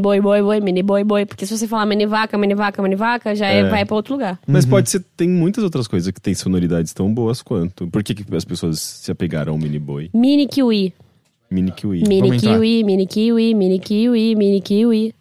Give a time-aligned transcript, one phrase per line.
[0.00, 1.26] boi, boi, boi, mini boi, boi.
[1.26, 3.68] Porque se você falar mini vaca, mini vaca, mini vaca, já é, É.
[3.68, 4.38] vai pra outro lugar.
[4.46, 7.86] Mas pode ser, tem muitas outras coisas que têm sonoridades tão boas quanto.
[7.88, 10.10] Por que, que as pessoas se apegaram ao mini boi?
[10.14, 10.92] Mini kiwi.
[11.50, 12.02] Mini kiwi.
[12.08, 15.14] Mini kiwi, mini kiwi, mini kiwi, mini kiwi.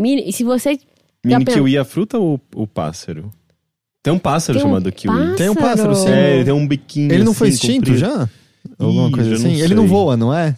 [0.00, 0.22] Mini...
[0.28, 0.78] E se você.
[1.24, 3.30] Mini Já kiwi é a fruta ou o pássaro?
[4.02, 5.14] Tem um pássaro Tem um chamado kiwi.
[5.16, 5.36] pássaro?
[5.36, 6.08] Tem um pássaro, sim.
[6.08, 7.98] É, tem um biquinho Ele não assim, foi extinto comprido.
[7.98, 8.28] já?
[8.78, 9.52] Alguma Ih, coisa assim?
[9.56, 10.56] não Ele não voa, não é?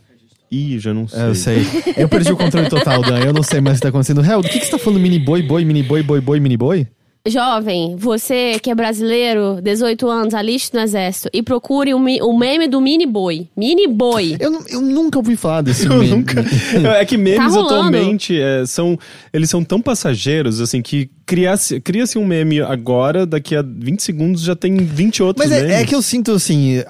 [0.50, 1.20] Ih, já não sei.
[1.20, 1.66] É, eu sei.
[1.96, 3.20] Eu perdi o controle total, Dan.
[3.20, 4.24] Eu não sei mais o que tá acontecendo.
[4.24, 6.56] Hel, do que, que você tá falando mini boi, boi, mini boi, boi, boi, mini
[6.56, 6.88] boi?
[7.28, 12.36] Jovem, você que é brasileiro, 18 anos, aliste no exército e procure o, mi- o
[12.36, 13.46] meme do mini boi.
[13.54, 14.36] Mini boi.
[14.40, 16.08] Eu, eu nunca ouvi falar desse Eu meme.
[16.08, 16.42] nunca.
[16.98, 18.98] É que memes Tá atualmente é, são.
[19.34, 24.40] Eles são tão passageiros, assim, que cria-se cria-se um meme agora, daqui a 20 segundos
[24.42, 25.76] já tem 20 outros Mas é, memes.
[25.76, 26.82] é que eu sinto assim,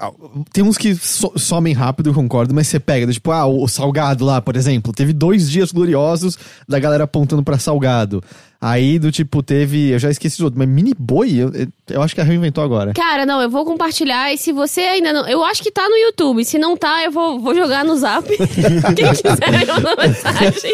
[0.52, 3.68] tem uns que so- somem rápido, eu concordo, mas você pega, tipo, ah, o, o
[3.68, 6.38] Salgado lá, por exemplo, teve dois dias gloriosos
[6.68, 8.22] da galera apontando pra Salgado.
[8.62, 11.50] Aí, do tipo, teve, eu já esqueci os outros, mas Mini Boi, eu,
[11.88, 12.92] eu acho que a Rio inventou agora.
[12.92, 15.26] Cara, não, eu vou compartilhar e se você ainda não.
[15.26, 16.44] Eu acho que tá no YouTube.
[16.44, 18.28] Se não tá, eu vou, vou jogar no zap.
[18.28, 20.72] Quem quiser me mandar mensagem.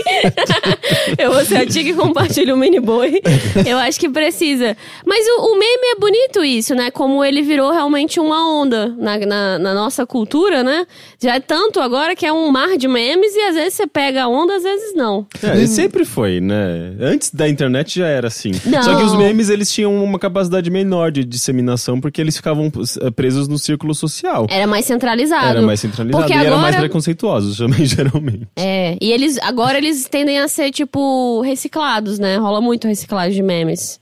[1.16, 3.20] eu vou ser a tia que compartilha o mini boi.
[3.64, 4.77] Eu acho que precisa.
[5.06, 6.91] Mas o, o meme é bonito isso, né?
[6.91, 10.84] Como ele virou realmente uma onda na, na, na nossa cultura, né?
[11.22, 14.24] Já é tanto agora que é um mar de memes e às vezes você pega
[14.24, 15.24] a onda, às vezes não.
[15.41, 16.96] É, sempre foi, né?
[17.00, 18.50] Antes da internet já era assim.
[18.64, 18.82] Não.
[18.82, 23.10] Só que os memes, eles tinham uma capacidade menor de disseminação, porque eles ficavam eh,
[23.10, 24.46] presos no círculo social.
[24.50, 25.46] Era mais centralizado.
[25.46, 28.46] Era mais centralizado Porque e eram mais agora- preconceituosos também, geralmente.
[28.56, 32.36] É, e eles agora eles tendem a ser, tipo, reciclados, né?
[32.36, 34.00] Rola muito reciclagem de memes.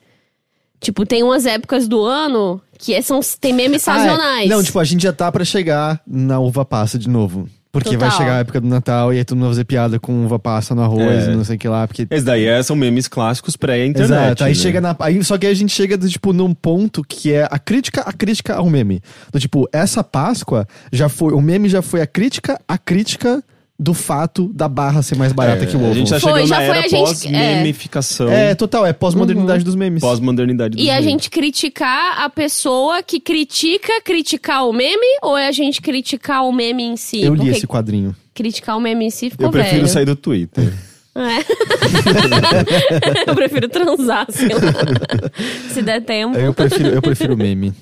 [0.81, 4.05] Tipo, tem umas épocas do ano que é- são, tem memes Ah, é.
[4.07, 4.51] sazonais.
[4.51, 7.49] Não, tipo, a gente já tá pra chegar na uva passa de novo.
[7.75, 8.23] Porque vai Total.
[8.25, 10.77] chegar a época do Natal e aí todo mundo vai fazer piada com uva passa
[10.77, 11.33] no arroz É.
[11.33, 12.07] e não sei o que lá, porque...
[12.09, 14.13] Esse daí é, são memes clássicos pré-internet.
[14.13, 14.55] Exato, aí né?
[14.55, 14.95] chega na.
[15.01, 18.03] Aí, só que aí a gente chega, do, tipo, num ponto que é a crítica,
[18.03, 19.01] a crítica ao meme.
[19.33, 21.33] Do tipo, essa Páscoa já foi.
[21.33, 23.43] O meme já foi a crítica, a crítica
[23.79, 25.91] do fato da barra ser mais barata É, que o ovo.
[25.91, 28.29] A gente já Foi, chegou já na foi era a gente- pós-memificação.
[28.31, 30.01] É, total, é pós-modernidade dos memes.
[30.01, 31.11] Pós-modernidade dos E a memes.
[31.11, 36.53] gente criticar a pessoa que critica criticar o meme ou é a gente criticar o
[36.53, 37.21] meme em si?
[37.23, 38.15] Eu li Porque esse quadrinho.
[38.33, 39.89] criticar o meme em si ficou Eu prefiro velho.
[39.89, 40.73] sair do Twitter.
[41.17, 41.45] É.
[43.31, 44.61] eu prefiro transar, sei lá.
[45.73, 46.37] Se der tempo.
[46.39, 47.73] Eu prefiro, eu prefiro meme.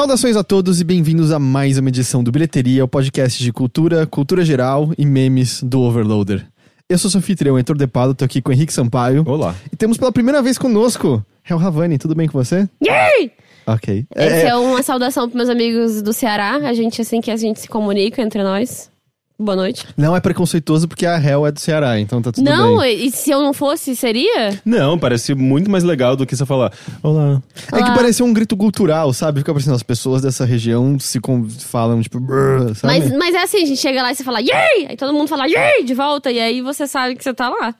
[0.00, 4.06] Saudações a todos e bem-vindos a mais uma edição do Bilheteria, o podcast de cultura,
[4.06, 6.46] cultura geral e memes do Overloader.
[6.88, 9.22] Eu sou seu anfitrião, Heitor De Pado, tô aqui com o Henrique Sampaio.
[9.28, 9.54] Olá.
[9.70, 12.66] E temos pela primeira vez conosco, Hel Havani, tudo bem com você?
[12.82, 13.30] Yay!
[13.66, 14.06] Ok.
[14.14, 16.54] Essa É, é uma saudação pros meus amigos do Ceará.
[16.54, 18.90] A gente, assim que a gente se comunica entre nós.
[19.40, 19.86] Boa noite.
[19.96, 23.06] não é preconceituoso porque a Hel é do Ceará, então tá tudo não, bem.
[23.06, 24.60] e se eu não fosse, seria?
[24.64, 26.70] Não, parece muito mais legal do que você falar
[27.02, 27.42] Olá.
[27.72, 29.40] É que pareceu um grito cultural, sabe?
[29.40, 31.18] Fica parecendo as pessoas dessa região se
[31.60, 32.98] falam, tipo, brrr, sabe?
[32.98, 34.88] Mas, mas é assim, a gente chega lá e você fala, yay!
[34.88, 35.84] Aí todo mundo fala, yay!
[35.84, 37.74] De volta, e aí você sabe que você tá lá.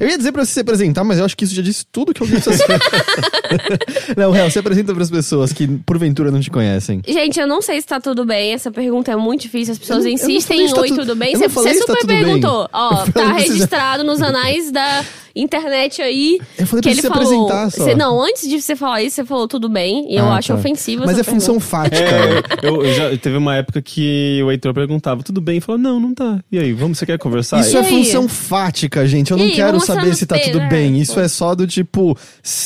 [0.00, 2.12] Eu ia dizer pra você se apresentar, mas eu acho que isso já disse tudo
[2.12, 2.64] que eu fazer.
[4.16, 7.00] não, Hel, se apresenta pras pessoas que porventura não te conhecem.
[7.06, 8.52] Gente, eu não sei se tá tudo bem.
[8.52, 9.72] Essa pergunta é muito difícil.
[9.72, 11.32] As pessoas Eu eu insistem falei em tá oi, tu- tudo bem?
[11.34, 12.24] eu Você você se tá super bem.
[12.24, 12.68] perguntou.
[12.72, 15.04] Ó, Eu tá registrado nos anais da
[15.36, 16.38] internet aí.
[16.58, 17.22] Eu falei que pra ele você falou.
[17.46, 17.84] apresentar só.
[17.84, 20.10] Você, não, antes de você falar isso, você falou tudo bem.
[20.12, 20.54] E eu Ah, acho tá.
[20.54, 21.66] ofensivo Mas é função pergunta.
[21.66, 22.04] fática.
[22.04, 25.58] É, eu, eu já teve uma época que o Heitor perguntava, tudo bem?
[25.58, 26.42] E falou, não, não tá.
[26.50, 27.60] E aí, vamos, você quer conversar?
[27.60, 27.88] Isso E é aí?
[27.88, 29.30] função fática, gente.
[29.30, 30.98] Eu não E aí, quero saber se tá tudo bem.
[30.98, 32.16] Isso é só do tipo.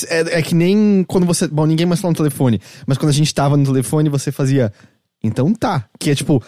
[0.09, 1.49] É, é que nem quando você.
[1.49, 2.61] Bom, ninguém mais fala no telefone.
[2.87, 4.73] Mas quando a gente tava no telefone, você fazia.
[5.23, 5.85] Então tá.
[5.99, 6.43] Que é tipo.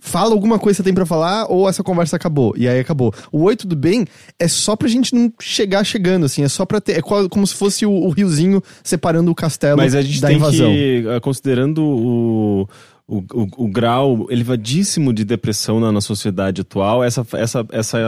[0.00, 2.54] Fala alguma coisa que você tem pra falar ou essa conversa acabou.
[2.56, 3.12] E aí acabou.
[3.32, 4.04] O oi, tudo bem?
[4.38, 6.42] É só pra gente não chegar chegando, assim.
[6.42, 6.98] É só pra ter.
[6.98, 10.36] É como se fosse o, o riozinho separando o castelo Mas a gente da tem
[10.36, 10.70] invasão.
[10.70, 12.68] que, eh, considerando o,
[13.10, 17.98] o, o, o grau elevadíssimo de depressão na, na sociedade atual, essa, essa, essa,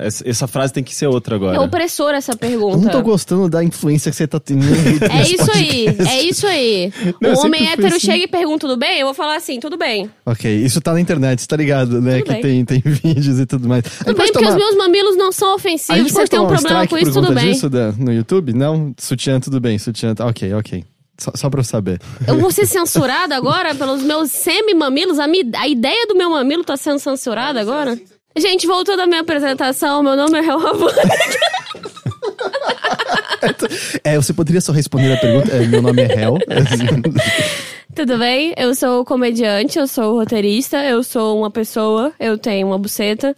[0.00, 1.56] essa, essa frase tem que ser outra agora.
[1.56, 2.76] É opressor essa Eu pergunta.
[2.78, 4.64] não tô gostando da influência que você tá tendo.
[5.10, 6.08] É isso aí, podcast.
[6.14, 6.92] é isso aí.
[7.20, 8.06] Não, eu o homem hétero assim.
[8.06, 9.00] chega e pergunta tudo bem?
[9.00, 10.08] Eu vou falar assim, tudo bem.
[10.24, 12.18] Ok, isso tá na internet, você tá ligado, né?
[12.18, 12.64] Tudo que bem.
[12.64, 13.84] tem, tem vídeos e tudo mais.
[13.84, 16.12] A Tudo bem, pode porque tomar- os meus mamilos não são ofensivos.
[16.12, 17.50] Você tem um tomar problema com isso, tudo bem.
[17.52, 18.52] disso da- no YouTube?
[18.52, 18.94] Não?
[18.96, 20.14] Sutiã, tudo bem, sutiã.
[20.20, 20.84] Ok, ok.
[21.18, 21.98] Só, só pra eu saber.
[22.26, 25.18] Eu vou ser censurada agora pelos meus semi-mamilos?
[25.18, 27.98] A, mi- a ideia do meu mamilo tá sendo censurada agora?
[28.36, 31.02] Gente, voltando à minha apresentação, meu nome é Hel Havana.
[34.04, 35.52] É, você poderia só responder a pergunta.
[35.52, 36.36] É, meu nome é Hel.
[37.94, 38.52] Tudo bem?
[38.56, 43.34] Eu sou comediante, eu sou roteirista, eu sou uma pessoa, eu tenho uma buceta.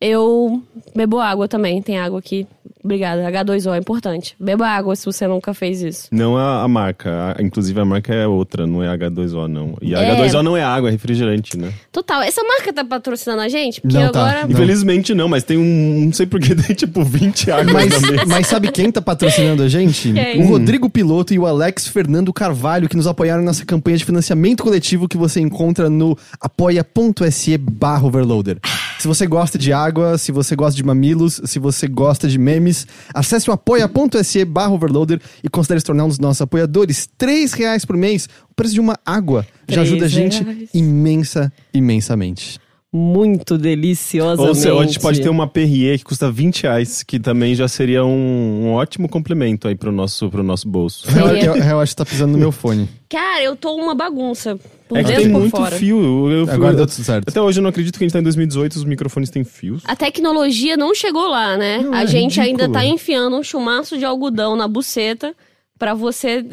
[0.00, 0.62] Eu
[0.96, 2.46] bebo água também, tem água aqui.
[2.82, 3.22] Obrigada.
[3.30, 4.34] H2O é importante.
[4.40, 6.08] Beba água se você nunca fez isso.
[6.10, 7.34] Não a, a marca.
[7.38, 9.76] A- inclusive a marca é outra, não é H2O, não.
[9.82, 10.16] E É.
[10.16, 11.72] H2O não é água, é refrigerante, né?
[11.92, 12.22] Total.
[12.22, 13.80] Essa marca tá patrocinando a gente?
[13.80, 14.20] Porque Não tá.
[14.20, 14.42] agora.
[14.44, 14.50] Não.
[14.50, 16.04] Infelizmente não, mas tem um.
[16.06, 18.24] Não sei porque tem tipo 20 águas Mas, na mesa.
[18.26, 20.12] mas sabe quem tá patrocinando a gente?
[20.12, 20.42] Quem?
[20.42, 24.62] O Rodrigo Piloto e o Alex Fernando Carvalho, que nos apoiaram nessa campanha de financiamento
[24.62, 28.58] coletivo que você encontra no apoia.se barra overloader.
[28.98, 32.69] Se você gosta de água, se você gosta de mamilos, se você gosta de memes,
[33.14, 37.08] acesse o apoia.se barra overloader e considere se tornar um dos nossos apoiadores.
[37.18, 39.46] Três reais por mês, o preço de uma água.
[39.68, 42.58] Já ajuda a gente imensa, imensamente.
[42.92, 44.48] Muito deliciosamente.
[44.48, 47.54] Ou se, ou a gente pode ter uma Perrier que custa 20 reais, que também
[47.54, 51.06] já seria um, um ótimo complemento aí pro nosso, pro nosso bolso.
[51.16, 52.88] Eu, eu- eu acho que tá pisando no meu fone.
[53.08, 54.58] Cara, eu tô uma bagunça.
[54.88, 55.76] Por É que tem muito fora.
[55.76, 56.00] fio.
[56.28, 57.28] Eu, eu- Agora eu- deu tudo certo.
[57.28, 59.82] Até hoje eu não acredito que a gente tá em 2018 os microfones têm fios.
[59.86, 61.78] A tecnologia não chegou lá, né?
[61.78, 62.62] Não, a é gente ridículo.
[62.64, 65.32] ainda tá enfiando um chumaço de algodão na buceta
[65.78, 66.44] pra você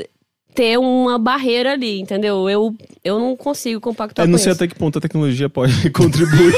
[0.57, 2.49] ter uma barreira ali, entendeu?
[2.49, 4.63] Eu, eu não consigo compactuar Eu não com sei isso.
[4.63, 6.55] até que ponto a tecnologia pode contribuir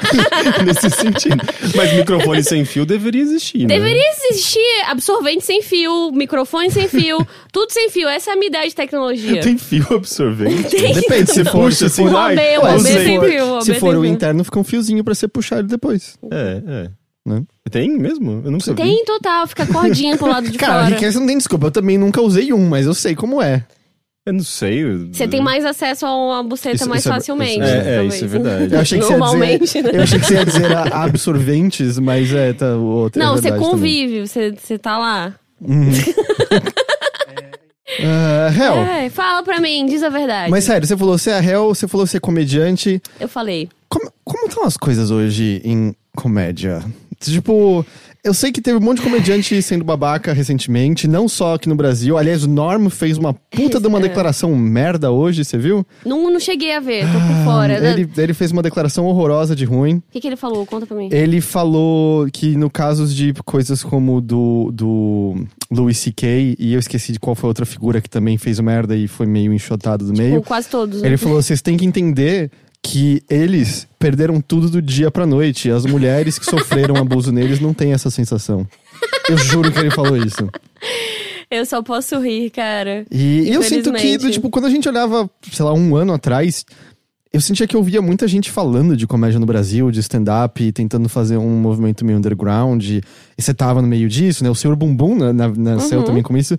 [0.64, 1.44] nesse sentido.
[1.76, 3.66] Mas microfone sem fio deveria existir, né?
[3.66, 7.18] Deveria existir absorvente sem fio, microfone sem fio,
[7.52, 8.08] tudo sem fio.
[8.08, 9.42] Essa é a minha ideia de tecnologia.
[9.42, 10.74] Tem fio absorvente?
[10.74, 14.42] Depende, se for, Puxa, se assim, for, o sem fio, o se for o interno,
[14.42, 16.16] fica um fiozinho pra você puxar ele depois.
[16.30, 17.03] É, é.
[17.26, 17.42] Né?
[17.70, 18.42] Tem mesmo?
[18.44, 18.84] Eu não sabia.
[18.84, 21.10] Tem total, fica cordinha pro lado de Cara, fora.
[21.12, 21.68] Você não tem desculpa.
[21.68, 23.64] Eu também nunca usei um, mas eu sei como é.
[24.26, 24.82] Eu não sei.
[24.84, 27.60] eu- Você tem mais acesso a uma buceta Isso- mais isso é- facilmente.
[27.60, 28.74] é- é, isso é verdade.
[28.74, 29.90] Eu achei que você ia Normalmente, dizer, né?
[29.94, 33.32] eu achei que você ia dizer a- absorventes, mas é, tá, o outro é Não,
[33.36, 33.70] você verdade também.
[33.78, 35.34] convive, você, você tá lá.
[38.02, 40.50] Ah, Hel, É, fala pra mim, diz a verdade.
[40.50, 43.00] mas sério, você falou você é Hel, você falou você é comediante.
[43.20, 43.68] Eu falei.
[43.88, 46.82] Como, como estão as coisas hoje em comédia?
[47.32, 47.84] Tipo,
[48.22, 51.74] eu sei que teve um monte de comediante sendo babaca recentemente, não só aqui no
[51.74, 52.16] Brasil.
[52.16, 54.02] Aliás, o Norm fez uma puta de uma É.
[54.02, 55.86] declaração merda hoje, você viu?
[56.04, 57.80] Não, não cheguei a ver, tô por fora.
[57.80, 57.88] né?
[57.88, 59.96] Ah, Ele, ele fez uma declaração horrorosa de ruim.
[59.96, 60.64] O que, que ele falou?
[60.66, 61.08] Conta pra mim.
[61.12, 65.34] Ele falou que no casos de coisas como do, do
[65.70, 68.96] Louis C.K., e eu esqueci de qual foi a outra figura que também fez merda
[68.96, 70.36] e foi meio enxotado do meio.
[70.36, 71.02] Com quase todos.
[71.02, 71.08] né?
[71.08, 72.50] Ele falou: vocês têm que entender
[72.86, 75.70] que eles perderam tudo do dia pra noite.
[75.70, 78.66] As mulheres que sofreram abuso neles não têm essa sensação.
[79.28, 80.46] Eu juro que ele falou isso.
[81.50, 83.06] Eu só posso rir, cara.
[83.10, 86.64] E eu sinto que, tipo, quando a gente olhava, sei lá, um ano atrás,
[87.32, 91.08] eu sentia que eu via muita gente falando de comédia no Brasil, de stand-up, tentando
[91.08, 92.84] fazer um movimento meio underground.
[92.84, 93.02] E
[93.38, 94.50] você tava no meio disso, né?
[94.50, 96.04] O Senhor Bumbum na, na, nasceu Uhum.
[96.04, 96.58] também com isso.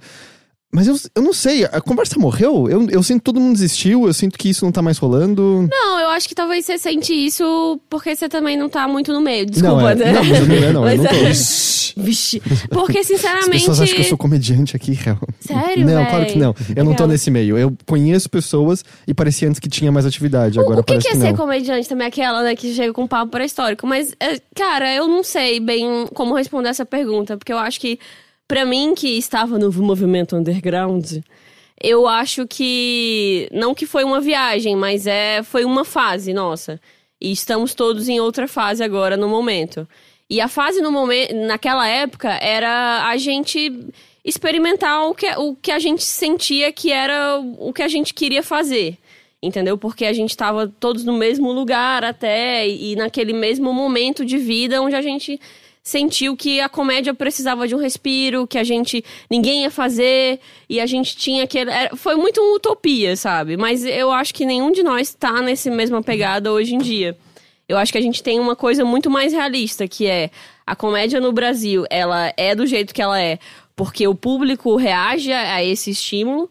[0.74, 2.68] Mas eu, eu não sei, a conversa morreu?
[2.70, 5.68] Eu, eu sinto que todo mundo desistiu, eu sinto que isso não tá mais rolando.
[5.72, 9.22] Não, eu acho que talvez você sente isso porque você também não tá muito no
[9.22, 9.46] meio.
[9.46, 10.12] Desculpa, não, é, né?
[10.12, 10.90] não, mas eu não é, não.
[10.90, 11.16] Eu Mas não tô.
[11.26, 12.42] é- As Vixe.
[12.70, 13.52] Porque, sinceramente.
[13.52, 15.18] pessoas acham que eu sou comediante aqui, real.
[15.40, 16.10] Sério, Não, véi?
[16.10, 16.54] claro que não.
[16.76, 17.58] Eu não tô nesse meio.
[17.58, 20.60] Eu conheço pessoas e parecia antes que tinha mais atividade.
[20.60, 21.38] Agora o que, parece que é que ser não.
[21.38, 22.06] comediante também?
[22.08, 23.88] Aquela, né, que chega com papo pré-histórico.
[23.88, 27.38] Mas, é, cara, eu não sei bem como responder essa pergunta.
[27.38, 27.98] Porque eu acho que,
[28.47, 31.18] pra mim, que estava no movimento underground,
[31.81, 33.49] eu acho que.
[33.52, 36.80] Não que foi uma viagem, mas é foi uma fase nossa.
[37.19, 39.87] E estamos todos em outra fase agora, no momento.
[40.30, 43.71] E a fase no momento, naquela época era a gente
[44.23, 48.42] experimentar o que, o que a gente sentia que era o que a gente queria
[48.42, 48.97] fazer.
[49.42, 49.78] Entendeu?
[49.78, 54.37] Porque a gente tava todos no mesmo lugar até, e e naquele mesmo momento de
[54.37, 55.40] vida onde a gente
[55.85, 60.80] sentiu que a comédia precisava de um respiro, que a gente ninguém ia fazer e
[60.81, 63.56] a gente tinha aquele era- foi muito uma utopia, sabe?
[63.56, 67.15] Mas eu acho que nenhum de nós tá nessa mesma pegada hoje em dia.
[67.69, 70.31] Eu acho que a gente tem uma coisa muito mais realista, que é
[70.65, 73.37] a comédia no Brasil, ela é do jeito que ela é,
[73.75, 76.49] porque o público reage a esse estímulo.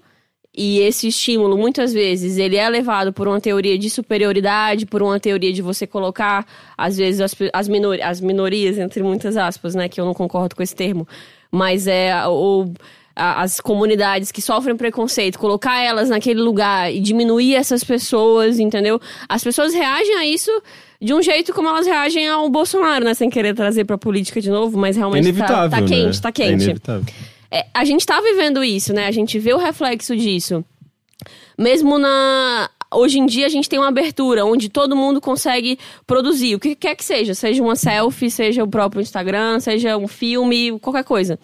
[0.57, 5.19] E esse estímulo, muitas vezes, ele é levado por uma teoria de superioridade, por uma
[5.19, 6.47] teoria de você colocar,
[6.79, 7.69] às vezes, as, as,
[8.03, 9.89] as minorias, entre muitas aspas, né?
[9.89, 11.09] Que eu não concordo com esse termo.
[11.51, 12.71] Mas é o,
[13.17, 19.01] a- as comunidades que sofrem preconceito, colocar elas naquele lugar e diminuir essas pessoas, entendeu?
[19.29, 20.51] As pessoas reagem a isso
[21.03, 23.13] de um jeito como elas reagem ao Bolsonaro, né?
[23.15, 25.87] Sem querer trazer pra política de novo, mas É realmente tá, inevitável, tá né?
[25.89, 26.63] quente, tá É quente.
[26.65, 27.05] inevitável.
[27.55, 29.07] É, a gente tá vivendo isso, né?
[29.07, 30.65] A gente vê o reflexo disso.
[31.57, 32.69] Mesmo na.
[32.93, 36.77] Hoje em dia a gente tem uma abertura onde todo mundo consegue produzir, o que
[36.77, 41.39] quer que seja, seja uma selfie, seja o próprio Instagram, seja um filme, qualquer coisa.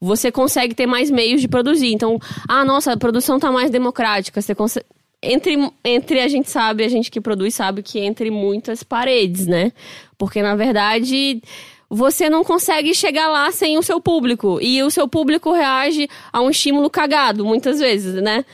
[0.00, 1.92] Você consegue ter mais meios de produzir.
[1.92, 4.40] Então, ah, nossa, a produção tá mais democrática.
[4.40, 4.86] Você consegue.
[5.20, 9.72] Entre, entre a gente sabe, a gente que produz sabe que entre muitas paredes, né?
[10.16, 11.42] Porque na verdade
[11.90, 14.58] você não consegue chegar lá sem o seu público.
[14.60, 18.44] E o seu público reage a um estímulo cagado, muitas vezes, né?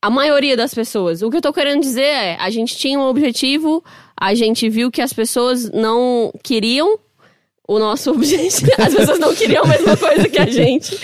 [0.00, 1.22] A maioria das pessoas.
[1.22, 3.84] O que eu tô querendo dizer é, a gente tinha um objetivo,
[4.18, 6.98] a gente viu que as pessoas não queriam
[7.68, 8.72] o nosso objetivo.
[8.78, 10.98] As pessoas não queriam a mesma coisa que a gente.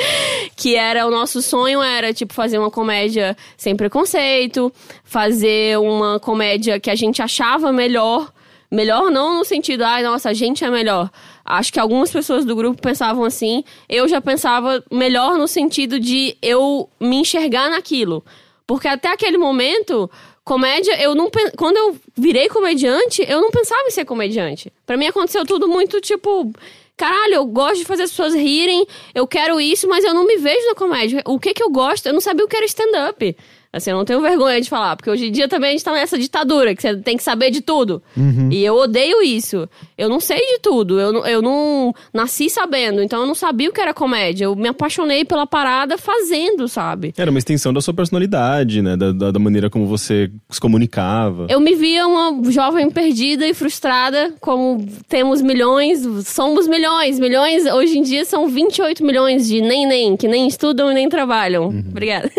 [0.57, 4.73] Que era o nosso sonho era tipo fazer uma comédia sem preconceito,
[5.05, 8.33] fazer uma comédia que a gente achava melhor.
[8.71, 11.11] Melhor não no sentido, ai, nossa, a gente é melhor.
[11.45, 13.65] Acho que algumas pessoas do grupo pensavam assim.
[13.89, 18.23] Eu já pensava melhor no sentido de eu me enxergar naquilo.
[18.67, 20.11] Porque até aquele momento,
[20.45, 21.31] comédia, eu não.
[21.57, 24.71] Quando eu virei comediante, eu não pensava em ser comediante.
[24.85, 26.53] Para mim aconteceu tudo muito tipo.
[26.95, 28.85] Caralho, eu gosto de fazer as pessoas rirem,
[29.15, 31.23] eu quero isso, mas eu não me vejo na comédia.
[31.27, 32.07] O que que eu gosto?
[32.07, 33.37] Eu não sabia o que era stand-up.
[33.71, 35.93] Assim, eu não tenho vergonha de falar, porque hoje em dia também a gente tá
[35.93, 38.03] nessa ditadura, que você tem que saber de tudo.
[38.17, 38.49] Uhum.
[38.51, 39.69] E eu odeio isso.
[39.97, 43.69] Eu não sei de tudo, eu, não- eu não nasci sabendo, então eu não sabia
[43.69, 44.47] o que era comédia.
[44.47, 47.13] Eu me apaixonei pela parada fazendo, sabe?
[47.19, 48.97] Era uma extensão da sua personalidade, né?
[48.97, 51.47] Da, da, da maneira como você se comunicava.
[51.51, 57.19] Eu me via uma jovem perdida e frustrada, como temos milhões, somos milhões.
[57.19, 61.67] Milhões, hoje em dia, são 28 milhões de nem-nem, que nem estudam e nem trabalham.
[61.69, 62.31] Obrigada.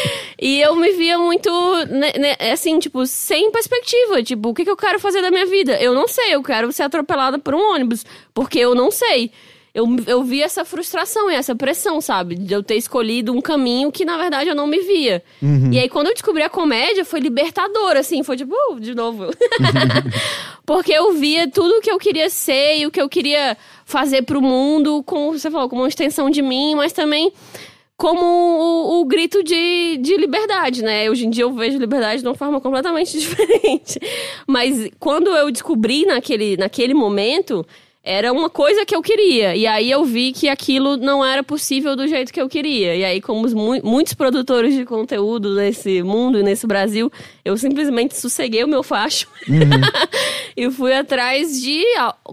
[0.40, 1.50] e eu me via muito,
[1.86, 4.22] né, né, assim, tipo, sem perspectiva.
[4.22, 5.80] Tipo, o que, que eu quero fazer da minha vida?
[5.80, 9.30] Eu não sei, eu quero ser atropelada por um ônibus, porque eu não sei.
[9.74, 12.34] Eu, eu vi essa frustração e essa pressão, sabe?
[12.34, 15.22] De eu ter escolhido um caminho que, na verdade, eu não me via.
[15.70, 18.24] E aí, quando eu descobri a comédia, foi libertador, assim.
[18.24, 19.26] Foi tipo, uh, de novo.
[20.66, 24.22] Porque eu via tudo o que eu queria ser e o que eu queria fazer
[24.22, 27.32] pro mundo, como você falou, como uma extensão de mim, mas também
[27.98, 31.10] como o, o grito de, de liberdade, né?
[31.10, 33.98] Hoje em dia eu vejo liberdade de uma forma completamente diferente.
[34.46, 37.66] Mas quando eu descobri naquele, naquele momento,
[38.04, 39.56] era uma coisa que eu queria.
[39.56, 42.94] E aí eu vi que aquilo não era possível do jeito que eu queria.
[42.94, 47.10] E aí, como mu- muitos produtores de conteúdo nesse mundo e nesse Brasil,
[47.44, 49.26] eu simplesmente sosseguei o meu facho.
[50.56, 51.82] e fui atrás de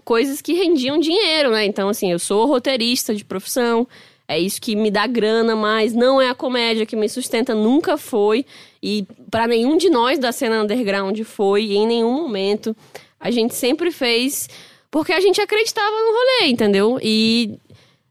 [0.03, 1.65] coisas que rendiam dinheiro, né?
[1.65, 3.87] Então, assim, eu sou roteirista de profissão.
[4.27, 7.97] É isso que me dá grana, mas não é a comédia que me sustenta, nunca
[7.97, 8.45] foi.
[8.81, 12.75] E para nenhum de nós da cena underground foi, em nenhum momento.
[13.19, 14.49] A gente sempre fez
[14.89, 16.97] porque a gente acreditava no rolê, entendeu?
[17.03, 17.59] E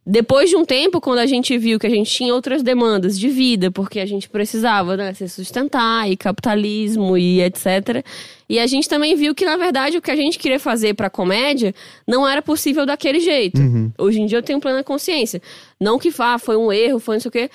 [0.07, 3.29] depois de um tempo, quando a gente viu que a gente tinha outras demandas de
[3.29, 8.05] vida, porque a gente precisava né, se sustentar, e capitalismo e etc.
[8.47, 11.09] E a gente também viu que, na verdade, o que a gente queria fazer pra
[11.09, 11.75] comédia
[12.07, 13.59] não era possível daquele jeito.
[13.97, 15.41] Hoje em dia eu tenho plena consciência.
[15.81, 17.51] Não que vá, foi um erro, foi não sei o quê.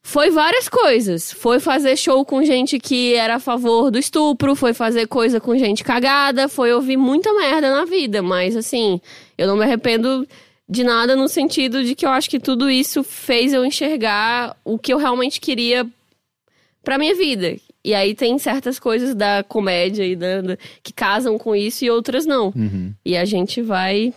[0.00, 1.32] Foi várias coisas.
[1.32, 5.58] Foi fazer show com gente que era a favor do estupro, foi fazer coisa com
[5.58, 8.22] gente cagada, foi ouvir muita merda na vida.
[8.22, 9.00] Mas, assim,
[9.36, 10.26] eu não me arrependo
[10.68, 14.78] de nada no sentido de que eu acho que tudo isso fez eu enxergar o
[14.78, 15.86] que eu realmente queria
[16.84, 17.56] pra minha vida.
[17.84, 21.90] E aí tem certas coisas da comédia e da, da- que casam com isso e
[21.90, 22.52] outras não.
[23.04, 24.12] E a gente vai.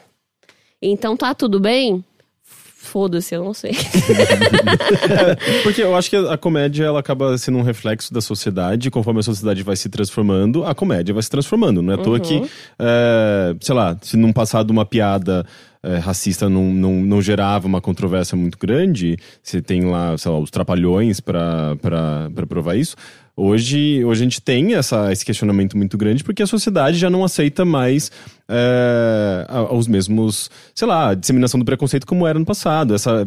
[0.81, 2.03] Então tá tudo bem?
[2.43, 3.71] Foda-se, eu não sei.
[5.63, 8.89] Porque eu acho que a comédia ela acaba sendo um reflexo da sociedade.
[8.91, 11.81] Conforme a sociedade vai se transformando, a comédia vai se transformando.
[11.81, 12.41] Não é à toa que,
[12.79, 15.45] é, sei lá, se num passado uma piada
[15.83, 20.39] é, racista não, não, não gerava uma controvérsia muito grande, você tem lá, sei lá,
[20.39, 22.95] os trapalhões pra provar isso.
[23.35, 27.23] Hoje, hoje a gente tem essa, esse questionamento muito grande porque a sociedade já não
[27.23, 28.11] aceita mais
[28.47, 32.93] é, os mesmos, sei lá, disseminação do preconceito como era no passado.
[32.93, 33.25] Essa,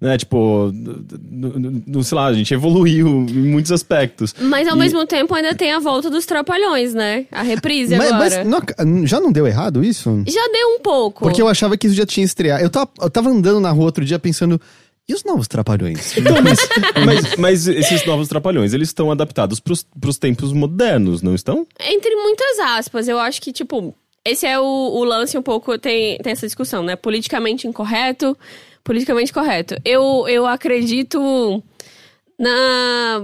[0.00, 0.72] né, tipo,
[2.02, 4.34] sei lá, a gente evoluiu em muitos aspectos.
[4.40, 7.26] Mas ao E- mesmo tempo ainda tem a volta dos trapalhões, né?
[7.30, 8.44] A reprise Mas, agora.
[8.44, 10.22] mas não- já não deu errado isso?
[10.26, 11.22] Já deu um pouco.
[11.24, 12.62] Porque eu achava que isso já tinha estreado.
[12.64, 14.60] Eu tava, eu tava andando na rua outro dia pensando,
[15.08, 16.16] e os novos trapalhões?
[16.18, 16.58] Então, mas,
[17.04, 21.66] mas, mas esses novos trapalhões, eles estão adaptados pros, pros tempos modernos, não estão?
[21.80, 23.94] Entre muitas aspas, eu acho que, tipo,
[24.24, 26.96] esse é o, o lance um pouco, tem, tem essa discussão, né?
[26.96, 28.36] Politicamente incorreto,
[28.82, 29.76] politicamente correto.
[29.84, 31.62] Eu, eu acredito
[32.36, 33.22] na.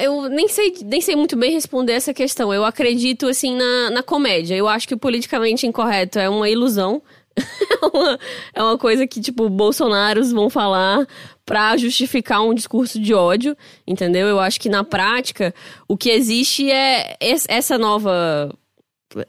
[0.00, 2.52] Eu nem sei, nem sei muito bem responder essa questão.
[2.52, 4.56] Eu acredito, assim, na, na comédia.
[4.56, 7.02] Eu acho que o politicamente incorreto é uma ilusão.
[7.82, 8.18] é uma-
[8.54, 11.06] é uma coisa que, tipo, bolsonaros vão falar
[11.44, 14.26] pra justificar um discurso de ódio, entendeu?
[14.28, 15.54] Eu acho que na prática
[15.88, 18.50] o que existe é es- essa nova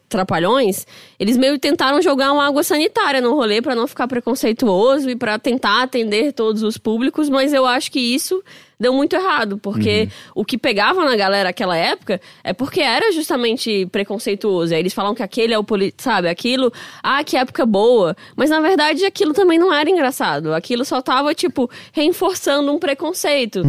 [0.08, 0.86] Trapalhões,
[1.20, 5.38] eles meio tentaram jogar uma água sanitária no rolê pra não ficar preconceituoso e pra
[5.38, 8.42] tentar atender todos os públicos, mas eu acho que isso
[8.78, 13.86] deu muito errado, porque o que pegava na galera naquela época é porque era justamente
[13.92, 14.74] preconceituoso.
[14.74, 15.92] Aí eles falam que aquele é o poli...
[15.96, 20.52] sabe, aquilo, ah, que época boa, mas na verdade aquilo também não era engraçado.
[20.54, 23.62] Aquilo só tava tipo reforçando um preconceito.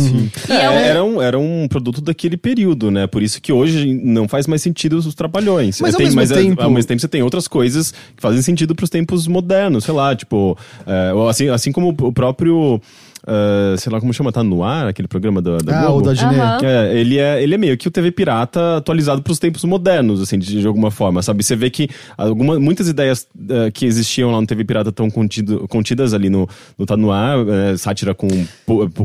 [0.50, 3.08] E É, é um- era, um, era um produto daquele período, né?
[3.08, 5.80] Por isso que hoje não faz mais sentido os trapalhões.
[5.82, 7.92] Mas É, ao tem- mesmo mas é- tempo- ao mesmo tempo você tem outras coisas
[7.92, 12.12] que fazem sentido pros tempos modernos, sei lá, tipo, é, ou assim, assim como o
[12.12, 12.82] próprio.
[13.27, 16.10] É, sei lá como chama, tá no ar, aquele programa da, da Ah, Globo.
[16.10, 16.22] o da.
[16.29, 16.58] Aham.
[16.63, 20.22] É, ele é, ele é meio que o TV Pirata atualizado para os tempos modernos,
[20.22, 21.44] assim, de, de alguma forma, sabe?
[21.44, 25.67] Você vê que alguma, muitas ideias eh, que existiam lá no TV Pirata estão contido,
[25.67, 28.27] contidas ali no, no Tá No Ar, eh, sátira com,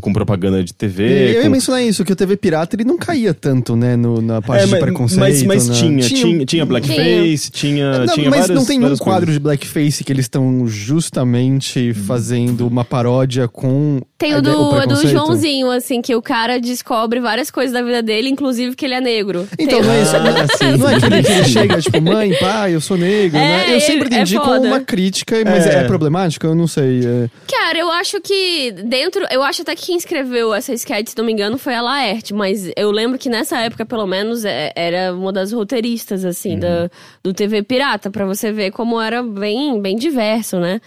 [0.01, 1.05] com propaganda de TV.
[1.05, 4.21] Eu ia com- mencionar isso, que o TV Pirata ele não caía tanto, né, no-
[4.21, 5.21] na parte É, de mas, preconceito.
[5.21, 5.75] mas, mas né?
[5.75, 9.35] tinha, tinha, tinha blackface, tinha, Não, tinha mas várias, não tem nenhum quadro coisas.
[9.35, 15.09] de blackface que eles estão justamente fazendo uma paródia com Tem o do, é do?
[15.09, 19.01] Joãozinho, assim, que o cara descobre várias coisas da vida dele, inclusive que ele é
[19.01, 19.49] negro.
[19.59, 20.15] Então, não é isso.
[20.15, 20.77] Ah, sim.
[20.77, 23.75] Não é aquele que ele chega, tipo, mãe, pai, eu sou negro, É, né?
[23.77, 25.85] Eu sempre ele- é entendi como uma crítica, mas é, É.
[25.85, 26.47] problemático?
[26.47, 27.01] Eu não sei.
[27.01, 27.29] é.
[27.51, 29.25] Cara, eu acho que dentro.
[29.31, 32.35] Eu acho até que quem escreveu essa sketch, se não me engano, foi a Laerte,
[32.35, 36.91] mas eu lembro que nessa época, pelo menos, é- era uma das roteiristas, assim, da,
[37.23, 40.79] do TV Pirata, pra você ver como era bem, bem diverso, né?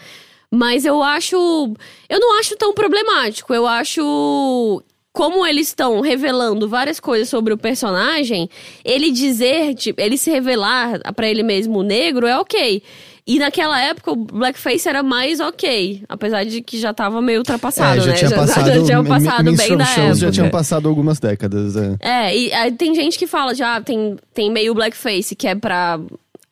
[0.55, 1.35] Mas eu acho.
[2.07, 3.53] Eu não acho tão problemático.
[3.53, 4.83] Eu acho.
[5.11, 8.49] Como eles estão revelando várias coisas sobre o personagem,
[8.83, 12.81] ele dizer, tipo, ele se revelar pra ele mesmo negro é ok.
[13.25, 17.99] E naquela época o blackface era mais ok, apesar de que já tava meio ultrapassado,
[17.99, 18.17] É, já né?
[18.17, 20.15] tinha passado, já tinha passado bem da época.
[20.15, 21.75] já tinham passado algumas décadas.
[21.77, 21.95] é.
[22.01, 25.99] É, e aí tem gente que fala já, tem, tem meio blackface, que é pra.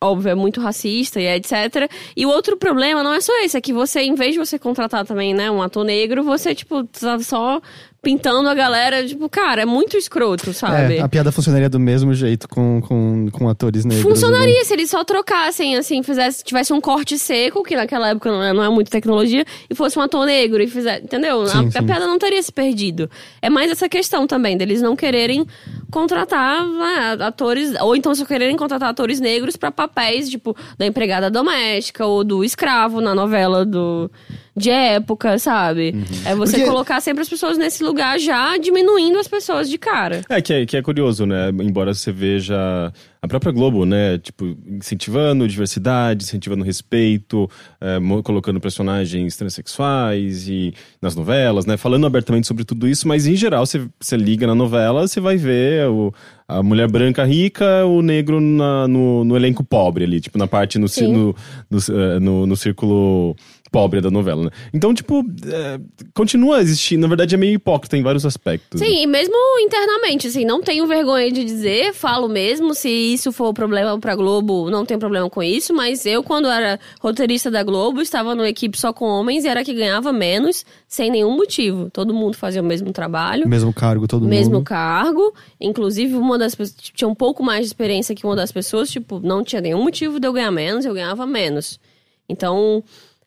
[0.02, 1.88] Óbvio, é muito racista e etc.
[2.16, 4.58] E o outro problema não é só esse, é que você, em vez de você
[4.58, 7.60] contratar também, né, um ator negro, você, tipo, tá só
[8.02, 10.96] pintando a galera, tipo, cara, é muito escroto, sabe?
[10.96, 14.04] É, a piada funcionaria do mesmo jeito com, com, com atores negros.
[14.04, 14.10] né?
[14.10, 18.42] Funcionaria se eles só trocassem, assim, fizesse, tivesse um corte seco, que naquela época não
[18.42, 21.04] é, não é muito tecnologia, e fosse um ator negro e fizesse.
[21.04, 21.46] Entendeu?
[21.46, 21.78] Sim, a, sim.
[21.78, 23.08] a piada não teria se perdido.
[23.40, 25.46] É mais essa questão também, deles não quererem
[25.88, 31.30] contratar né, atores, ou então só quererem contratar atores negros pra papéis, tipo, da empregada
[31.30, 34.10] doméstica ou do escravo na novela do.
[34.54, 35.94] De época, sabe?
[36.26, 40.20] É você Porque- colocar sempre as pessoas nesse lugar já diminuindo as pessoas de cara.
[40.28, 41.48] É que, é, que é curioso, né?
[41.48, 44.18] Embora você veja a própria Globo, né?
[44.18, 47.48] Tipo, incentivando diversidade, incentivando respeito,
[47.80, 51.78] é, colocando personagens transexuais e nas novelas, né?
[51.78, 55.36] Falando abertamente sobre tudo isso, mas em geral, você, você liga na novela, você vai
[55.38, 56.12] ver o,
[56.46, 60.78] a mulher branca rica, o negro na- no, no elenco pobre ali, tipo, na parte
[60.78, 61.34] no, no,
[61.78, 63.34] eh, no, no círculo
[63.72, 64.50] pobre da novela, né?
[64.72, 65.80] Então, tipo, é,
[66.14, 68.78] continua a existir, na verdade é meio hipócrita em vários aspectos.
[68.80, 68.86] né?
[68.86, 73.52] Sim, e mesmo internamente, assim, não tenho vergonha de dizer, falo mesmo, se isso for
[73.54, 78.02] problema pra Globo, não tem problema com isso, mas eu, quando era roteirista da Globo,
[78.02, 81.88] estava numa equipe só com homens e era que ganhava menos, sem nenhum motivo.
[81.90, 83.48] Todo mundo fazia o mesmo trabalho.
[83.48, 84.64] Mesmo cargo, todo Mesmo mundo.
[84.64, 88.90] cargo, inclusive uma das pessoas tinha um pouco mais de experiência que uma das pessoas,
[88.90, 91.80] tipo, não tinha nenhum motivo de eu ganhar menos, eu ganhava menos.
[92.28, 92.82] Então,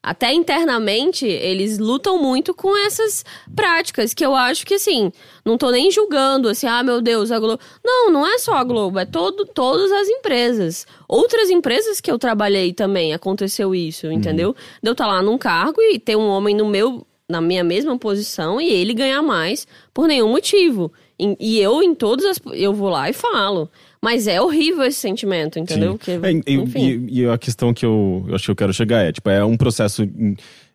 [0.05, 5.11] até internamente, eles lutam muito com essas práticas, que eu acho que assim,
[5.43, 7.59] não tô nem julgando assim, ah, meu Deus, a Globo.
[7.83, 10.85] Não, não é só a Globo, é todo, todas as empresas.
[11.07, 14.55] Outras empresas que eu trabalhei também aconteceu isso, entendeu?
[14.79, 17.97] De eu estar lá num cargo e ter um homem no meu na minha mesma
[17.97, 20.93] posição e ele ganhar mais por nenhum motivo.
[21.17, 22.39] E, e eu, em todas as.
[22.53, 23.71] Eu vou lá e falo.
[24.05, 25.93] Mas é horrível esse sentimento, entendeu?
[25.93, 25.97] Sim.
[25.97, 27.07] Que, É, e, enfim.
[27.09, 29.43] e- e a questão que eu, eu acho que eu quero chegar é, tipo, é
[29.43, 30.07] um processo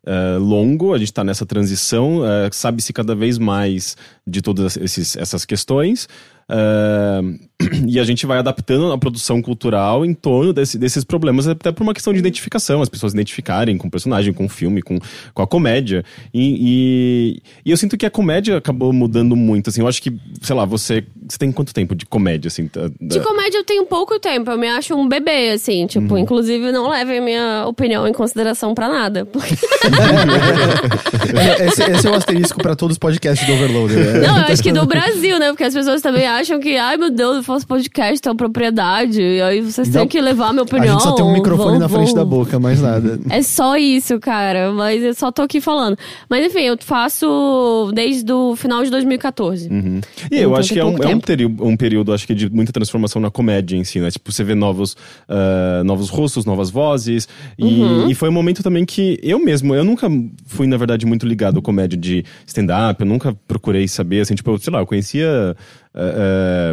[0.05, 5.15] é, longo, a gente está nessa transição, é, sabe-se cada vez mais de todas esses,
[5.17, 6.09] essas questões,
[6.51, 7.21] é,
[7.87, 11.83] e a gente vai adaptando a produção cultural em torno desse- desses problemas, até por
[11.83, 14.99] uma questão de identificação, as pessoas identificarem com o personagem, com o filme, com,
[15.35, 16.05] com a comédia.
[16.35, 20.13] E, e, e eu sinto que a comédia acabou mudando muito, assim, eu acho que,
[20.43, 22.69] sei lá, você, você tem quanto tempo de comédia, assim?
[23.01, 26.19] De da- comédia eu tenho pouco tempo, eu me acho um bebê, assim, tipo, Uhum.
[26.21, 29.25] inclusive não levem minha opinião em consideração pra nada.
[29.27, 29.55] Porque,
[31.67, 33.99] esse, esse é o asterisco pra todos os podcasts do Overloader.
[33.99, 34.27] né?
[34.27, 35.49] não, eu acho que do Brasil, né?
[35.51, 38.37] Porque as pessoas também acham acham que, ai meu Deus, eu faço podcast, é uma
[38.37, 40.01] propriedade, e aí vocês Não.
[40.01, 40.93] têm que levar a minha A opinião.
[40.95, 43.19] gente só tem um microfone vão- na frente vão- da boca, mais nada.
[43.31, 44.73] É só isso, cara.
[44.73, 45.97] Mas eu só tô aqui falando.
[46.29, 49.69] Mas enfim, eu faço desde o final de 2014.
[49.69, 50.01] Uhum.
[50.31, 52.49] E eu Então, acho que é um, é um, período, um período, acho que, de
[52.51, 54.11] muita transformação na comédia em si, né?
[54.11, 54.97] Tipo, você vê novos,
[55.29, 57.29] ah, novos rostos, novas vozes.
[57.59, 58.11] E, Uhum.
[58.11, 60.09] e foi um momento também que eu mesmo, eu nunca
[60.47, 64.57] fui, na verdade, muito ligado à comédia de stand-up, eu nunca procurei saber, assim, tipo,
[64.59, 65.57] sei lá, eu conhecia.
[65.95, 66.73] Ah,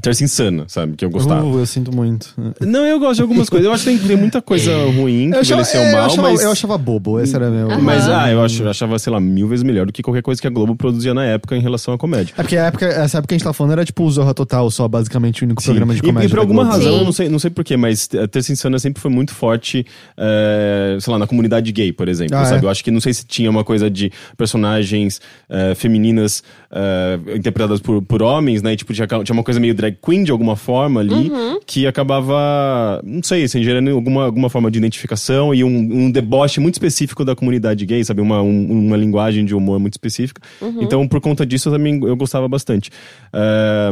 [0.00, 0.94] Terça Insana, sabe?
[0.96, 1.44] Que eu gostava.
[1.44, 2.34] Uh, eu sinto muito.
[2.60, 3.66] Não, eu gosto de algumas coisas.
[3.66, 6.06] Eu acho que tem, tem muita coisa ruim que Eu achava, envelheceu é, eu mal,
[6.06, 6.42] achava- mas.
[6.42, 7.70] eu achava bobo, esse era meu.
[7.70, 7.80] Aham.
[7.80, 10.40] Mas, ah, eu ach- eu achava, sei lá, mil vezes melhor do que qualquer coisa
[10.40, 12.32] que a Globo produzia na época em relação à comédia.
[12.36, 14.32] É porque a época, essa época que a gente tava falando era tipo o Zorra
[14.34, 16.26] Total, só basicamente o único programa de E- comédia.
[16.26, 16.76] E, por da alguma Globo.
[16.78, 16.98] razão, Sim.
[16.98, 19.84] eu não sei, não sei porquê, mas a Terça Insana sempre foi muito forte,
[20.16, 22.62] eh, sei lá, na comunidade gay, por exemplo, Ah, sabe?
[22.62, 22.64] é?
[22.66, 27.80] Eu acho que não sei se tinha uma coisa de personagens eh, femininas eh, interpretadas
[27.80, 28.72] por, por homens, né?
[28.72, 31.58] E, tipo, tinha, tinha uma coisa meio drag queen de alguma forma ali, Uhum.
[31.66, 36.60] que acabava, não sei, assim, gerando alguma, alguma forma de identificação e um, um deboche
[36.60, 38.20] muito específico da comunidade gay, sabe?
[38.20, 40.40] Uma, um- uma linguagem de humor muito específica.
[40.60, 40.82] Uhum.
[40.82, 42.90] Então, por conta disso, eu também eu gostava bastante.
[43.32, 43.90] Eh,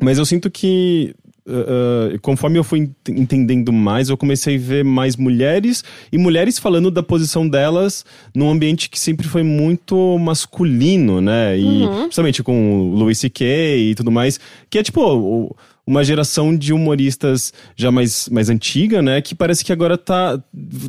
[0.00, 1.14] mas eu sinto que.
[1.46, 6.58] Uh, conforme eu fui ent- entendendo mais, eu comecei a ver mais mulheres e mulheres
[6.58, 8.04] falando da posição delas
[8.34, 11.58] num ambiente que sempre foi muito masculino, né?
[11.58, 13.44] E principalmente com o Louis C.K.
[13.78, 14.38] e tudo mais,
[14.70, 19.20] que é tipo o- uma geração de humoristas já mais, mais antiga, né?
[19.20, 20.38] Que parece que agora tá,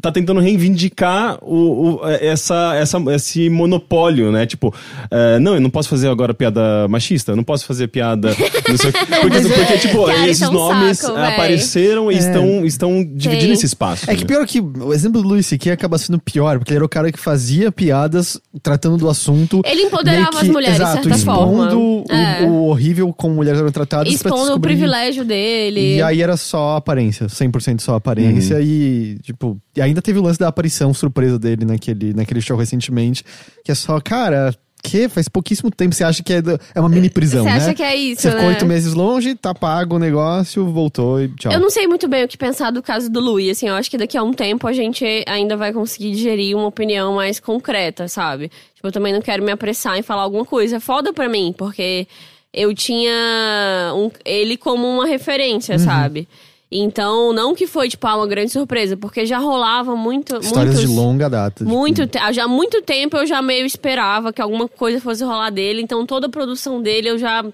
[0.01, 4.45] tá tentando reivindicar o, o- essa, essa, esse monopólio, né?
[4.45, 4.73] Tipo,
[5.11, 8.29] eh, não, eu não posso fazer agora piada machista, eu não posso fazer piada.
[8.67, 8.99] Não sei, o quê.
[9.21, 11.33] porque, Mas é- porque, tipo, cara, esses é um nomes saco, véi.
[11.33, 13.51] apareceram e estão, estão dividindo Sim.
[13.53, 14.09] esse espaço.
[14.09, 14.27] É que né?
[14.27, 15.71] pior que o exemplo do Luis C.K.
[15.73, 19.61] acaba sendo pior, porque ele era o cara que fazia piadas tratando do assunto.
[19.65, 21.75] Ele empoderava que- as mulheres, de exato, certa expondo forma.
[21.75, 22.41] O, É.
[22.43, 24.07] o horrível como mulheres eram tratadas.
[24.07, 25.97] pra Expondo o descobrir- privilégio dele.
[25.97, 28.59] E aí era só aparência, 100% só aparência.
[28.61, 33.23] E, tipo, e ainda teve o lance da aparição surpresa dele naquele, naquele show recentemente,
[33.63, 34.53] que é só, cara.
[34.87, 36.43] Que faz pouquíssimo tempo você acha que é,
[36.75, 37.55] é uma mini prisão, Você né?
[37.55, 38.49] acha que é isso, Você ficou né?
[38.49, 41.51] oito meses longe, tá pago o negócio, voltou e tchau.
[41.51, 43.89] Eu não sei muito bem o que pensar do caso do Louis, assim, eu acho
[43.89, 48.07] que daqui a um tempo a gente ainda vai conseguir digerir uma opinião mais concreta,
[48.07, 48.51] sabe?
[48.75, 50.75] Tipo, eu também não quero me apressar em falar alguma coisa.
[50.75, 52.07] É foda pra mim, porque
[52.55, 55.83] eu tinha um- ele como uma referência, Uhum.
[55.83, 56.27] sabe?
[56.71, 60.81] Então, não que foi, tipo, uma grande surpresa, porque já rolava muito, Histórias muitos...
[60.81, 61.63] de longa data.
[61.63, 65.23] tipo, Muito, te- já há muito tempo eu já meio esperava que alguma coisa fosse
[65.23, 67.45] rolar dele, então toda a produção dele eu já.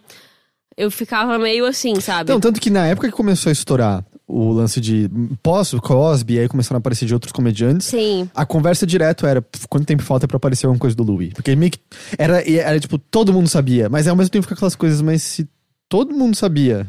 [0.77, 2.23] Eu ficava meio assim, sabe?
[2.23, 5.09] Então, tanto que na época que começou a estourar o lance de
[5.43, 7.87] pós Cosby, aí começaram a aparecer de outros comediantes.
[7.87, 8.29] Sim.
[8.33, 11.33] A conversa direto era "Pff, quanto tempo falta pra aparecer alguma coisa do Louis?
[11.33, 11.79] Porque meio que
[12.17, 15.47] era, era tipo, todo mundo sabia, mas ao mesmo tempo fica aquelas coisas, mas se
[15.89, 16.87] todo mundo sabia.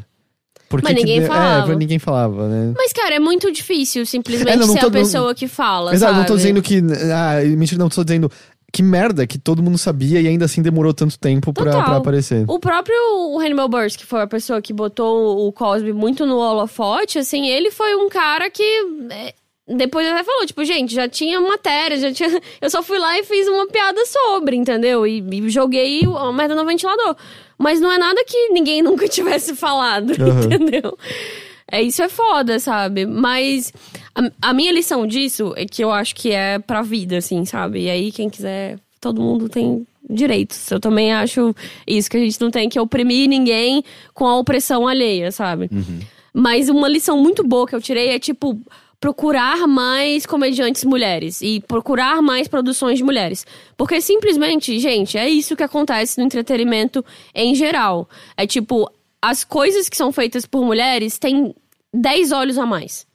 [0.69, 1.71] Por que Mas que ninguém de- falava.
[1.71, 2.73] É, ninguém falava, né?
[2.75, 5.93] Mas, cara, é muito difícil simplesmente É, não, não ser tô- a pessoa que fala.
[5.93, 6.37] Exato, não tô sabe?
[6.37, 6.81] dizendo que.
[7.13, 8.31] Ah, mentira, não tô dizendo.
[8.75, 11.83] Que merda que todo mundo sabia e ainda assim demorou tanto tempo pra, Total.
[11.83, 12.43] pra aparecer.
[12.47, 12.95] O próprio
[13.39, 17.69] Hannibal Buress, que foi a pessoa que botou o Cosby muito no holofote, assim, ele
[17.69, 18.63] foi um cara que.
[19.11, 19.35] é,
[19.67, 22.41] Depois ele até falou, tipo, gente, já tinha matéria, já tinha.
[22.59, 25.05] Eu só fui lá e fiz uma piada sobre, entendeu?
[25.05, 27.15] E, e joguei a merda no ventilador.
[27.59, 30.45] Mas não é nada que ninguém nunca tivesse falado, Aham.
[30.51, 30.97] entendeu?
[31.73, 33.03] É, isso é foda, sabe?
[33.07, 33.73] Mas
[34.13, 37.85] a, a minha lição disso é que eu acho que é pra vida, assim, sabe?
[37.85, 40.69] E aí, quem quiser, todo mundo tem direitos.
[40.69, 41.55] Eu também acho
[41.87, 43.83] isso, que a gente não tem que oprimir ninguém
[44.13, 45.67] com a opressão alheia, sabe?
[46.31, 48.55] Mas uma lição muito boa que eu tirei é, tipo,
[48.99, 53.47] procurar mais comediantes mulheres e procurar mais produções de mulheres.
[53.75, 58.07] Porque simplesmente, gente, é isso que acontece no entretenimento em geral.
[58.37, 58.87] É tipo,
[59.19, 61.55] as coisas que são feitas por mulheres têm
[61.93, 63.05] 10 olhos a mais.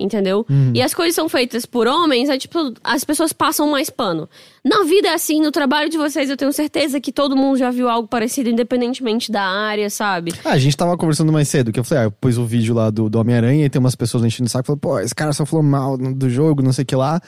[0.00, 0.44] Entendeu?
[0.74, 4.28] E as coisas são feitas por homens, é tipo, as pessoas passam mais pano.
[4.64, 7.70] Na vida é assim, no trabalho de vocês, eu tenho certeza que todo mundo já
[7.70, 10.32] viu algo parecido, independentemente da área, sabe?
[10.44, 12.74] Ah, a gente tava conversando mais cedo, que eu falei, ah, eu pus o vídeo
[12.74, 15.32] lá do, do Homem-Aranha e tem umas pessoas enchendo o saco, falando, pô, esse cara
[15.32, 17.20] só falou mal do jogo, não sei o que lá.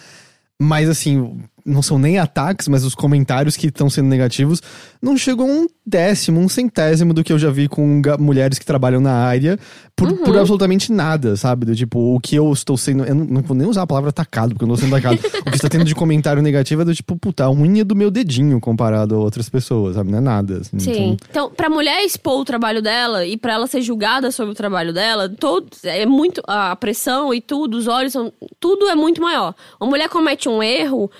[0.60, 4.60] Mas assim, não são nem ataques, mas os comentários que estão sendo negativos
[5.00, 8.64] não chegam a um décimo, um centésimo do que eu já vi com mulheres que
[8.66, 9.58] trabalham na área
[9.96, 10.16] por, Uhum.
[10.24, 11.66] por absolutamente nada, sabe?
[11.66, 13.04] Do tipo, o que eu estou sendo.
[13.04, 15.18] Eu não, não vou nem usar a palavra atacado, porque eu não estou sendo atacado.
[15.46, 18.10] o que está tendo de comentário negativo é do tipo, puta, a unha do meu
[18.10, 20.10] dedinho comparado a outras pessoas, sabe?
[20.10, 20.58] Não é nada.
[20.58, 20.90] assim, Sim.
[20.90, 24.54] então- Então, pra mulher expor o trabalho dela e pra ela ser julgada sobre o
[24.56, 26.42] trabalho dela, todo, é muito.
[26.46, 29.54] A pressão e tudo, os olhos, são, tudo é muito maior.
[29.80, 31.10] Uma mulher comete um erro,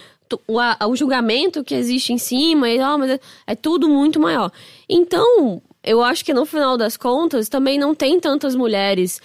[0.48, 4.18] o, a- o julgamento que existe em cima, e, ah, mas é, é tudo muito
[4.20, 4.50] maior.
[4.88, 5.60] Então.
[5.86, 9.20] eu acho que no final das contas também não tem tantas mulheres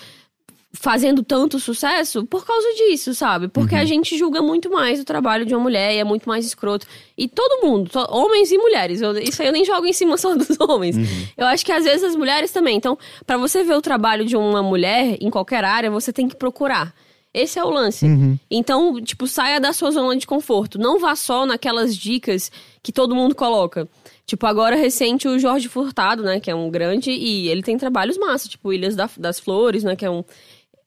[0.71, 3.47] fazendo tanto sucesso por causa disso, sabe?
[3.47, 6.45] Porque a gente julga muito mais o trabalho de uma mulher e é muito mais
[6.45, 6.85] escroto.
[7.17, 9.01] E todo mundo, to- homens e mulheres.
[9.01, 10.95] eu- isso aí eu nem jogo em cima só dos homens.
[11.37, 12.75] Eu acho que às vezes as mulheres também.
[12.77, 16.35] Então, pra você ver o trabalho de uma mulher em qualquer área, você tem que
[16.35, 16.93] procurar.
[17.33, 18.05] Esse é o lance.
[18.49, 20.79] Então, tipo, saia da sua zona de conforto.
[20.79, 23.87] Não vá só naquelas dicas que todo mundo coloca.
[24.25, 26.39] Tipo, agora recente o Jorge Furtado, né?
[26.39, 27.11] Que é um grande.
[27.11, 29.95] E ele tem trabalhos massa, tipo Ilhas da- das Flores, né?
[29.95, 30.23] Que é um.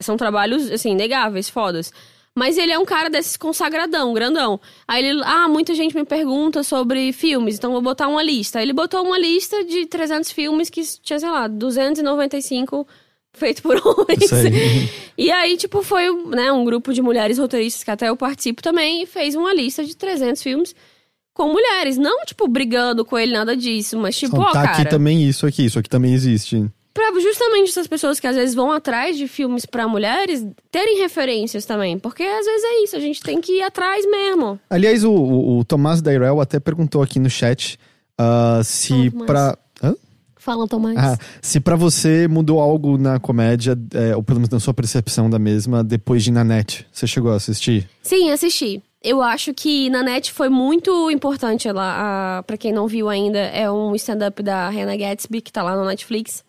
[0.00, 1.92] São trabalhos, assim, negáveis, fodas.
[2.34, 4.58] Mas ele é um cara desses consagradão, grandão.
[4.88, 8.58] Aí ele, ah, muita gente me pergunta sobre filmes, então vou botar uma lista.
[8.58, 12.86] Aí ele botou uma lista de 300 filmes que tinha, sei lá, 295
[13.32, 14.28] feito por homens.
[14.28, 14.90] Sei.
[15.16, 19.02] E aí, tipo, foi né, um grupo de mulheres roteiristas que até eu participo também
[19.02, 20.74] e fez uma lista de 300 filmes
[21.34, 21.96] com mulheres.
[21.96, 24.72] Não, tipo, brigando com ele, nada disso, mas tipo, ó, tá cara.
[24.72, 26.64] aqui também isso aqui, isso aqui também existe.
[26.94, 31.64] Pra justamente essas pessoas que às vezes vão atrás de filmes pra mulheres terem referências
[31.64, 31.98] também.
[31.98, 34.60] Porque às vezes é isso, a gente tem que ir atrás mesmo.
[34.68, 37.78] Aliás, o, o, o Tomás Dairel até perguntou aqui no chat
[38.18, 39.58] ah, se Fala, Tomás.
[40.42, 40.96] Fala, Tomás.
[40.98, 45.30] Ah, se pra você mudou algo na comédia, é, ou pelo menos na sua percepção
[45.30, 46.84] da mesma, depois de Nanette.
[46.90, 47.88] Você chegou a assistir?
[48.02, 48.82] Sim, assisti.
[49.04, 52.38] Eu acho que Nanette foi muito importante lá.
[52.38, 55.76] a- Pra quem não viu ainda, é um stand-up da Hannah Gatsby, que tá lá
[55.76, 56.44] no Netflix.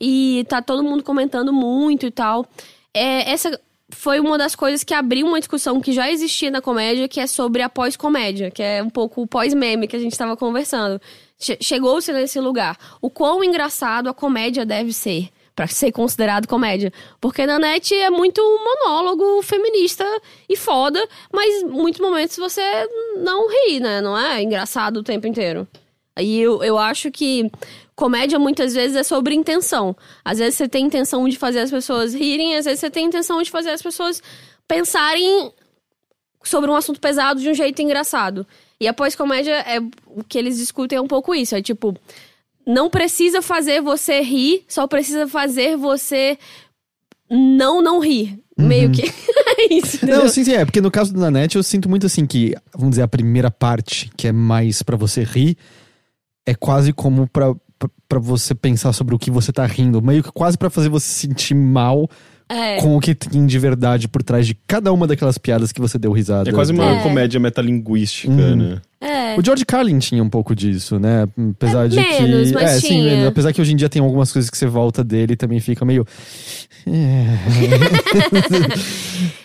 [0.00, 2.46] E tá todo mundo comentando muito e tal.
[2.94, 3.60] É, essa
[3.90, 7.26] foi uma das coisas que abriu uma discussão que já existia na comédia, que é
[7.26, 11.00] sobre a pós-comédia, que é um pouco o pós-meme que a gente tava conversando.
[11.38, 12.76] Che- Chegou-se nesse lugar.
[13.00, 15.28] O quão engraçado a comédia deve ser.
[15.54, 16.92] Pra ser considerado comédia.
[17.20, 20.04] Porque Nanette é muito monólogo feminista
[20.48, 22.62] e foda, mas muitos momentos você
[23.16, 24.00] não ri, né?
[24.00, 25.66] Não é engraçado o tempo inteiro.
[26.16, 27.50] E eu, eu acho que
[27.96, 29.96] comédia muitas vezes é sobre intenção.
[30.24, 33.42] Às vezes você tem intenção de fazer as pessoas rirem, às vezes você tem intenção
[33.42, 34.22] de fazer as pessoas
[34.68, 35.52] pensarem
[36.44, 38.46] sobre um assunto pesado de um jeito engraçado.
[38.80, 41.56] E a pós-comédia é o que eles discutem é um pouco isso.
[41.56, 41.96] É tipo,
[42.66, 46.38] não precisa fazer você rir, só precisa fazer você
[47.30, 48.38] não não rir.
[48.56, 49.96] Meio que é isso.
[49.96, 50.18] entendeu?
[50.24, 50.64] Não, sim, sim, é.
[50.64, 54.10] Porque no caso do Nanette, eu sinto muito assim que, vamos dizer, a primeira parte,
[54.16, 55.56] que é mais pra você rir,
[56.44, 60.02] é quase como pra, pra, pra você pensar sobre o que você tá rindo.
[60.02, 62.08] Meio que quase pra fazer você se sentir mal
[62.48, 62.80] É.
[62.80, 65.98] com o que tem de verdade por trás de cada uma daquelas piadas que você
[65.98, 66.48] deu risada.
[66.48, 67.02] É quase uma É.
[67.02, 68.56] comédia metalinguística, Uhum.
[68.56, 68.80] né?
[69.00, 69.36] É.
[69.38, 71.28] O George Carlin tinha um pouco disso, né?
[71.54, 72.54] Apesar É, de menos, que.
[72.54, 73.04] mas é, sim, tinha.
[73.04, 73.26] menos.
[73.28, 75.84] apesar que hoje em dia tem algumas coisas que você volta dele e também fica
[75.84, 76.04] meio.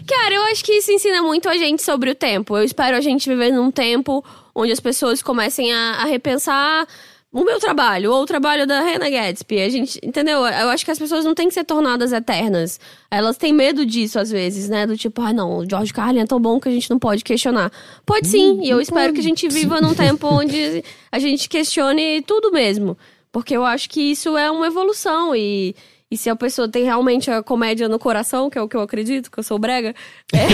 [0.08, 2.58] Cara, eu acho que isso ensina muito a gente sobre o tempo.
[2.58, 4.24] Eu espero a gente viver num tempo
[4.56, 6.88] onde as pessoas comecem a, a repensar
[7.34, 9.60] o meu trabalho, ou o trabalho da Hannah Gatsby.
[9.60, 10.46] A gente, entendeu?
[10.46, 12.80] Eu acho que as pessoas não têm que ser tornadas eternas.
[13.10, 14.86] Elas têm medo disso, às vezes, né?
[14.86, 17.24] Do tipo, ah, não, o George Carlin é tão bom que a gente não pode
[17.24, 17.72] questionar.
[18.06, 22.22] Pode sim, e eu espero que a gente viva num tempo onde a gente questione
[22.22, 22.96] tudo mesmo.
[23.32, 25.76] Porque eu acho que isso é uma evolução e.
[26.12, 28.82] E se a pessoa tem realmente a comédia no coração, que é o que eu
[28.82, 29.96] acredito, que eu sou brega,
[30.32, 30.46] é.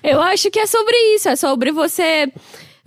[0.02, 2.32] eu acho que é sobre isso, é sobre você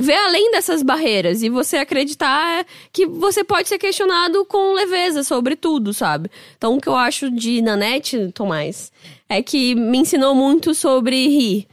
[0.01, 5.55] ver além dessas barreiras e você acreditar que você pode ser questionado com leveza sobre
[5.55, 6.29] tudo, sabe?
[6.57, 8.91] Então, o que eu acho de Nanette, Tomás,
[9.29, 11.67] é que me ensinou muito sobre rir.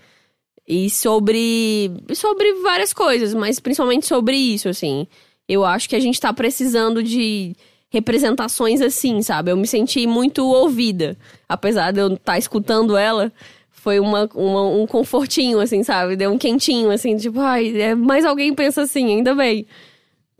[0.71, 1.91] E sobre.
[2.15, 5.07] sobre várias coisas, mas principalmente sobre isso, assim.
[5.49, 7.57] Eu acho que a gente tá precisando de
[7.91, 9.51] representações assim, sabe?
[9.51, 11.17] Eu me senti muito ouvida.
[11.49, 13.33] Apesar de eu estar escutando ela,
[13.79, 16.17] foi uma, uma- um confortinho, assim, sabe?
[16.17, 19.67] Deu um quentinho, assim, tipo, ai, é, mais alguém pensa assim, ainda bem.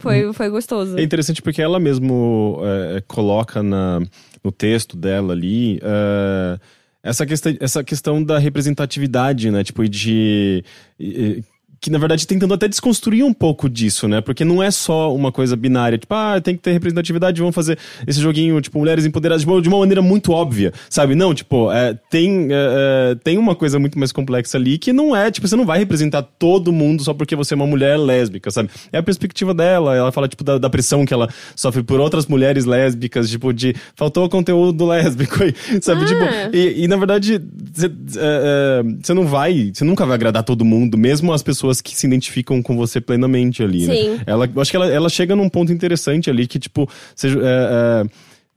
[0.01, 0.97] Foi, foi gostoso.
[0.99, 4.01] É interessante porque ela mesmo é, coloca na,
[4.45, 6.59] no texto dela ali é,
[7.03, 9.65] essa, questão, essa questão da representatividade, né?
[9.65, 10.65] Tipo, e de.
[11.81, 14.21] Que na verdade tentando até desconstruir um pouco disso, né?
[14.21, 17.79] Porque não é só uma coisa binária, tipo, ah, tem que ter representatividade, vamos fazer
[18.07, 21.15] esse joguinho, tipo, mulheres empoderadas de uma, de uma maneira muito óbvia, sabe?
[21.15, 25.15] Não, tipo, é, tem, é, é, tem uma coisa muito mais complexa ali que não
[25.15, 28.51] é, tipo, você não vai representar todo mundo só porque você é uma mulher lésbica,
[28.51, 28.71] sabe?
[28.93, 32.27] É a perspectiva dela, ela fala, tipo, da, da pressão que ela sofre por outras
[32.27, 36.03] mulheres lésbicas, tipo, de faltou conteúdo lésbico, aí, sabe?
[36.03, 36.07] Ah.
[36.07, 37.41] Tipo, e, e, na verdade,
[37.73, 41.68] você é, é, você não vai, você nunca vai agradar todo mundo, mesmo as pessoas
[41.81, 44.11] que se identificam com você plenamente ali, Sim.
[44.11, 44.23] né?
[44.27, 47.43] Ela, eu acho que ela, ela chega num ponto interessante ali que, tipo, seja, é,
[47.43, 48.05] é,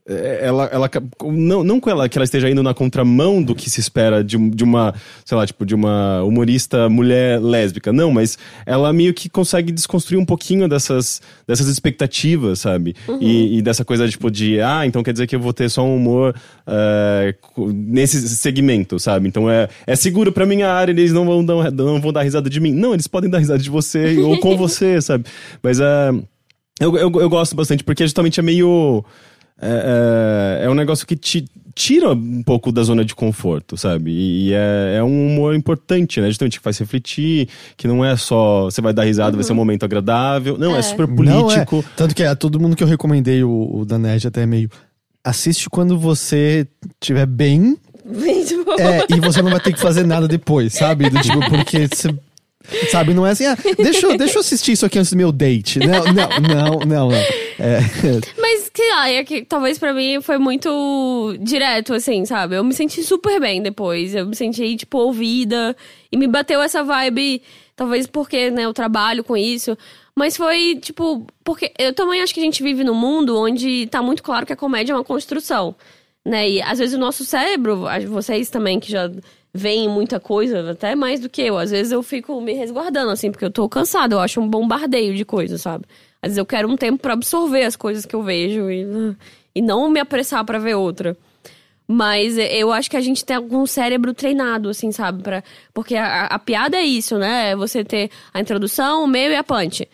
[0.04, 0.90] ela, ela
[1.30, 4.36] não, não que ela, que ela esteja indo na contramão do que se espera de,
[4.50, 4.92] de uma,
[5.24, 8.36] sei lá, tipo, de uma humorista mulher lésbica, não, mas
[8.66, 12.96] ela meio que consegue desconstruir um pouquinho dessas, dessas expectativas, sabe?
[13.06, 13.18] Uhum.
[13.20, 15.84] E, e dessa coisa, tipo, de, ah, então quer dizer que eu vou ter só
[15.84, 16.34] um humor
[16.66, 19.28] é, nesse segmento, sabe?
[19.28, 22.50] Então é, é seguro pra minha área, eles não vão, dar, não vão dar risada
[22.50, 22.72] de mim.
[22.72, 25.26] Não, eles podem dar risada de você ou com você, sabe?
[25.62, 26.10] Mas é,
[26.80, 29.04] eu, eu, eu gosto bastante, porque justamente é meio
[29.62, 31.44] é, é, é, um negócio que te
[31.74, 34.10] tira um pouco da zona de conforto, sabe?
[34.10, 36.26] E, é, é, um humor importante, né?
[36.26, 39.36] Justamente que faz refletir, que não é só você vai dar risada, uhum.
[39.36, 40.58] vai ser um momento agradável.
[40.58, 41.76] Não, é, é super político.
[41.76, 41.84] Não, é.
[41.96, 44.68] Tanto que a todo mundo que eu recomendei o, o da Nerd até é meio.
[45.24, 46.66] Assiste quando você
[47.00, 47.78] estiver bem.
[48.04, 48.76] Bem de boa.
[48.80, 51.08] É, e você não vai ter que fazer nada depois, sabe?
[51.08, 52.12] Do tipo, porque você
[52.90, 55.32] Sabe, não é assim, ah, deixa, eu, deixa eu assistir isso aqui antes do meu
[55.32, 55.78] date.
[55.78, 57.08] Não, não, não, não.
[57.08, 57.12] não.
[57.12, 57.80] É.
[58.38, 62.56] Mas, sei lá, é que, talvez pra mim foi muito direto, assim, sabe?
[62.56, 64.14] Eu me senti super bem depois.
[64.14, 65.76] Eu me senti, tipo, ouvida.
[66.10, 67.42] E me bateu essa vibe,
[67.74, 69.76] talvez porque, né, eu trabalho com isso.
[70.14, 74.02] Mas foi, tipo, porque eu também acho que a gente vive num mundo onde tá
[74.02, 75.74] muito claro que a comédia é uma construção.
[76.24, 76.50] Né?
[76.50, 79.10] E às vezes o nosso cérebro, vocês também que já
[79.54, 81.58] vem muita coisa, até mais do que eu.
[81.58, 84.14] Às vezes eu fico me resguardando, assim, porque eu tô cansada.
[84.14, 85.84] Eu acho um bombardeio de coisas, sabe?
[86.22, 88.86] Às vezes eu quero um tempo para absorver as coisas que eu vejo e,
[89.54, 91.16] e não me apressar para ver outra.
[91.86, 95.22] Mas eu acho que a gente tem algum cérebro treinado, assim, sabe?
[95.22, 95.42] Pra,
[95.74, 97.50] porque a, a piada é isso, né?
[97.50, 99.86] É você ter a introdução, o meio e a punch.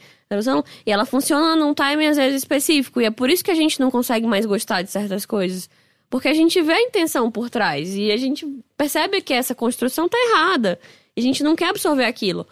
[0.86, 3.00] E ela funciona num time, às vezes, específico.
[3.00, 5.68] E é por isso que a gente não consegue mais gostar de certas coisas.
[6.10, 10.08] Porque a gente vê a intenção por trás e a gente percebe que essa construção
[10.08, 10.78] tá errada.
[11.16, 12.46] E a gente não quer absorver aquilo.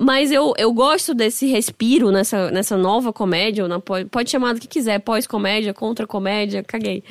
[0.00, 4.60] Mas eu, eu gosto desse respiro nessa, nessa nova comédia, ou na, pode chamar do
[4.60, 7.02] que quiser, pós-comédia, contra-comédia, caguei.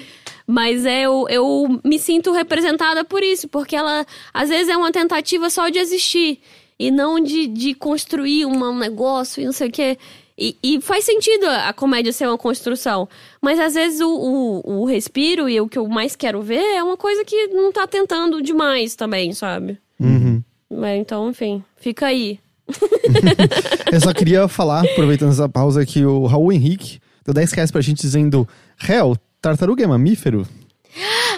[0.46, 4.90] Mas é, eu, eu me sinto representada por isso, porque ela às vezes é uma
[4.90, 6.40] tentativa só de existir
[6.80, 9.98] e não de, de construir um negócio e não sei o quê.
[10.38, 13.10] E, e, faz sentido a comédia ser uma construção.
[13.42, 16.84] Mas às vezes o, o, o, respiro e o que eu mais quero ver é
[16.84, 19.80] uma coisa que não tá tentando demais também, sabe?
[20.00, 20.44] Uhum.
[20.70, 22.40] Mas, então, enfim, fica aí.
[23.92, 27.82] eu só queria falar, aproveitando essa pausa, que o Raul Henrique deu 10 reais pra
[27.82, 28.48] gente dizendo:
[28.78, 30.48] Réu, tartaruga é mamífero?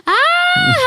[0.05, 0.18] Ah,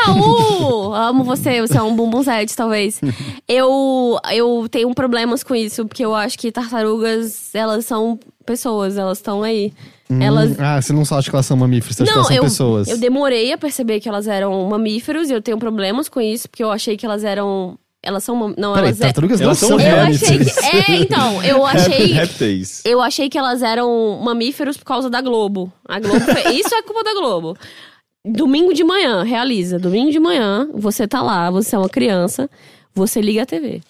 [0.07, 0.95] Raul!
[0.95, 3.01] Amo você, você é um bumbumzete, talvez.
[3.49, 9.19] Eu, eu tenho problemas com isso, porque eu acho que tartarugas, elas são pessoas, elas
[9.19, 9.73] estão aí.
[10.11, 10.59] Hum, elas...
[10.61, 12.43] Ah, você não só acha que elas são mamíferos, você acha que elas são eu,
[12.43, 12.89] pessoas.
[12.89, 16.63] Eu demorei a perceber que elas eram mamíferos e eu tenho problemas com isso, porque
[16.63, 18.37] eu achei que elas eram elas são.
[18.59, 20.51] Não, Peraí, elas é- tartarugas elas não são são Eu achei que.
[20.93, 22.07] É, então, eu achei.
[22.13, 22.83] Répteis.
[22.85, 25.73] Eu achei que elas eram mamíferos por causa da Globo.
[25.89, 26.19] A Globo
[26.53, 27.57] Isso é culpa da Globo.
[28.25, 29.79] Domingo de manhã, realiza.
[29.79, 32.49] Domingo de manhã, você tá lá, você é uma criança,
[32.95, 33.81] você liga a TV.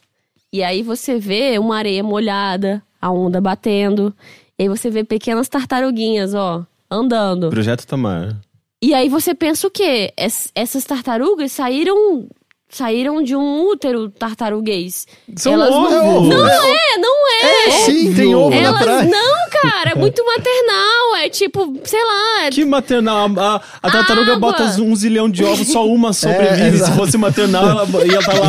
[0.53, 4.15] E aí você vê uma areia molhada, a onda batendo.
[4.59, 7.51] E aí você vê pequenas tartaruguinhas, ó, andando.
[7.51, 8.37] Projeto Tamar.
[8.83, 10.13] E aí você pensa o quê?
[10.17, 12.27] Es- essas tartarugas saíram
[12.73, 15.07] saíram de um útero tartaruguês.
[15.37, 16.29] São Elas não- ovos.
[16.31, 17.67] Não é, não é.
[17.67, 19.05] É, sim, tem ovo na Elas praia.
[19.05, 21.17] não, cara, é muito maternal.
[21.23, 22.47] É tipo, sei lá.
[22.47, 23.31] é- Que maternal.
[23.39, 24.53] A, a tartaruga água.
[24.53, 26.71] bota um zilhão de ovos, só uma sobrevive.
[26.79, 26.97] Se exato.
[26.97, 28.49] fosse maternal, ela ia estar lá,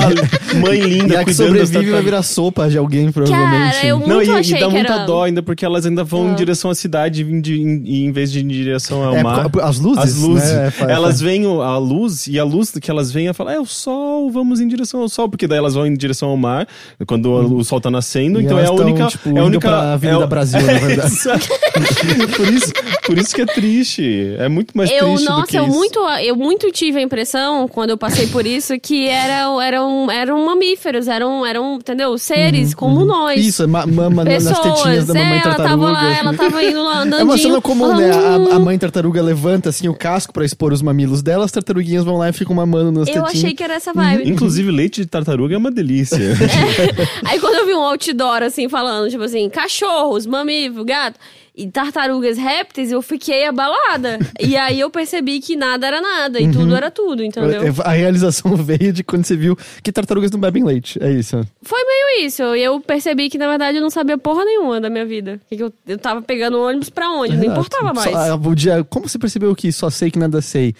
[0.60, 3.76] mãe E linda, a que cuidando das sobrevive vai virar sopa de alguém, provavelmente.
[3.76, 5.06] Cara, eu muito Não, e, achei e dá muita era...
[5.06, 6.32] dó ainda, porque elas ainda vão Ah.
[6.32, 9.48] em direção à cidade em, em- em vez de em direção ao É, mar.
[9.62, 10.52] as luzes, As luzes.
[10.52, 10.74] né?
[10.88, 13.66] É, elas veem a luz, e a luz que elas veem, ela fala, é o
[13.66, 15.30] sol, vamos em direção ao sol.
[15.30, 16.68] Porque daí elas vão em direção ao mar,
[17.08, 19.08] quando o- o sol tá nascendo, E então é a tão, única...
[19.08, 21.14] tipo, é a indo única pra Avenida é o- Brasil, na verdade.
[22.38, 22.74] Por, isso,
[23.08, 24.36] por isso que é triste.
[24.38, 25.74] É muito mais Eu, triste do nossa, que eu isso.
[25.74, 30.46] muito, eu muito tive a impressão, quando eu passei por isso, que eram, eram, eram
[30.46, 32.18] mamíferos, eram, eram, entendeu?
[32.18, 33.40] Seres como nós.
[33.40, 35.70] Uhum, Isso, é ma mama na- nas tetinhas Pessoas, da mamãe é, ela tartaruga.
[35.70, 37.20] tava lá, ela tava indo lá andandinho.
[37.22, 38.12] É uma cena comum, né?
[38.14, 38.64] falando, A, a "Hum".
[38.64, 42.30] mãe tartaruga levanta assim o casco pra expor os mamilos dela, as tartaruguinhas vão lá
[42.30, 43.32] e ficam mamando nas Eu tetinhas.
[43.32, 44.03] achei que era essa vibe.
[44.26, 46.18] Inclusive, leite de tartaruga é uma delícia.
[47.26, 51.20] Aí quando eu vi um outdoor, assim, falando, tipo assim, cachorros, mamíferos, gato
[51.56, 54.18] e tartarugas répteis, eu fiquei abalada.
[54.40, 57.62] e aí eu percebi que nada era nada e tudo era tudo, entendeu?
[57.62, 60.98] É, A realização veio de quando você viu que tartarugas não bebem leite.
[61.02, 61.40] É isso.
[61.62, 62.44] Foi meio isso.
[62.56, 65.40] E eu percebi que, na verdade, eu não sabia porra nenhuma da minha vida.
[65.48, 67.36] Que eu, eu tava pegando ônibus pra onde?
[67.36, 67.60] Não Exato.
[67.60, 68.12] importava mais.
[68.12, 70.74] Só, ah, o dia, como você percebeu que só sei que nada sei?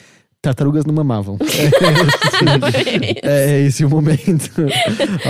[0.44, 1.38] Tartarugas não mamavam.
[3.24, 4.52] É, é esse o momento.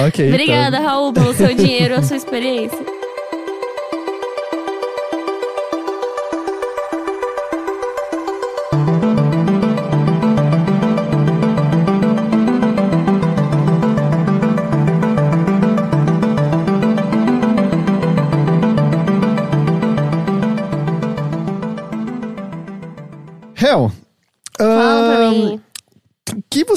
[0.08, 0.30] ok.
[0.30, 0.90] Obrigada, então.
[0.90, 2.80] Raul, pelo seu dinheiro e a sua experiência.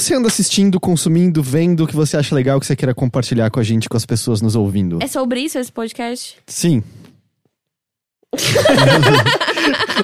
[0.07, 3.63] Você anda assistindo, consumindo, vendo que você acha legal que você queira compartilhar com a
[3.63, 4.99] gente, com as pessoas nos ouvindo?
[5.01, 6.37] É sobre isso esse podcast?
[6.47, 6.81] Sim.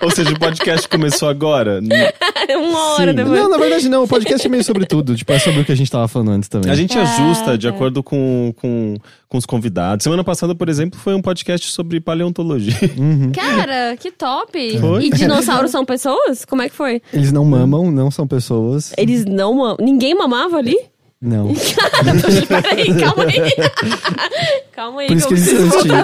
[0.01, 1.79] Ou seja, o podcast começou agora.
[2.57, 3.15] Uma hora Sim.
[3.15, 3.39] depois.
[3.39, 4.03] Não, na verdade não.
[4.03, 5.15] O podcast é meio sobre tudo.
[5.15, 6.69] Tipo, é sobre o que a gente tava falando antes também.
[6.71, 7.73] A gente Ah, ajusta de tá.
[7.73, 8.95] acordo com, com,
[9.29, 10.03] com os convidados.
[10.03, 12.73] Semana passada, por exemplo, foi um podcast sobre paleontologia.
[13.33, 14.79] Cara, que top!
[14.79, 15.05] Foi?
[15.05, 16.43] E dinossauros são pessoas?
[16.45, 17.01] Como é que foi?
[17.13, 18.91] Eles não mamam, não são pessoas.
[18.97, 19.77] Eles não mamam.
[19.79, 20.77] Ninguém mamava ali?
[21.21, 21.53] Não.
[21.53, 22.13] Cara,
[22.61, 23.53] peraí, calma aí.
[24.73, 25.07] calma aí.
[25.07, 25.97] Por isso que eu eles preciso estão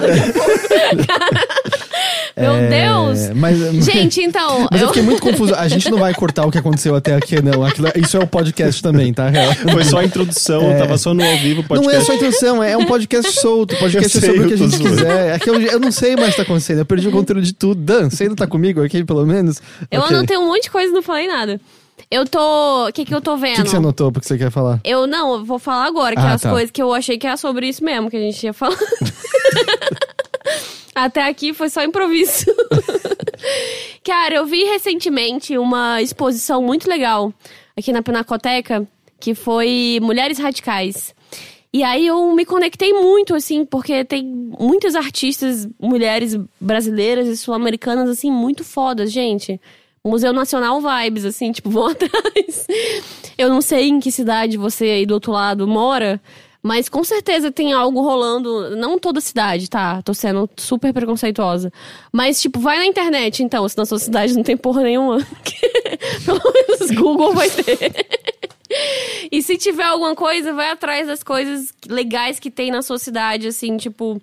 [2.36, 2.40] a.
[2.40, 3.30] Meu É, Deus!
[3.36, 4.66] Mas, Gente, então.
[4.72, 4.88] mas eu eu...
[4.88, 5.54] fiquei muito confuso.
[5.54, 7.64] A gente não vai cortar o que aconteceu até aqui, não.
[7.64, 9.30] Aquilo- isso é o podcast também, tá?
[9.72, 11.86] Foi só a introdução, tava só no ao vivo podcast.
[11.94, 13.76] Não é só introdução, é um podcast solto.
[13.76, 14.90] Podcast Eu é sobre sei, o que a gente zoando.
[14.96, 15.34] quiser.
[15.34, 16.78] É que eu, eu não sei mais o que tá acontecendo.
[16.78, 17.80] Eu perdi o controle de tudo.
[17.80, 19.60] Dan, você ainda tá comigo aqui, pelo menos?
[19.90, 20.16] Eu Ok.
[20.16, 21.60] anotei um monte de coisa e não falei nada.
[22.10, 22.88] Eu tô.
[22.88, 23.56] O que, que eu tô O vendo?
[23.56, 24.80] que, que você anotou porque você quer falar?
[24.82, 26.50] Eu não, eu vou falar agora, que Ah, é as tá.
[26.50, 28.76] coisas que eu achei que era sobre isso mesmo que a gente ia falar.
[31.00, 32.44] Até aqui foi só improviso.
[34.04, 37.32] Cara, eu vi recentemente uma exposição muito legal
[37.74, 38.86] aqui na Pinacoteca,
[39.18, 41.14] que foi Mulheres Radicais.
[41.72, 44.22] E aí eu me conectei muito, assim, porque tem
[44.58, 49.58] muitas artistas, mulheres brasileiras e sul-americanas, assim, muito fodas, gente.
[50.04, 52.66] Museu Nacional Vibes, assim, tipo, vão atrás.
[53.38, 56.20] Eu não sei em que cidade você aí do outro lado mora,
[56.62, 58.76] mas com certeza tem algo rolando.
[58.76, 60.02] Não toda cidade, tá?
[60.02, 61.72] Tô sendo super preconceituosa.
[62.12, 65.18] Mas, tipo, vai na internet, então, se na sua cidade não tem porra nenhuma.
[66.24, 68.06] Pelo menos Google vai ter.
[69.32, 73.48] E se tiver alguma coisa, vai atrás das coisas legais que tem na sua cidade,
[73.48, 74.20] assim, tipo.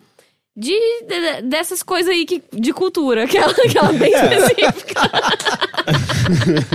[0.59, 0.73] De,
[1.07, 5.01] de- dessas coisas aí que, de cultura, aquela, aquela bem específica.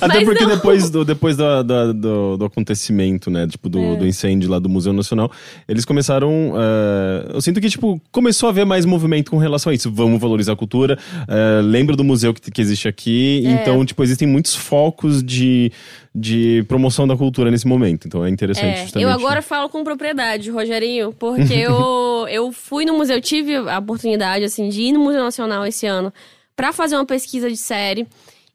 [0.00, 0.50] Até Mas porque não.
[0.54, 3.46] depois, do, depois da- do, do acontecimento, né?
[3.46, 3.96] Tipo, do, É.
[3.96, 5.30] do incêndio lá do Museu Nacional,
[5.68, 6.52] eles começaram.
[6.56, 9.90] eh, eu sinto que, tipo, começou a haver mais movimento com relação a isso.
[9.90, 10.98] Vamos valorizar a cultura.
[11.28, 13.42] eh, lembra do museu que, que existe aqui.
[13.44, 13.50] É.
[13.52, 15.72] Então, tipo, existem muitos focos de,
[16.18, 18.06] de promoção da cultura nesse momento.
[18.06, 19.04] Então é interessante, É, justamente.
[19.04, 24.44] eu agora falo com propriedade, Rogerinho, porque eu, eu fui no museu, tive a oportunidade,
[24.44, 26.12] assim, de ir no Museu Nacional esse ano
[26.56, 28.06] pra fazer uma pesquisa de série.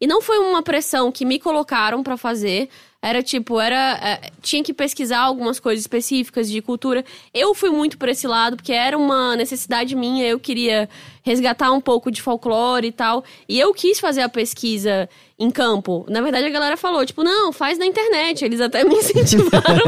[0.01, 2.67] E não foi uma pressão que me colocaram pra fazer.
[3.03, 3.99] Era tipo, era.
[4.01, 7.03] é, tinha que pesquisar algumas coisas específicas de cultura.
[7.33, 10.25] Eu fui muito por esse lado, porque era uma necessidade minha.
[10.25, 10.87] Eu queria
[11.21, 13.25] resgatar um pouco de folclore e tal.
[13.47, 16.05] E eu quis fazer a pesquisa em campo.
[16.09, 18.45] Na verdade, a galera falou, tipo, não, faz na internet.
[18.45, 19.83] Eles até me incentivaram.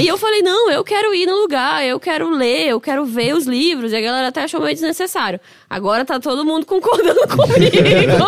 [0.00, 3.34] e eu falei, não, eu quero ir no lugar, eu quero ler, eu quero ver
[3.34, 3.92] os livros.
[3.92, 5.40] E a galera até achou meio desnecessário.
[5.68, 8.26] Agora tá todo mundo concordando comigo.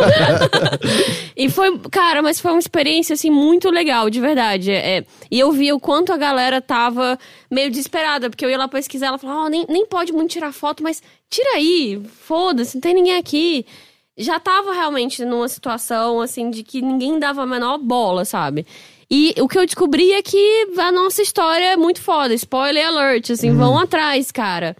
[1.36, 4.70] e foi, cara, mas foi uma experiência, assim, muito legal, de verdade.
[4.70, 7.18] É, e eu vi o quanto a galera tava
[7.50, 10.52] meio desesperada, porque eu ia lá pesquisar, ela falava, ó, nem, nem pode muito tirar
[10.52, 13.66] foto, mas tira aí, foda-se, não tem ninguém aqui.
[14.16, 18.64] Já tava realmente numa situação, assim, de que ninguém dava a menor bola, sabe?
[19.10, 22.32] E o que eu descobri é que a nossa história é muito foda.
[22.34, 24.76] Spoiler alert, assim, vão atrás, cara.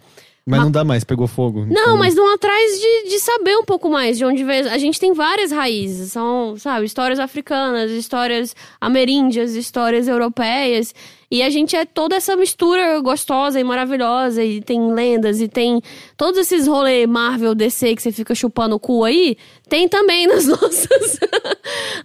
[0.47, 1.61] Mas não dá mais, pegou fogo.
[1.65, 4.69] Não, Então- mas não atrás de, de saber um pouco mais de onde veio.
[4.69, 6.11] A gente tem várias raízes.
[6.11, 10.93] São, sabe, histórias africanas, histórias ameríndias, histórias europeias.
[11.29, 14.43] E a gente é toda essa mistura gostosa e maravilhosa.
[14.43, 15.81] E tem lendas, e tem
[16.17, 19.37] todos esses rolês Marvel, DC que você fica chupando o cu aí.
[19.67, 21.19] Tem também nas nossas,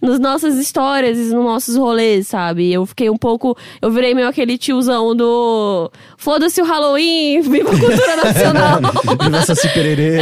[0.01, 2.71] nas nossas histórias e nos nossos rolês, sabe?
[2.71, 3.55] Eu fiquei um pouco.
[3.81, 5.91] Eu virei meio aquele tiozão do.
[6.17, 8.79] Foda-se o Halloween, viva a cultura nacional.
[9.29, 10.17] Nossa, se pererê.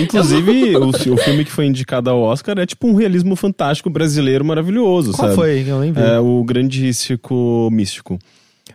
[0.00, 4.44] Inclusive, o, o filme que foi indicado ao Oscar é tipo um realismo fantástico brasileiro
[4.44, 5.34] maravilhoso, Qual sabe?
[5.34, 5.64] foi?
[5.66, 6.00] Eu nem vi.
[6.00, 8.18] É o Grande Circo Místico.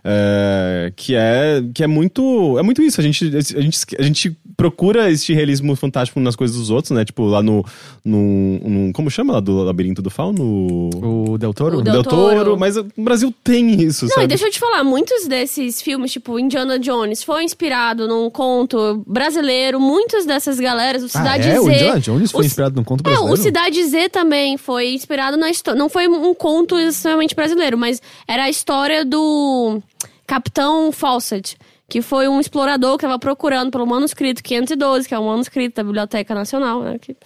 [0.06, 3.24] É, que é que é muito é muito isso a gente
[3.56, 7.42] a gente a gente procura este realismo fantástico nas coisas dos outros né tipo lá
[7.42, 7.64] no,
[8.04, 10.90] no, no- como chama lá do labirinto do fauno
[11.32, 11.78] O Del Toro?
[11.78, 12.56] O Del Toro.
[12.58, 16.12] mas o Brasil tem isso Não, sabe e deixa eu te falar, muitos desses filmes,
[16.12, 19.80] tipo Indiana Jones, foi inspirado num conto brasileiro.
[19.80, 21.54] Muitas dessas galeras, o Cidade ah, é?
[21.54, 21.60] Z.
[21.60, 23.32] O Indiana Jones foi o- inspirado num conto É, brasileiro?
[23.34, 25.78] o Cidade Z também foi inspirado na história.
[25.78, 29.80] Não foi um conto extremamente brasileiro, mas era a história do
[30.26, 31.56] Capitão Fawcett,
[31.88, 35.84] que foi um explorador que estava procurando pelo manuscrito 512, que é um manuscrito da
[35.84, 36.98] Biblioteca Nacional, né?
[36.98, 37.16] Que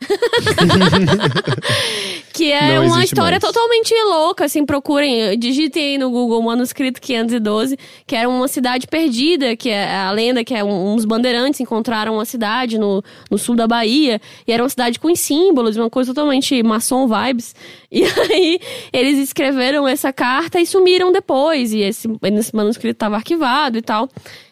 [2.32, 3.54] que é Não uma história mais.
[3.54, 9.56] totalmente louca, assim, procurem, digitem aí no Google Manuscrito 512, que era uma cidade perdida,
[9.56, 13.54] que é a lenda que é um- uns bandeirantes encontraram uma cidade no, no sul
[13.54, 17.54] da Bahia, e era uma cidade com símbolos, uma coisa totalmente maçom vibes.
[17.94, 18.58] E aí
[18.92, 24.08] eles escreveram essa carta e sumiram depois, e esse, esse manuscrito estava arquivado e tal.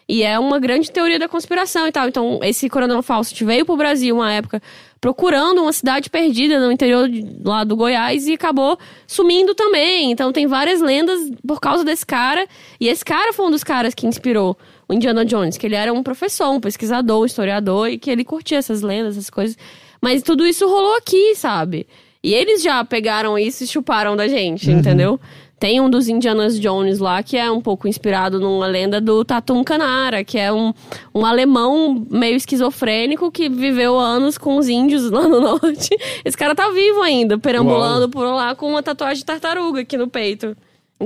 [0.07, 2.07] E é uma grande teoria da conspiração e tal.
[2.07, 4.61] Então, esse coronel Fawcett veio pro Brasil uma época
[5.03, 10.09] procurando uma cidade perdida no interior de- lá do Goiás e acabou sumindo também.
[10.11, 12.47] Então, tem várias lendas por causa desse cara.
[12.79, 15.91] E esse cara foi um dos caras que inspirou o Indiana Jones, que ele era
[15.91, 19.57] um professor, um pesquisador, um historiador e que ele curtia essas lendas, essas coisas.
[20.01, 21.85] Mas tudo isso rolou aqui, sabe?
[22.23, 25.19] E eles já pegaram isso e chuparam da gente, entendeu?
[25.63, 29.63] Tem um dos Indianas Jones lá que é um pouco inspirado numa lenda do Tatum
[29.63, 30.73] Canara, que é um,
[31.15, 35.97] um alemão meio esquizofrênico que viveu anos com os índios lá no norte.
[36.25, 40.09] Esse cara tá vivo ainda, perambulando por lá com uma tatuagem de tartaruga aqui no
[40.09, 40.53] peito.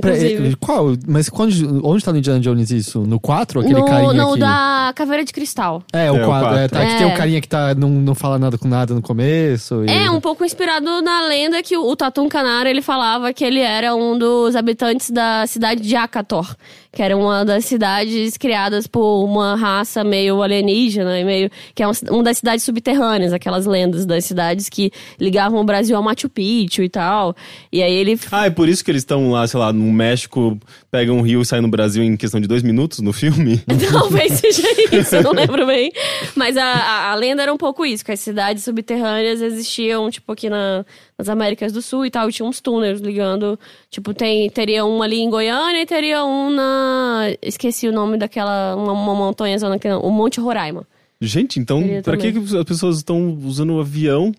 [0.00, 0.56] Pra- Inclusive.
[0.56, 0.94] qual?
[1.08, 1.52] Mas quando,
[1.84, 3.00] onde tá no Indiana Jones isso?
[3.00, 3.60] No 4?
[3.60, 4.38] Aquele no carinha no que...
[4.40, 5.82] da Caveira de Cristal.
[5.92, 6.48] É, o É, o 4.
[6.48, 6.78] É, quatro.
[6.78, 7.14] tá, que tem É.
[7.14, 9.84] o carinha que tá, não, não fala nada com nada no começo.
[9.84, 13.44] e- É, um pouco inspirado na lenda que o, o Tatum Canara, ele falava que
[13.44, 16.54] ele era um dos habitantes da cidade de Akator,
[16.92, 21.88] que era uma das cidades criadas por uma raça meio alienígena, e meio que é
[21.88, 26.28] um, uma das cidades subterrâneas, aquelas lendas das cidades que ligavam o Brasil ao Machu
[26.28, 27.34] Picchu e tal.
[27.70, 30.58] E aí ele Ah, é por isso que eles estão lá, sei lá, no México,
[30.90, 33.62] pegam um rio e saem no Brasil em questão de dois minutos no filme?
[33.92, 34.62] Talvez seja
[34.92, 35.92] isso, eu não lembro bem.
[36.34, 40.32] Mas a, a, a lenda era um pouco isso, que as cidades subterrâneas existiam, tipo,
[40.32, 40.84] aqui na,
[41.18, 43.58] nas Américas do Sul e tal, e tinha uns túneis ligando.
[43.90, 47.22] Tipo, tem, teria um ali em Goiânia e teria um na.
[47.42, 48.76] Esqueci o nome daquela.
[48.76, 50.86] Uma, uma montanha zona que o Monte Roraima.
[51.20, 52.46] Gente, então, Queria pra que, também.
[52.46, 54.32] que as pessoas estão usando o avião?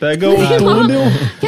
[0.00, 1.02] Pega o túnel,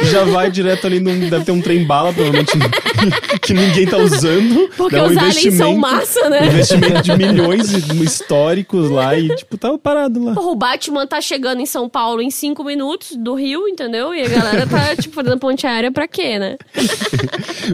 [0.09, 1.27] já vai direto ali num.
[1.29, 2.53] Deve ter um trem-bala, provavelmente,
[3.43, 4.69] que ninguém tá usando.
[4.77, 6.47] Porque Dá um os aliens são investimento- massa, um né?
[6.47, 10.33] investimento de milhões históricos lá e, tipo, tava parado lá.
[10.33, 14.15] Porra, o Batman tá chegando em São Paulo em cinco minutos do Rio, entendeu?
[14.15, 16.57] E a galera tá, tipo, fazendo ponte aérea pra quê, né?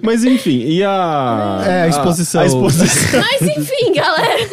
[0.02, 1.64] Mas enfim, e a.
[1.68, 2.42] É, a exposição.
[2.42, 3.22] A, exposição.
[3.22, 4.50] Mas enfim, galera.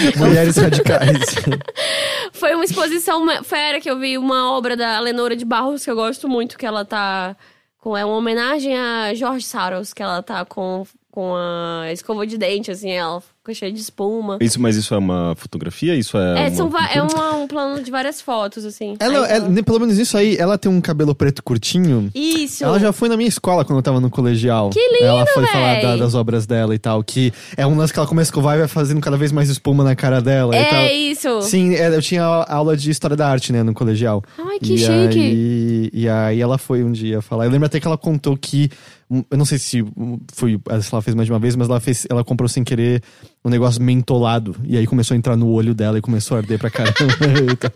[0.16, 1.34] Mulheres radicais.
[2.32, 5.96] Foi uma exposição fera que eu vi uma obra da Lenora de Barros que eu
[5.96, 7.36] gosto muito, que ela tá
[7.78, 12.36] com é uma homenagem a Jorge Saros, que ela tá com com a escova de
[12.36, 14.38] dente assim, ela fica cheia de espuma.
[14.40, 15.94] Isso, mas isso é uma fotografia?
[15.94, 16.46] Isso é.
[16.46, 18.96] É, uma são va- é uma- um plano de várias fotos assim.
[18.98, 22.10] ela, Aí, ela- pelo menos isso aí, ela tem um cabelo preto curtinho.
[22.14, 22.64] Isso.
[22.64, 24.70] Ela já foi na minha escola quando eu tava no colegial.
[24.70, 25.82] Que lindo, Ela foi falar véi.
[25.82, 27.02] da- das obras dela e tal.
[27.04, 29.48] Que é um lance que ela começa a escovar e vai fazendo cada vez mais
[29.48, 30.78] espuma na cara dela e tal.
[30.78, 31.42] É isso.
[31.42, 34.22] Sim, é, eu tinha aula de história da arte, né, no colegial.
[34.38, 35.18] Ai, que e chique.
[35.18, 37.44] Aí, e aí ela foi um dia falar.
[37.44, 38.70] Eu lembro até que ela contou que.
[39.08, 39.84] Eu não sei se
[40.32, 43.02] foi, se ela fez mais de uma vez, mas ela, fez, ela comprou sem querer
[43.44, 44.56] um negócio mentolado.
[44.64, 46.94] E aí começou a entrar no olho dela e começou a arder pra caramba.
[47.52, 47.70] e tal.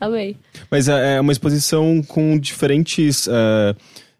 [0.00, 0.36] Amei.
[0.70, 3.76] Mas é é uma exposição com diferentes é,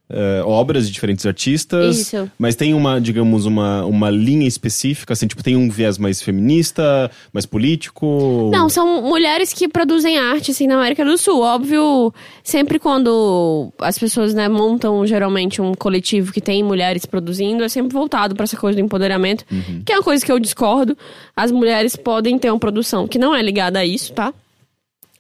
[0.09, 1.99] é, obras de diferentes artistas.
[1.99, 2.31] Isso.
[2.39, 7.11] Mas tem uma, digamos, uma, uma linha específica, assim, tipo, tem um viés mais feminista,
[7.33, 8.51] mais político.
[8.53, 11.41] Não, são mulheres que produzem arte, assim, na América do Sul.
[11.41, 17.69] Óbvio, sempre quando as pessoas, né, montam geralmente um coletivo que tem mulheres produzindo, é
[17.69, 19.45] sempre voltado pra essa coisa do empoderamento,
[19.85, 20.97] que é uma coisa que eu discordo.
[21.35, 24.33] As mulheres podem ter uma produção que não é ligada a isso, tá?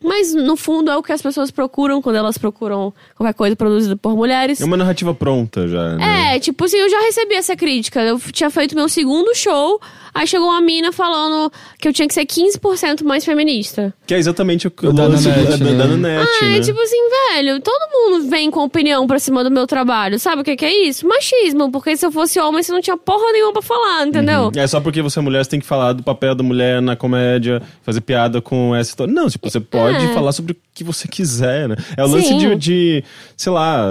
[0.03, 3.97] Mas, no fundo, é o que as pessoas procuram quando elas procuram qualquer coisa produzida
[3.97, 4.61] por mulheres.
[4.61, 6.36] É uma narrativa pronta já, né?
[6.36, 8.03] É, tipo assim, eu já recebi essa crítica.
[8.03, 9.80] Eu tinha feito meu segundo show,
[10.14, 13.92] aí chegou uma mina falando que eu tinha que ser 15% mais feminista.
[14.07, 15.86] Que é exatamente o que O da lance Nanete, da, da, né?
[15.86, 16.59] Nanete, Ah, né?
[16.59, 16.97] é tipo assim,
[17.37, 20.18] velho, todo mundo vem com opinião pra cima do meu trabalho.
[20.18, 21.07] Sabe o que, que é isso?
[21.07, 24.51] Machismo, porque se eu fosse homem, você não tinha porra nenhuma pra falar, entendeu?
[24.57, 26.97] É só porque você é mulher, você tem que falar do papel da mulher na
[26.97, 29.12] comédia, fazer piada com essa história.
[29.12, 30.09] Não, tipo, você pode É.
[30.14, 31.76] falar sobre o que você quiser, né?
[31.97, 33.05] É o lance de, de,
[33.37, 33.82] sei lá,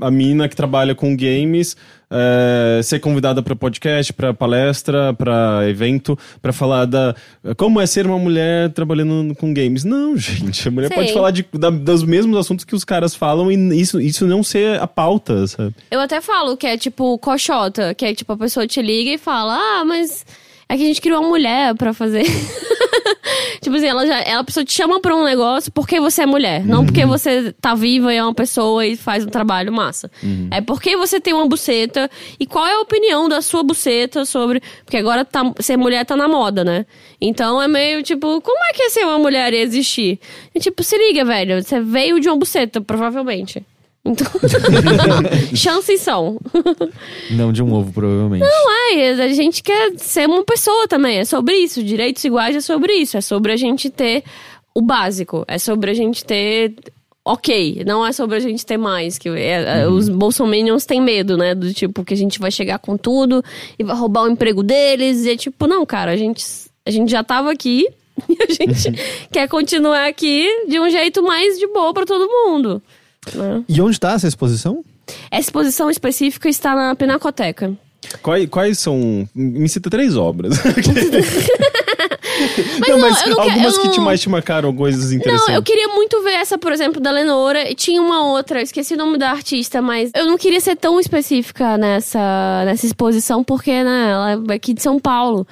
[0.00, 1.76] a, a mina que trabalha com games
[2.12, 7.14] é, ser convidada pra podcast, pra palestra, pra evento, pra falar da
[7.56, 9.82] como é ser uma mulher trabalhando com games.
[9.84, 10.94] Não, gente, a mulher Sim.
[10.94, 14.42] pode falar de, da- dos mesmos assuntos que os caras falam e isso, isso não
[14.42, 15.74] ser a pauta, sabe?
[15.90, 19.18] Eu até falo que é tipo coxota, que é tipo a pessoa te liga e
[19.18, 20.24] fala: Ah, mas
[20.72, 22.24] é que a gente criou uma mulher pra fazer.
[23.60, 26.64] tipo assim, ela já, ela pessoa te chama pra um negócio porque você é mulher.
[26.64, 30.10] Não porque você tá viva e é uma pessoa e faz um trabalho massa.
[30.50, 32.10] É porque você tem uma buceta
[32.40, 34.62] e qual é a opinião da sua buceta sobre.
[34.82, 36.86] Porque agora tá, ser mulher tá na moda, né?
[37.20, 40.18] Então é meio tipo, como é que é ser uma mulher e existir?
[40.54, 41.62] E, tipo, se liga, velho.
[41.62, 43.62] Você veio de uma buceta, provavelmente.
[44.04, 44.26] Então,
[45.54, 46.38] chances são.
[47.30, 48.44] Não de um ovo, provavelmente.
[48.44, 51.18] Mas a gente quer ser uma pessoa também.
[51.18, 51.82] É sobre isso.
[51.82, 53.16] Direitos iguais é sobre isso.
[53.16, 54.24] É sobre a gente ter
[54.74, 55.44] o básico.
[55.46, 56.74] É sobre a gente ter.
[57.24, 59.16] Ok, não é sobre a gente ter mais.
[59.18, 61.54] que é- é- Os bolsominions têm medo, né?
[61.54, 63.44] Do tipo, que a gente vai chegar com tudo
[63.78, 65.24] e vai roubar o emprego deles.
[65.24, 66.44] E é tipo, não, cara, a gente,
[66.84, 67.86] a gente já tava aqui
[68.28, 68.92] e a gente
[69.30, 72.82] quer continuar aqui de um jeito mais de boa pra todo mundo.
[73.34, 73.64] Né?
[73.68, 74.84] E onde tá essa exposição?
[75.30, 77.72] Essa exposição específica está na Pinacoteca.
[78.20, 79.28] Quais, quais são.
[79.34, 80.58] Me cita três obras.
[82.80, 85.48] Mas não, não, mas eu não algumas eu que te mais te marcaram, coisas interessantes.
[85.48, 87.70] Não, eu queria muito ver essa, por exemplo, da Lenora.
[87.70, 90.76] E tinha uma outra, eu esqueci o nome da artista, mas eu não queria ser
[90.76, 95.46] tão específica nessa, nessa exposição, porque, né, ela é aqui de São Paulo.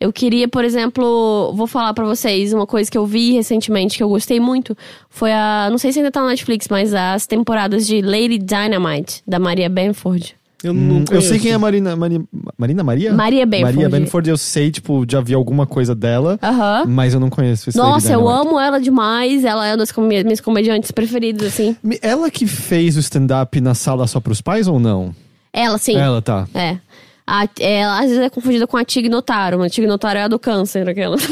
[0.00, 4.02] Eu queria, por exemplo, vou falar pra vocês uma coisa que eu vi recentemente que
[4.02, 4.76] eu gostei muito.
[5.08, 5.68] Foi a.
[5.70, 9.68] Não sei se ainda tá na Netflix, mas as temporadas de Lady Dynamite, da Maria
[9.68, 10.34] Benford.
[10.62, 11.94] Eu não Hum, eu sei quem é a Marina.
[11.94, 12.24] Mari-
[12.56, 13.12] Marina Maria?
[13.12, 13.76] Maria Benford.
[13.76, 16.84] Maria Benford, eu sei, tipo, já vi alguma coisa dela, Aham.
[16.86, 19.44] mas eu não conheço esse Nossa, eu amo ela demais.
[19.44, 21.76] Ela é uma das com- minhas comediantes preferidas, assim.
[22.00, 25.14] Ela que fez o stand-up na sala só pros pais ou não?
[25.52, 25.96] Ela, sim.
[25.96, 26.48] Ela tá.
[26.54, 26.78] É.
[27.26, 29.62] A, ela às vezes é confundida com a Tig Notaro.
[29.62, 31.16] A Tig Notaro é a do câncer, aquela.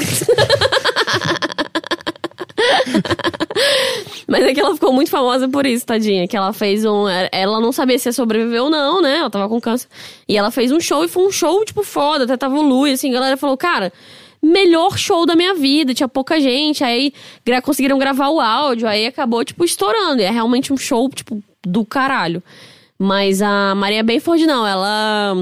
[4.27, 6.27] Mas é que ela ficou muito famosa por isso, tadinha.
[6.27, 7.07] Que ela fez um.
[7.31, 9.19] Ela não sabia se ia sobreviver ou não, né?
[9.19, 9.89] Ela tava com câncer.
[10.29, 12.25] E ela fez um show e foi um show, tipo, foda.
[12.25, 13.93] Até tava o Lu assim, a galera falou, cara.
[14.43, 17.13] Melhor show da minha vida, tinha pouca gente, aí
[17.47, 20.21] gra- conseguiram gravar o áudio, aí acabou, tipo, estourando.
[20.21, 22.43] E é realmente um show, tipo, do caralho.
[23.03, 25.35] Mas a Maria Benford não, ela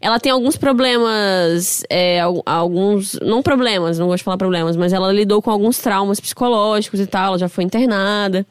[0.00, 4.92] ela tem alguns problemas, é, al- alguns não problemas, não gosto de falar problemas, mas
[4.92, 8.44] ela lidou com alguns traumas psicológicos e tal, ela já foi internada.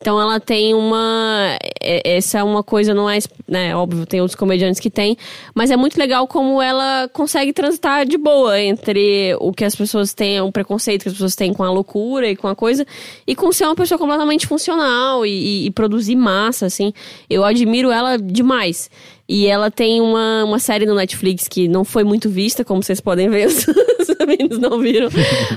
[0.00, 1.56] Então ela tem uma.
[1.82, 3.18] é- Essa é uma coisa, não é.
[3.48, 5.16] Né, óbvio, tem outros comediantes que tem.
[5.54, 10.14] Mas é muito legal como ela consegue transitar de boa entre o que as pessoas
[10.14, 12.86] têm, o preconceito que as pessoas têm com a loucura e com a coisa,
[13.26, 16.92] e com ser uma pessoa completamente funcional e, e- e produzir massa, assim.
[17.28, 18.90] Eu admiro ela demais.
[19.28, 22.98] E ela tem uma, uma série no Netflix que não foi muito vista, como vocês
[22.98, 25.08] podem ver, os, os meninos não viram.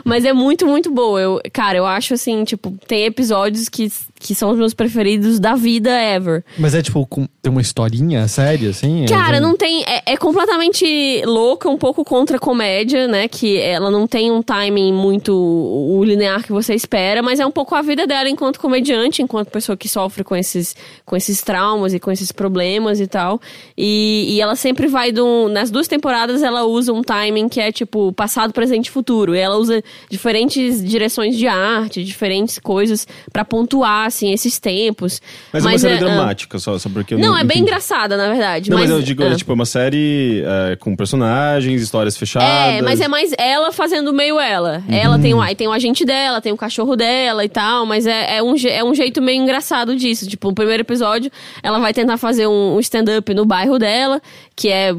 [0.03, 1.22] Mas é muito, muito boa.
[1.22, 5.55] Eu, cara, eu acho assim, tipo, tem episódios que, que são os meus preferidos da
[5.55, 6.43] vida ever.
[6.59, 9.05] Mas é tipo, com- tem uma historinha séria, assim?
[9.07, 9.84] Cara, É, não tem.
[9.88, 13.30] É, é completamente louca, um pouco contra a comédia, né?
[13.30, 17.51] Que ela não tem um timing muito o linear que você espera, mas é um
[17.51, 21.93] pouco a vida dela enquanto comediante, enquanto pessoa que sofre com esses, com esses traumas
[21.93, 23.39] e com esses problemas e tal.
[23.78, 25.47] E, e ela sempre vai do.
[25.49, 29.36] Nas duas temporadas ela usa um timing que é tipo passado, presente e futuro.
[29.36, 35.22] E ela usa diferentes direções de arte, diferentes coisas pra pontuar, assim, esses tempos.
[35.51, 37.62] Mas, é uma série ah, dramática, só, só porque eu Não, é bem entendi.
[37.62, 38.70] engraçada, na verdade.
[38.70, 42.49] Não, mas, mas eu digo, é tipo uma série é, com personagens, histórias fechadas.
[42.49, 44.84] É, mas é mais ela fazendo meio ela.
[44.89, 48.05] Ela tem o, aí tem o agente dela, tem o cachorro dela e tal, mas
[48.05, 50.28] é, é, um, é um jeito meio engraçado disso.
[50.28, 51.32] Tipo, o primeiro episódio,
[51.64, 54.22] ela vai tentar fazer um, um stand-up no bairro dela,
[54.56, 54.95] que é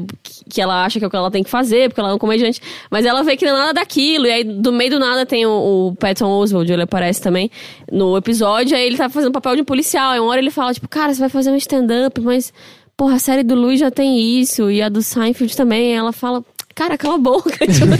[0.47, 2.19] que ela acha que é o que ela tem que fazer, porque ela é um
[2.19, 5.25] comediante, mas ela vê que não é nada daquilo, e aí do meio do nada
[5.25, 7.49] tem o, o Patton Oswald, ele aparece também
[7.91, 10.71] no episódio, aí ele tá fazendo papel de um policial, e uma hora ele fala,
[10.71, 12.53] tipo, cara, você vai fazer um stand-up, mas,
[12.95, 16.43] porra, a série do Luiz já tem isso, e a do Seinfeld também, ela fala,
[16.75, 17.51] cara, cala a boca.
[17.65, 17.93] Tipo,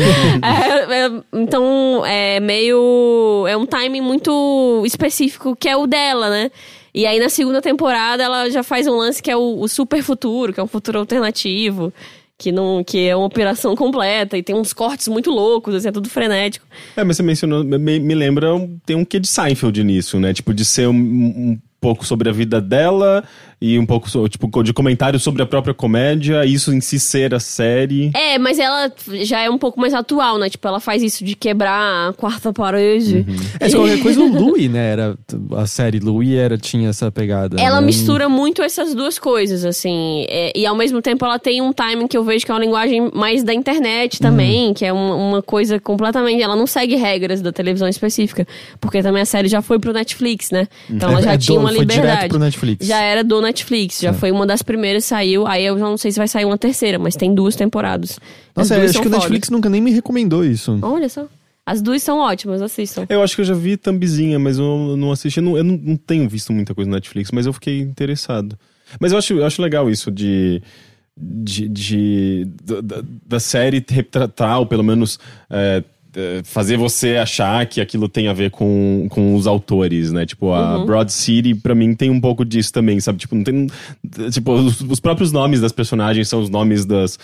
[0.44, 3.46] é, é, então, é meio.
[3.48, 6.52] É um timing muito específico que é o dela, né?
[6.94, 10.02] E aí na segunda temporada ela já faz um lance que é o, o super
[10.04, 11.94] futuro, que é um futuro alternativo.
[12.36, 15.92] Que, não, que é uma operação completa e tem uns cortes muito loucos, assim, é
[15.92, 16.66] tudo frenético.
[16.98, 18.50] É, mas você mencionou, me, me lembra,
[18.86, 20.34] tem um quê de Seinfeld nisso, né?
[20.34, 23.24] Tipo, de ser um, um pouco sobre a vida dela
[23.66, 27.40] e um pouco, tipo, de comentário sobre a própria comédia, isso em si ser a
[27.40, 28.12] série.
[28.14, 28.92] É, mas ela
[29.22, 30.50] já é um pouco mais atual, né?
[30.50, 33.26] Tipo, ela faz isso de quebrar a quarta parede.
[33.62, 34.92] É, se qualquer coisa, o Louie, né?
[34.92, 35.18] Era,
[35.56, 37.56] a série Louie era, tinha essa pegada.
[37.58, 37.86] Ela né?
[37.88, 40.26] mistura muito essas duas coisas, assim.
[40.28, 42.60] é, e ao mesmo tempo ela tem um timing que eu vejo que é uma
[42.60, 46.42] linguagem mais da internet também, que é uma, uma coisa completamente.
[46.44, 48.46] Ela não segue regras da televisão específica.
[48.82, 50.68] Porque também a série já foi pro Netflix, né?
[50.90, 52.28] Então ela É- já é tinha do- uma foi direto liberdade.
[52.28, 52.86] pro Netflix.
[52.86, 53.53] Já era do Netflix,
[54.02, 55.46] já foi uma das primeiras, saiu.
[55.48, 58.20] Aí eu já não sei se vai sair uma terceira, mas tem duas temporadas.
[58.56, 59.12] As Nossa, duas acho que o.
[59.12, 60.78] Netflix nunca nem me recomendou isso.
[60.82, 61.28] Olha só.
[61.66, 63.06] As duas são ótimas, assistam.
[63.08, 65.40] Eu acho que eu já vi Thumbzinha, mas eu não assisti.
[65.40, 68.58] Eu não, eu não, tenho visto muita coisa na Netflix, mas eu fiquei interessado.
[69.00, 70.62] Mas eu acho, eu acho legal isso de.
[71.16, 75.84] De, de da, da série retratar, ou pelo menos é, é,
[76.44, 80.26] fazer você achar que aquilo tem a ver com, com os autores, né?
[80.26, 80.86] Tipo, a Uhum.
[80.86, 83.20] Broad City, pra mim, tem um pouco disso também, sabe?
[83.20, 83.68] Tipo, não tem.
[84.32, 87.18] Tipo, os, os próprios nomes das personagens são os nomes das,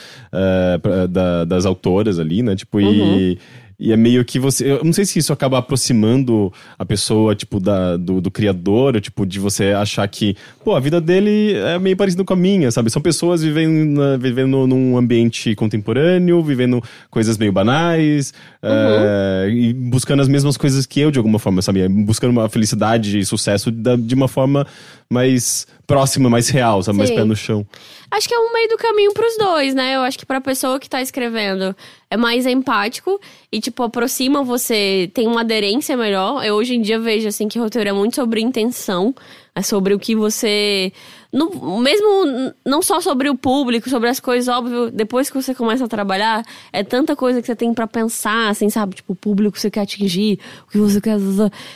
[0.82, 2.56] pra- da- das autoras ali, né?
[2.56, 3.38] Tipo, e.
[3.82, 4.74] E é meio que você.
[4.74, 9.00] Eu não sei se isso acaba aproximando a pessoa, tipo, da, do, do criador, ou,
[9.02, 12.70] tipo, de você achar que, pô, a vida dele é meio parecida com a minha,
[12.72, 12.90] sabe?
[12.90, 20.22] São pessoas vivendo, na- vivendo num ambiente contemporâneo, vivendo coisas meio banais, é, e buscando
[20.22, 21.88] as mesmas coisas que eu, de alguma forma, sabe?
[21.88, 24.68] Buscando uma felicidade e sucesso da- de uma forma
[25.10, 26.98] mais próxima, mais real, sabe?
[26.98, 27.16] Mais Sim.
[27.16, 27.66] pé no chão.
[28.12, 29.96] Acho que é um meio do caminho pros dois, né?
[29.96, 31.76] Eu acho que pra pessoa que tá escrevendo
[32.12, 33.20] é mais empático
[33.52, 36.44] e, tipo, aproxima você, tem uma aderência melhor.
[36.44, 39.14] Eu hoje em dia vejo, assim, que roteiro é muito sobre intenção,
[39.54, 40.92] é sobre o que você.
[41.32, 45.86] No, mesmo não só sobre o público, sobre as coisas, óbvio, depois que você começa
[45.86, 46.44] a trabalhar,
[46.74, 48.96] é tanta coisa que você tem pra pensar, assim, sabe?
[48.96, 51.18] Tipo, o público que você quer atingir, o que você quer.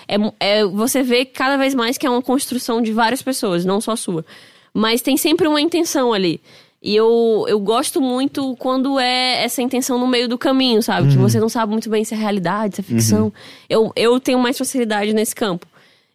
[0.08, 3.80] É, é, você vê cada vez mais que é uma construção de várias pessoas, não
[3.80, 4.26] só sua.
[4.74, 6.42] Mas tem sempre uma intenção ali.
[6.84, 11.08] E eu, eu gosto muito quando é essa intenção no meio do caminho, sabe?
[11.08, 13.32] Que você não sabe muito bem se é realidade, se é ficção.
[13.70, 15.66] Eu, eu tenho mais facilidade nesse campo.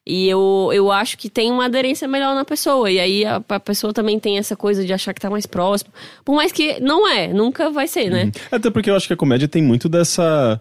[0.06, 2.90] E eu, eu acho que tem uma aderência melhor na pessoa.
[2.90, 5.90] E aí a, a pessoa também tem essa coisa de achar que tá mais próximo.
[6.22, 8.30] Por mais que não é, nunca vai ser, né?
[8.52, 10.60] Até porque eu acho que a comédia tem muito dessa.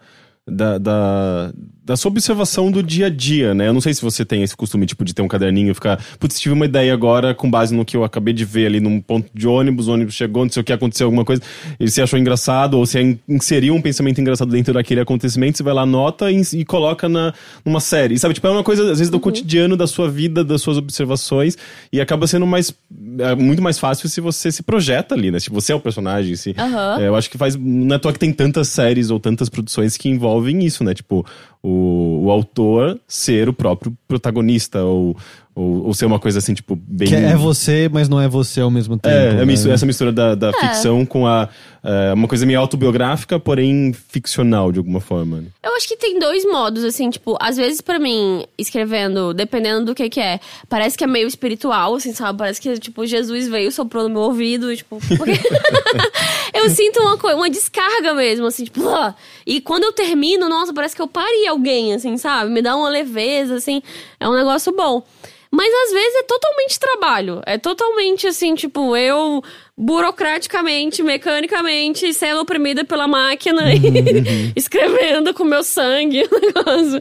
[0.49, 1.53] Da, da,
[1.87, 3.69] da sua observação do dia a dia, né?
[3.69, 6.03] Eu não sei se você tem esse costume, tipo, de ter um caderninho e ficar.
[6.19, 8.99] Putz, tive uma ideia agora com base no que eu acabei de ver ali num
[8.99, 11.41] ponto de ônibus, o ônibus chegou, não sei o que aconteceu, alguma coisa,
[11.79, 15.63] e você achou engraçado, ou você in- inseriu um pensamento engraçado dentro daquele acontecimento, você
[15.63, 17.33] vai lá, anota e, e coloca na,
[17.63, 18.15] numa série.
[18.15, 20.75] E, sabe, tipo, é uma coisa, às vezes, do cotidiano, da sua vida, das suas
[20.77, 21.57] observações,
[21.93, 22.73] e acaba sendo mais.
[23.19, 25.39] é, muito mais fácil se você se projeta ali, né?
[25.39, 26.53] Se você é o personagem, se.
[26.57, 26.99] Aham.
[27.01, 27.55] É, eu acho que faz.
[27.55, 30.93] Não é à toa que tem tantas séries ou tantas produções que envolvem isso, né?
[30.93, 31.25] Tipo,
[31.67, 35.17] o, o autor ser o próprio protagonista, ou,
[35.57, 37.07] ou, ou ser uma coisa assim, tipo, bem.
[37.07, 39.13] Que é você, mas não é você ao mesmo tempo.
[39.15, 39.45] É, é né?
[39.45, 41.49] mistu- essa mistura da, da ficção com a.
[41.83, 45.37] é, uma coisa meio autobiográfica, porém ficcional, de alguma forma.
[45.41, 45.47] né?
[45.63, 49.95] Eu acho que tem dois modos, assim, tipo, às vezes pra mim, escrevendo, dependendo do
[49.95, 50.39] que que é,
[50.69, 52.37] parece que é meio espiritual, assim, sabe?
[52.37, 54.99] Parece que, tipo, Jesus veio, soprou no meu ouvido, e, tipo...
[55.17, 55.31] porque-
[56.53, 58.87] eu sinto uma uma descarga mesmo, assim, tipo...
[58.89, 59.15] ah.
[59.45, 62.51] E quando eu termino, nossa, parece que eu parei alguém, assim, sabe?
[62.51, 63.81] Me dá uma leveza, assim,
[64.19, 65.03] é um negócio bom.
[65.51, 67.41] Mas às vezes é totalmente trabalho.
[67.45, 69.41] É totalmente assim, tipo, eu
[69.77, 76.99] burocraticamente, mecanicamente, sendo oprimida pela máquina e escrevendo com meu sangue o negócio.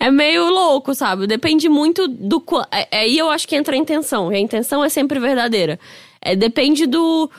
[0.00, 1.26] É meio louco, sabe?
[1.26, 2.42] Depende muito do.
[2.72, 4.32] é- é Aí eu acho que entra a intenção.
[4.32, 5.78] E a intenção é sempre verdadeira.
[6.20, 7.30] É, depende do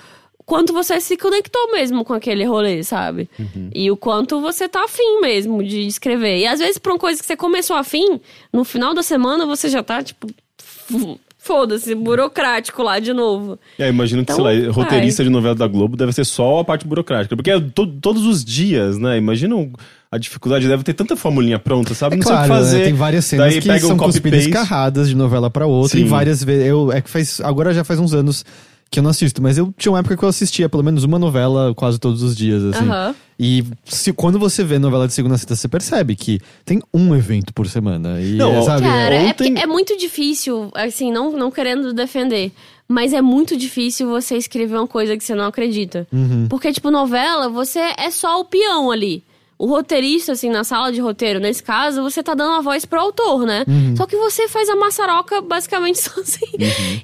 [0.46, 3.28] quanto você se conectou mesmo com aquele rolê, sabe?
[3.74, 6.38] E o quanto você tá afim mesmo de escrever.
[6.38, 8.22] E às vezes, pra uma coisa que você começou afim,
[8.54, 10.28] no final da semana você já tá, tipo,
[11.38, 13.60] foda-se, burocrático lá de novo.
[13.78, 14.70] É, imagino que, Então, sei lá, vai.
[14.72, 17.36] roteirista de novela da Globo deve ser só a parte burocrática.
[17.36, 19.18] Porque é to- todos os dias, né?
[19.18, 19.56] Imagina
[20.12, 22.16] a dificuldade, deve ter tanta formulinha pronta, sabe?
[22.16, 22.78] É não claro, sei o que fazer.
[22.80, 22.84] né?
[22.86, 24.50] tem várias cenas Daí que pega são um cuspidas copy-paste.
[24.50, 25.98] escarradas de novela pra outra.
[26.00, 26.06] Sim.
[26.06, 26.66] E várias vezes.
[26.66, 27.40] Eu, é que faz.
[27.42, 28.44] Agora já faz uns anos
[28.92, 31.20] que eu não assisto, mas eu tinha uma época que eu assistia pelo menos uma
[31.20, 32.86] novela quase todos os dias, assim.
[32.86, 33.16] Aham.
[33.38, 37.14] E se, quando você vê novela de segunda a sexta, você percebe que tem um
[37.14, 38.22] evento por semana.
[38.22, 38.84] E, Não, é, sabe?
[38.84, 42.54] Cara, é, ontem- porque é muito difícil, assim, não, não querendo defender,
[42.88, 46.08] mas é muito difícil você escrever uma coisa que você não acredita.
[46.14, 46.48] Uhum.
[46.48, 49.22] Porque, tipo, novela, você é só o peão ali.
[49.58, 53.00] O roteirista, assim, na sala de roteiro, nesse caso, você tá dando a voz pro
[53.00, 53.64] autor, né?
[53.68, 53.96] Uhum.
[53.96, 56.52] Só que você faz a maçaroca basicamente sozinho.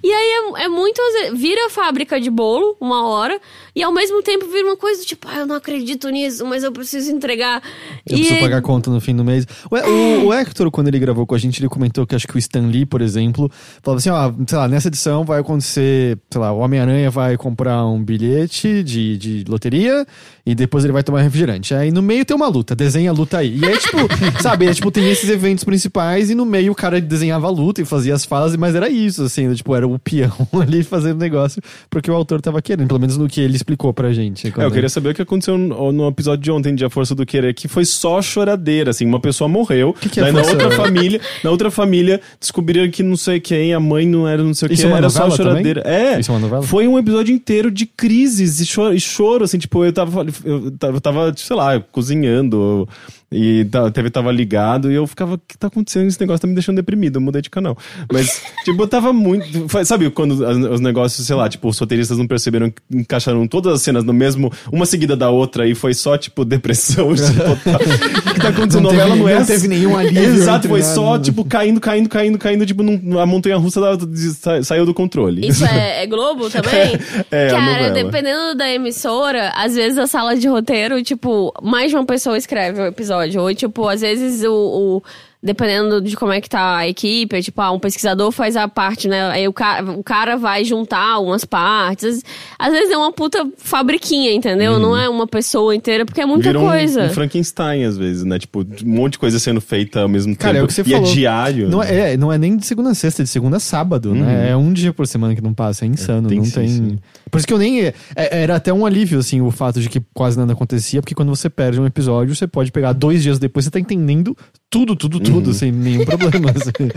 [0.03, 1.01] E aí é, é muito.
[1.33, 3.39] Vira fábrica de bolo, uma hora,
[3.75, 6.71] e ao mesmo tempo vira uma coisa tipo, ah, eu não acredito nisso, mas eu
[6.71, 7.61] preciso entregar.
[8.05, 9.45] Eu e preciso pagar conta no fim do mês.
[9.69, 12.35] O, o, o Hector, quando ele gravou com a gente, ele comentou que acho que
[12.35, 13.49] o Stan Lee, por exemplo,
[13.81, 17.85] falava assim: ó, sei lá, nessa edição vai acontecer, sei lá, o Homem-Aranha vai comprar
[17.85, 20.05] um bilhete de, de loteria
[20.45, 21.73] e depois ele vai tomar refrigerante.
[21.73, 23.57] Aí no meio tem uma luta, desenha a luta aí.
[23.57, 23.97] E aí, tipo,
[24.41, 27.81] sabe, é, tipo, tem esses eventos principais e no meio o cara desenhava a luta
[27.81, 31.61] e fazia as falas, mas era isso, assim, tipo, era o peão ali fazendo negócio,
[31.89, 34.47] porque o autor tava querendo, pelo menos no que ele explicou pra gente.
[34.47, 37.15] É, eu queria saber o que aconteceu no, no episódio de ontem de A Força
[37.15, 40.41] do Querer, que foi só choradeira, assim, uma pessoa morreu, Que que é daí na
[40.41, 44.53] outra família, na outra família descobriram que não sei quem, a mãe não era não
[44.53, 45.81] sei o que, é era só choradeira.
[45.85, 46.63] É, Isso é uma novela?
[46.63, 51.01] foi um episódio inteiro de crises e choro, e choro assim, tipo, eu tava, eu
[51.01, 52.87] tava, sei lá, cozinhando.
[53.33, 56.07] E tá- a TV tava ligado e eu ficava, o que tá acontecendo?
[56.07, 57.77] Esse negócio tá me deixando deprimido, eu mudei de canal.
[58.11, 59.45] Mas, tipo, eu tava muito.
[59.85, 60.39] Sabe quando os,
[60.73, 64.11] os negócios, sei lá, tipo, os roteiristas não perceberam que encaixaram todas as cenas no
[64.11, 67.75] mesmo, uma seguida da outra, e foi só, tipo, depressão total.
[67.75, 68.81] O que tá acontecendo?
[68.83, 69.53] Não A novela teve- não é não assim.
[69.53, 70.93] teve nenhum alívio Exato, foi nada.
[70.93, 75.47] só, tipo, caindo, caindo, caindo, caindo, tipo, num- a montanha russa da- saiu do controle.
[75.47, 76.99] Isso é, é Globo também?
[77.31, 81.95] É, a Cara, dependendo da emissora, às vezes a sala de roteiro, tipo, mais de
[81.95, 83.20] uma pessoa escreve o episódio.
[83.37, 84.53] Ou, tipo, às vezes o.
[84.97, 85.03] o-
[85.43, 88.67] dependendo de como é que tá a equipe, é, tipo, ah, um pesquisador faz a
[88.67, 89.23] parte, né?
[89.31, 92.23] Aí o, ca o cara vai juntar umas partes.
[92.59, 94.77] Às vezes é uma puta fabriquinha, entendeu?
[94.77, 97.05] Não é uma pessoa inteira, porque é muita Vira um- coisa.
[97.05, 98.37] Um, Frankenstein, às vezes, né?
[98.37, 100.61] Tipo, um monte de coisa sendo feita ao mesmo Cara, tempo.
[100.61, 101.09] é o que você e falou.
[101.09, 101.69] é diário.
[101.69, 102.13] Não né?
[102.13, 104.51] é, não é nem de segunda a sexta, é de segunda a sábado, né?
[104.51, 106.67] É um dia por semana que não passa, é insano, tem não sim, tem...
[106.67, 106.99] sim.
[107.31, 107.81] Por isso que eu nem...
[107.85, 111.29] é- era até um alívio, assim, o fato de que quase nada acontecia, porque quando
[111.29, 114.35] você perde um episódio, você pode pegar dois dias depois, você tá entendendo
[114.71, 116.49] tudo, tudo, tudo, sem nenhum problema.
[116.55, 116.89] assim.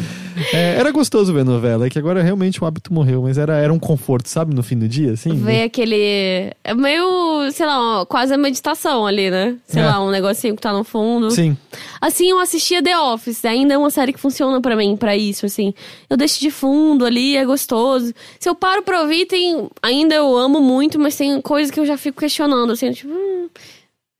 [0.52, 3.72] É, era gostoso ver novela, é que agora realmente o hábito morreu, mas era, era
[3.72, 5.34] um conforto, sabe, no fim do dia, assim.
[5.34, 6.52] Ver aquele.
[6.62, 9.56] É meio, sei lá, quase a meditação ali, né?
[9.66, 9.86] Sei É.
[9.86, 11.32] lá, um negocinho que tá no fundo.
[11.32, 11.56] Sim.
[12.00, 15.44] Assim, eu assistia The Office, ainda é uma série que funciona pra mim, pra isso,
[15.44, 15.74] assim.
[16.08, 18.14] Eu deixo de fundo ali, é gostoso.
[18.38, 19.68] Se eu paro pra ouvir, tem.
[19.82, 23.12] Ainda eu amo muito, mas tem coisas que eu já fico questionando, assim, tipo.
[23.12, 23.48] Hum,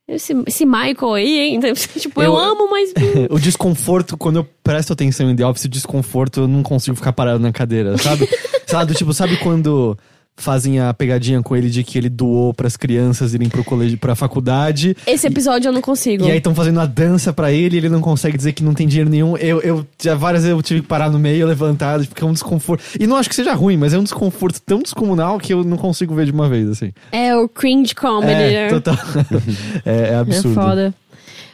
[0.07, 1.61] esse, esse Michael aí, hein?
[1.98, 2.92] Tipo, eu, Eu- amo, mas.
[3.30, 7.12] O desconforto, quando eu presto atenção em The Office, o desconforto, eu não consigo ficar
[7.12, 8.28] parado na cadeira, sabe?
[8.66, 9.96] sabe, tipo, sabe quando
[10.37, 14.14] fazem a pegadinha com ele de que ele doou pras crianças irem pro colégio, pra
[14.16, 14.97] faculdade.
[15.07, 16.24] Esse episódio eu não consigo.
[16.26, 18.74] E aí estão fazendo a dança pra ele, e ele não consegue dizer que não
[18.74, 19.37] tem dinheiro nenhum.
[19.37, 22.32] Eu, eu já várias vezes eu tive que parar no meio, levantado, porque é um
[22.32, 22.82] desconforto.
[22.99, 25.76] E não acho que seja ruim, mas é um desconforto tão descomunal que eu não
[25.76, 26.93] consigo ver de uma vez, assim.
[27.12, 28.97] É o cringe comedy, É, total.
[29.87, 30.55] é, é É absurdo.
[30.55, 30.95] foda.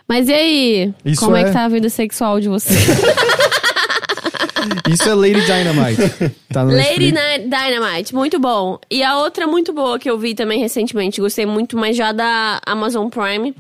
[0.08, 0.94] Mas e aí?
[1.04, 1.42] Isso Como é...
[1.42, 2.74] é- que tá a vida sexual de você?
[4.90, 6.34] Isso é Lady Dynamite.
[6.52, 8.78] Tá no Lady Dynamite, muito bom.
[8.90, 12.60] E a outra muito boa que eu vi também recentemente, gostei muito, mas já da
[12.66, 13.54] Amazon Prime,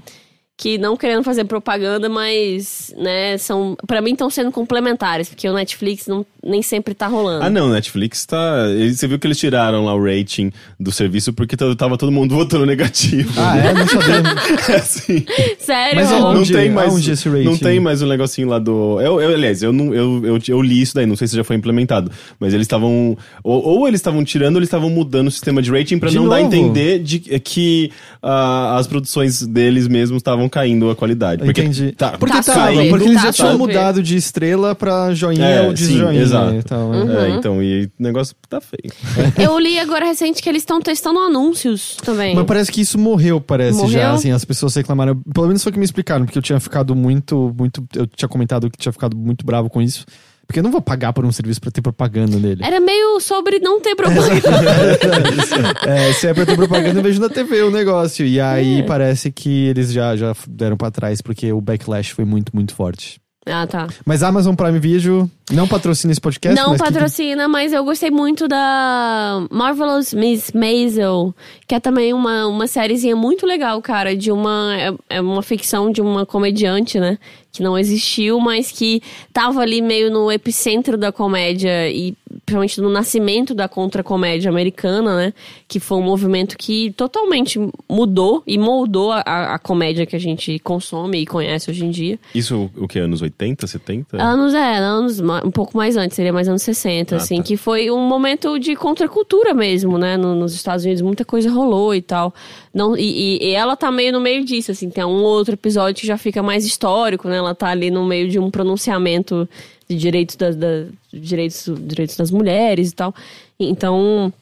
[0.60, 5.54] que não querendo fazer propaganda, mas, né, são, para mim estão sendo complementares, porque o
[5.54, 7.42] Netflix não, nem sempre tá rolando.
[7.42, 8.66] Ah, não, Netflix tá.
[8.92, 12.34] Você viu que eles tiraram lá o rating do serviço porque t- tava todo mundo
[12.36, 13.32] votando negativo.
[13.40, 13.72] Ah, é?
[13.72, 14.20] Não sabia.
[14.70, 15.24] É assim.
[15.58, 15.96] Sério?
[15.96, 16.92] Mas Não aonde- tem mais.
[16.92, 17.44] aonde esse rating?
[17.44, 19.00] Não tem mais o negocinho lá do.
[19.00, 21.42] Eu, eu, aliás, eu, não, eu, eu, eu li isso daí, não sei se já
[21.42, 22.10] foi implementado.
[22.38, 23.16] Mas eles estavam.
[23.42, 26.16] Ou, ou eles estavam tirando, ou eles estavam mudando o sistema de rating pra De
[26.16, 26.54] não dar a novo?
[26.54, 27.90] entender de que
[28.22, 31.42] ah, as produções deles mesmos estavam caindo a qualidade.
[31.44, 31.92] Porque Entendi.
[31.92, 35.44] Tá, Porque Tá tava, super, porque eles tá já tinham mudado de estrela pra joinha
[35.46, 36.54] É, ou de sim, joinha exato.
[36.56, 36.90] e tal.
[36.90, 36.98] né?
[37.02, 37.18] Uhum.
[37.20, 38.92] É, então, e o negócio tá feio.
[39.38, 42.34] Eu li agora recente que eles estão testando anúncios também.
[42.34, 43.90] Mas parece que isso morreu, parece Morreu?
[43.92, 45.16] já, assim, as pessoas reclamaram.
[45.32, 47.82] Pelo menos foi o que me explicaram, porque eu tinha ficado muito, muito.
[47.94, 50.04] Eu tinha comentado que tinha ficado muito bravo com isso.
[50.50, 52.64] Porque eu não vou pagar por um serviço pra ter propaganda nele.
[52.64, 54.40] Era meio sobre não ter propaganda.
[55.86, 58.26] É, se é pra ter propaganda, eu vejo na TV o negócio.
[58.26, 58.42] E É.
[58.42, 62.74] aí parece que eles já, já deram pra trás, porque o backlash foi muito, muito
[62.74, 63.20] forte.
[63.52, 63.86] Ah, tá.
[64.04, 66.58] Mas a Amazon Prime Video não patrocina esse podcast?
[66.60, 71.34] Não mas que- patrocina, mas eu gostei muito da Marvelous Miss Maisel,
[71.66, 75.90] que é também uma, uma sériezinha muito legal, cara, de uma é, é uma ficção
[75.90, 77.18] de uma comediante, né,
[77.52, 82.14] que não existiu, mas que tava ali meio no epicentro da comédia e
[82.50, 85.34] principalmente no nascimento da contra-comédia americana, né,
[85.68, 89.20] que foi um movimento que totalmente mudou e moldou a,
[89.54, 92.18] a, comédia que a gente consome e conhece hoje em dia.
[92.34, 92.98] Isso, o que?
[92.98, 94.20] Anos 80, 70?
[94.22, 97.42] Anos, é, anos um pouco mais antes, seria mais anos 60, Ah, assim, tá.
[97.44, 100.16] que foi um momento de contracultura mesmo, né?
[100.16, 102.34] no- nos Estados Unidos, muita coisa rolou e tal.
[102.74, 106.00] Não, e, e- e ela tá meio no meio disso, assim, tem um outro episódio
[106.00, 107.36] que já fica mais histórico, né?
[107.36, 109.48] Ela tá ali no meio de um pronunciamento
[109.94, 113.14] direitos, das da- direitos, direitos das mulheres e tal.
[113.58, 114.32] Então.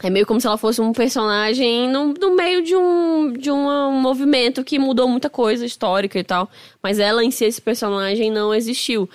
[0.00, 3.90] É meio como se ela fosse um personagem no, no meio de um, de um
[4.00, 6.48] movimento que mudou muita coisa histórica e tal.
[6.80, 9.08] Mas ela em si, esse personagem, não existiu.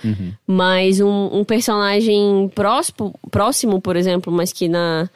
[0.46, 5.10] Mas um, um personagem próximo, próximo, por exemplo, mas que na.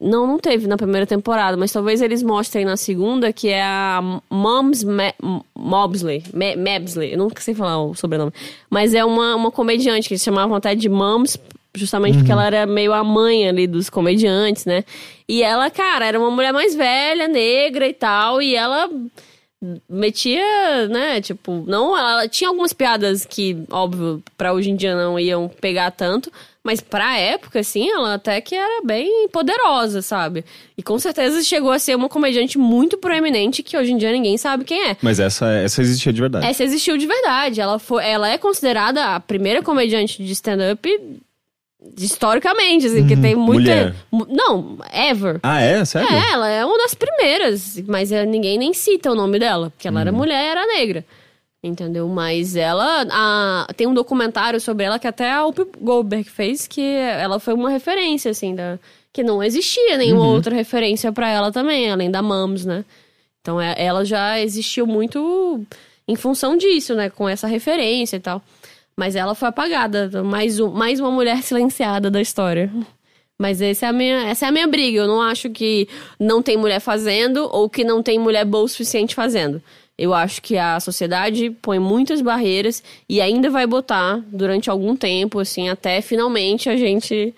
[0.00, 4.00] Não, não teve na primeira temporada, mas talvez eles mostrem na segunda, que é a
[4.28, 5.14] Moms Ma-
[5.56, 6.22] Mobsley.
[6.34, 8.32] Ma- Mabsley, eu nunca sei falar o sobrenome.
[8.68, 11.38] Mas é uma, uma comediante que eles chamavam até de Moms,
[11.74, 14.84] justamente porque ela era meio a mãe ali dos comediantes, né?
[15.28, 18.90] E ela, cara, era uma mulher mais velha, negra e tal, e ela
[19.88, 25.18] metia, né, tipo, não, ela tinha algumas piadas que, óbvio, pra hoje em dia não
[25.18, 26.30] iam pegar tanto,
[26.66, 30.42] Mas pra época, assim, ela até que era bem poderosa, sabe?
[30.78, 34.38] E com certeza chegou a ser uma comediante muito proeminente que hoje em dia ninguém
[34.38, 34.96] sabe quem é.
[35.02, 36.46] Mas essa, essa existia de verdade.
[36.46, 37.60] Essa existiu de verdade.
[37.60, 40.88] Ela, foi, ela é considerada a primeira comediante de stand-up
[41.98, 43.60] historicamente, assim, que tem muita.
[43.60, 43.94] Mulher.
[44.10, 45.40] mu- Não, ever.
[45.42, 45.84] Ah, é?
[45.84, 46.08] Sério?
[46.10, 49.86] É, ela é uma das primeiras, mas é, ninguém nem cita o nome dela, porque
[49.86, 51.04] ela era mulher e era negra.
[51.66, 52.06] Entendeu?
[52.08, 53.06] Mas ela.
[53.10, 57.54] a- tem um documentário sobre ela que até a Whoopi Goldberg fez, que ela foi
[57.54, 58.78] uma referência, assim, da,
[59.10, 62.84] que não existia nenhuma outra referência pra ela também, além da Mams, né?
[63.40, 65.62] Então é- ela já existiu muito
[66.06, 67.08] em função disso, né?
[67.08, 68.42] Com essa referência e tal.
[68.94, 70.22] Mas ela foi apagada.
[70.22, 72.70] Mais, um, mais uma mulher silenciada da história.
[73.38, 74.98] Mas essa é, a minha, essa é a minha briga.
[74.98, 75.88] Eu não acho que
[76.20, 79.62] não tem mulher fazendo ou que não tem mulher boa o suficiente fazendo.
[79.96, 85.38] Eu acho que a sociedade põe muitas barreiras e ainda vai botar durante algum tempo,
[85.38, 87.32] assim, até finalmente a gente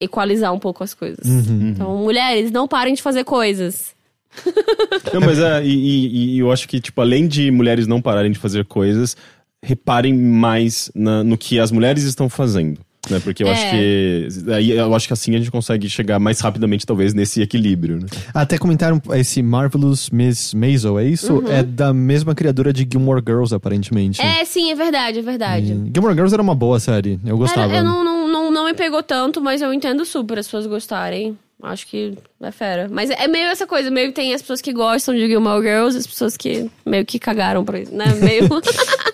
[0.00, 1.26] equalizar um pouco as coisas.
[1.26, 3.94] Então, mulheres, não parem de fazer coisas.
[5.12, 8.30] Não, mas é, e, e- e eu acho que, tipo, além de mulheres não pararem
[8.30, 9.16] de fazer coisas,
[9.60, 12.80] reparem mais na- no que as mulheres estão fazendo.
[13.08, 13.18] Né?
[13.18, 13.52] Porque eu É.
[13.52, 14.52] acho que.
[14.52, 18.06] Aí eu acho que assim a gente consegue chegar mais rapidamente, talvez, nesse equilíbrio, né?
[18.34, 21.42] Até comentaram esse Marvelous Miss Maisel, é isso?
[21.48, 24.20] É da mesma criadora de Gilmore Girls, aparentemente.
[24.20, 25.72] É, sim, é verdade, é verdade.
[25.72, 27.72] E Gilmore Girls era uma boa série, eu gostava.
[27.72, 30.66] Era, eu não, não, não, não me pegou tanto, mas eu entendo super as pessoas
[30.66, 31.38] gostarem.
[31.62, 32.88] Acho que é fera.
[32.90, 35.96] Mas é meio essa coisa, meio que tem as pessoas que gostam de Gilmore Girls,
[35.96, 38.06] as pessoas que meio que cagaram pra isso, né?
[38.14, 38.48] Meio.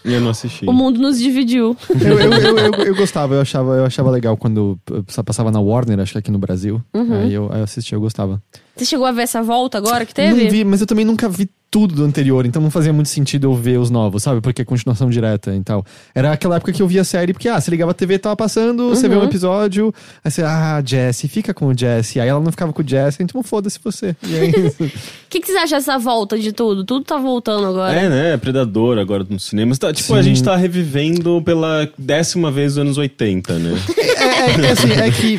[0.05, 0.65] E eu não assisti.
[0.67, 1.77] o mundo nos dividiu.
[1.91, 4.79] Eu, eu, eu, eu, eu gostava, eu achava, eu achava legal quando
[5.25, 6.81] passava na Warner, acho que aqui no Brasil.
[6.95, 7.23] Uhum.
[7.23, 8.41] Aí eu, aí eu assistia, eu gostava.
[8.77, 10.45] Você chegou a ver essa volta agora que teve?
[10.45, 13.49] Não vi, mas eu também nunca vi tudo do anterior, então não fazia muito sentido
[13.49, 14.41] eu ver os novos, sabe?
[14.41, 15.85] Porque é continuação direta e tal.
[16.15, 18.35] Era aquela época que eu via a série, porque, ah, você ligava a TV, tava
[18.35, 19.13] passando, você Uhum.
[19.13, 19.93] vê um episódio,
[20.25, 22.19] aí você, ah, Jesse, fica com o Jesse.
[22.19, 24.17] Aí ela não ficava com o Jesse, então foda-se você.
[24.23, 24.87] E
[25.27, 26.83] O que, que vocês acham dessa volta de tudo?
[26.83, 27.93] Tudo tá voltando agora.
[27.93, 28.37] É, né?
[28.39, 29.77] Predador agora nos cinemas.
[29.77, 30.31] Tá, tipo, a Sim.
[30.31, 33.75] gente tá revivendo pela décima vez os anos 80, né?
[33.99, 35.39] é, é, é assim, é que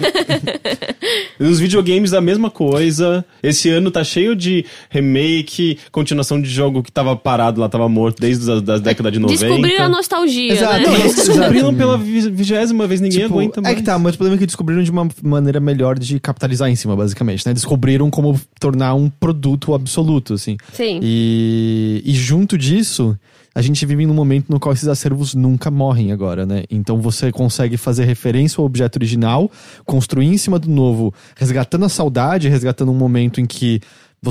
[1.39, 3.23] Os videogames a mesma coisa.
[3.41, 8.19] Esse ano tá cheio de remake, continuação de jogo que tava parado lá, tava morto
[8.19, 9.45] desde as das décadas de 90.
[9.45, 10.73] Descobriram a nostalgia, Exato.
[10.79, 10.85] né?
[10.85, 13.73] Não, Eles descobriram pela vi- vigésima vez, ninguém Tipo, aguenta mais.
[13.73, 16.69] É que tá, mas o problema é que descobriram de uma maneira melhor de capitalizar
[16.69, 17.53] em cima, basicamente, né?
[17.53, 20.57] Descobriram como tornar um produto absoluto, assim.
[20.73, 20.99] Sim.
[21.01, 23.17] E, e junto disso,
[23.55, 26.63] a gente vive num momento no qual esses acervos nunca morrem agora, né?
[26.69, 29.49] Então você consegue fazer referência ao objeto original,
[29.85, 33.81] construir em cima do novo, resgatando a saudade, resgatando um momento em que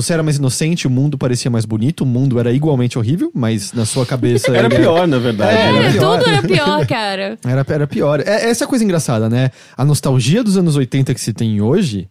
[0.01, 3.73] você era mais inocente, o mundo parecia mais bonito, o mundo era igualmente horrível, mas
[3.73, 5.57] na sua cabeça Era ele pior, na verdade.
[5.57, 5.79] É, né?
[5.79, 6.19] era pior.
[6.19, 7.39] Tudo era pior, cara.
[7.43, 8.19] Era, era pior.
[8.19, 9.49] É, essa é a coisa engraçada, né?
[9.75, 12.07] A nostalgia dos anos 80 que se tem hoje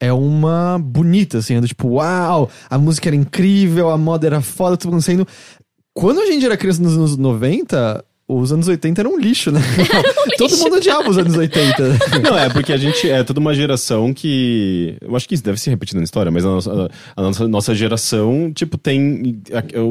[0.00, 4.40] é uma bonita, assim, é do tipo, uau, a música era incrível, a moda era
[4.40, 5.26] foda, todo mundo saindo.
[5.92, 9.60] Quando a gente era criança nos anos 90, os anos 80 eram um lixo, né?
[10.36, 11.98] Todo mundo odiava os anos 80.
[12.22, 14.96] Não, é porque a gente é toda uma geração que.
[15.00, 17.74] Eu acho que isso deve se repetir na história, mas a nossa, a nossa, nossa
[17.74, 19.40] geração, tipo, tem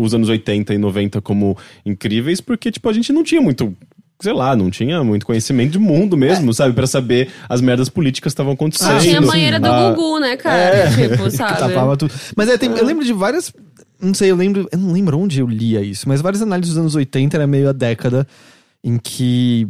[0.02, 3.76] os anos 80 e 90 como incríveis, porque, tipo, a gente não tinha muito.
[4.20, 6.74] Sei lá, não tinha muito conhecimento de mundo mesmo, sabe?
[6.74, 8.98] Pra saber as merdas políticas que estavam acontecendo.
[8.98, 10.58] Ah, Tinha a banheira do Ah, Gugu, né, cara?
[10.58, 10.90] É.
[11.10, 11.60] Tipo, sabe?
[11.60, 12.12] Tapava tudo.
[12.36, 13.54] Mas é, tem- eu lembro de várias.
[14.00, 14.68] Não sei, eu lembro.
[14.72, 17.70] Eu não lembro onde eu lia isso, mas várias análises dos anos 80 era meio
[17.70, 18.28] a década
[18.84, 19.68] em que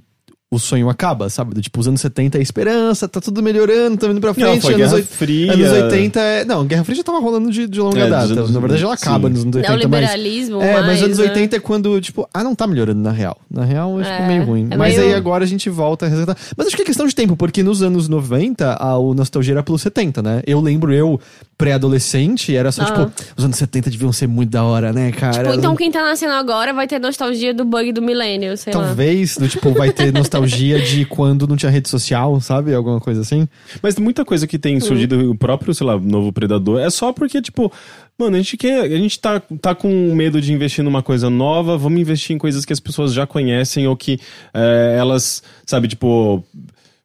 [0.49, 1.59] o sonho acaba, sabe?
[1.61, 4.45] Tipo, os anos 70 é esperança, tá tudo melhorando, tá indo pra frente.
[4.55, 5.51] Não, foi anos, Guerra Fria.
[5.53, 6.45] anos 80 é.
[6.45, 8.31] Não, Guerra Fria já tava rolando de, de longa É, data.
[8.31, 9.33] anos- Na verdade, ela acaba sim.
[9.33, 9.73] nos anos 80.
[9.73, 11.23] Mas, Neoliberalismo, é, mas mais, anos né?
[11.25, 13.37] 80 é quando, tipo, ah, não tá melhorando na real.
[13.51, 14.67] Na real, acho que é É, meio ruim.
[14.71, 16.37] é mas meio- aí agora a gente volta a resgatar.
[16.55, 19.63] Mas acho que é questão de tempo, porque nos anos 90, a, o nostalgia era
[19.63, 20.41] pelos 70, né?
[20.47, 21.19] Eu lembro eu,
[21.57, 22.85] pré-adolescente, era só, Ah.
[22.85, 25.43] tipo, os anos 70 deviam ser muito da hora, né, cara?
[25.43, 28.81] Tipo, então quem tá nascendo agora vai ter nostalgia do bug do milênio, sei lá.
[28.85, 32.73] Talvez, do tipo, vai ter nostalgia de quando não tinha rede social, sabe?
[32.73, 33.47] Alguma coisa assim.
[33.81, 37.41] Mas muita coisa que tem surgido, o próprio, sei lá, novo Predador, é só porque,
[37.41, 37.71] tipo,
[38.17, 38.81] mano, a gente quer.
[38.81, 42.65] A gente tá, tá com medo de investir numa coisa nova, vamos investir em coisas
[42.65, 44.19] que as pessoas já conhecem ou que
[44.53, 46.43] é, elas, sabe, tipo.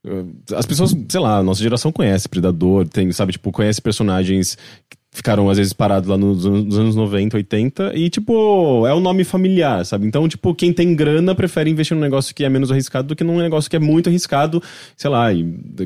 [0.05, 0.25] eh,
[0.57, 4.57] As pessoas, sei lá, a nossa geração conhece Predador, tem, sabe, tipo, conhece personagens
[4.89, 8.95] que ficaram às vezes parados lá nos, anos- nos anos 90, 80 e, tipo, é
[8.95, 10.07] um nome familiar, sabe?
[10.07, 13.23] Então, tipo, quem tem grana prefere investir num negócio que é menos arriscado do que
[13.23, 14.63] num negócio que é muito arriscado,
[14.97, 15.27] sei lá,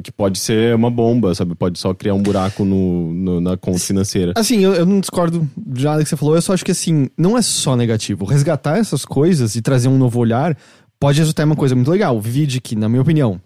[0.03, 1.57] que pode ser uma bomba, sabe?
[1.57, 4.33] Pode só criar um buraco no, no- na conta financeira.
[4.37, 7.09] Assim, eu, eu não discordo de nada que você falou, eu só acho que assim,
[7.19, 8.25] não é só negativo.
[8.25, 10.57] Resgatar essas coisas e trazer um novo olhar
[11.01, 12.21] pode resultar em uma coisa muito legal.
[12.21, 13.41] Vide que, na minha opinião,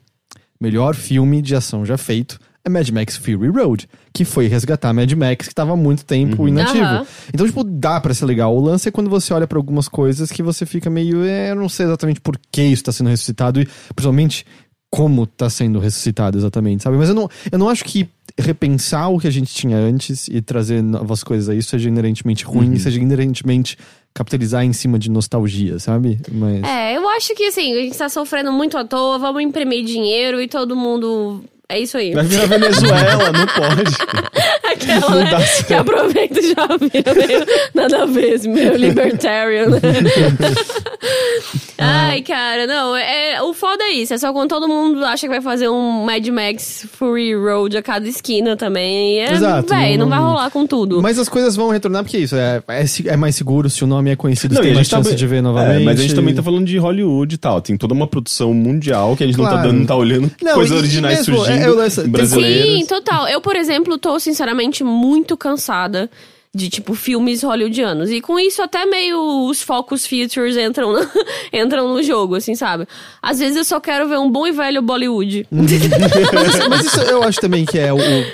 [0.61, 5.11] melhor filme de ação já feito é Mad Max Fury Road, que foi resgatar Mad
[5.13, 6.85] Max que tava há muito tempo inativo.
[6.85, 7.07] Aham.
[7.33, 8.55] Então, tipo, dá pra ser legal.
[8.55, 11.57] O lance é quando você olha pra algumas coisas que você fica meio, é, eu
[11.57, 14.45] não sei exatamente por que isso tá sendo ressuscitado e, principalmente,
[14.91, 16.97] como tá sendo ressuscitado exatamente, sabe?
[16.97, 20.41] Mas eu não, eu não acho que repensar o que a gente tinha antes e
[20.41, 23.79] trazer novas coisas a isso seja inerentemente ruim, seja inerentemente
[24.13, 26.19] capitalizar em cima de nostalgia, sabe?
[26.31, 26.63] Mas...
[26.65, 30.41] É, eu acho que assim, a gente tá sofrendo muito à toa, vamos imprimir dinheiro
[30.41, 31.45] e todo mundo.
[31.71, 32.13] É isso aí.
[32.13, 33.95] Vai virar Venezuela, não pode.
[34.71, 35.45] Aquela, Não né?
[35.67, 39.81] Que aproveita e já vira meio nada a ver, meio libertarian, né?
[41.79, 44.13] Ai, cara, não, é, o foda é isso.
[44.13, 47.83] É só quando todo mundo acha que vai fazer um Mad Max Fury Road a
[47.83, 49.21] cada esquina também.
[49.21, 51.01] É, Exato, Véi, não, não- vai rolar com tudo.
[51.01, 52.37] Mas as coisas vão retornar porque é isso.
[52.37, 54.97] É, é, é mais seguro se o nome é conhecido, Não, você tem mais gente
[54.97, 55.85] chance tá- de ver É, novamente.
[55.85, 57.61] mas a gente também tá falando de Hollywood e tal.
[57.63, 59.69] Tem toda uma produção mundial que a gente não tá Claro.
[59.69, 61.60] dando, não tá olhando Não, coisas originais mesmo, surgindo.
[61.61, 62.67] É, tem- brasileiras.
[62.81, 63.29] Sim, total.
[63.29, 66.11] Eu, por exemplo, tô sinceramente muito cansada
[66.53, 68.11] de, tipo, filmes hollywoodianos.
[68.11, 71.09] E com isso, até meio os focus features entram, no-
[71.53, 72.87] entram no jogo, assim, sabe?
[73.23, 75.47] Às vezes eu só quero ver um bom e velho Bollywood.
[75.53, 77.97] mas, isso, mas isso eu acho também que é o.
[77.99, 78.25] o-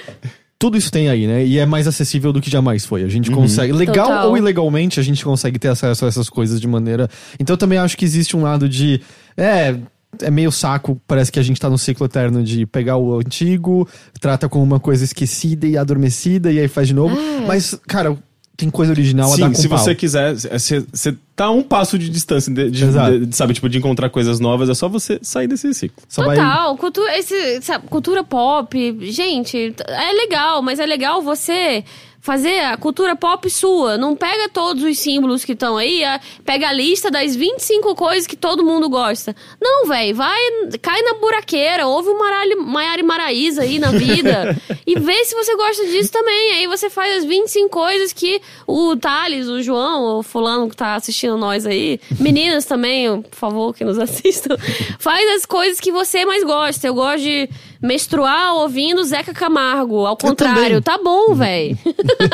[0.58, 1.44] tudo isso tem aí, né?
[1.44, 3.02] E é mais acessível do que jamais foi.
[3.04, 3.74] A gente consegue.
[3.74, 4.30] Legal Total.
[4.30, 7.10] ou ilegalmente, a gente consegue ter acesso a essas coisas de maneira.
[7.38, 8.98] Então eu também acho que existe um lado de.
[9.36, 9.76] É.
[10.22, 13.88] É meio saco, parece que a gente tá no ciclo eterno de pegar o antigo,
[14.20, 17.16] trata como uma coisa esquecida e adormecida, e aí faz de novo.
[17.46, 18.16] Mas, cara,
[18.56, 19.76] tem coisa original a dar Sim, com se pau.
[19.78, 23.26] você quiser, você tá a um passo de distância de, de- Exato.
[23.26, 26.02] de- sabe, tipo, de encontrar coisas novas, é só você sair desse ciclo.
[26.08, 31.84] Só vai- Total, cultura, esse, sabe, cultura pop, gente, é legal, mas é legal você
[32.26, 33.96] fazer a cultura pop sua.
[33.96, 36.02] Não pega todos os símbolos que estão aí,
[36.44, 39.34] pega a lista das 25 coisas que todo mundo gosta.
[39.62, 40.40] Não, velho, vai,
[40.82, 42.18] cai na buraqueira, ouve o
[42.66, 46.54] Maiara Maraíza aí na vida e vê se você gosta disso também.
[46.54, 50.96] Aí você faz as 25 coisas que o Thales, o João, o fulano que tá
[50.96, 54.56] assistindo nós aí, meninas também, por favor, que nos assistam,
[54.98, 56.88] faz as coisas que você mais gosta.
[56.88, 57.48] Eu gosto de
[57.86, 60.82] menstruar ouvindo Zeca Camargo, ao contrário.
[60.82, 61.78] Tá bom, velho.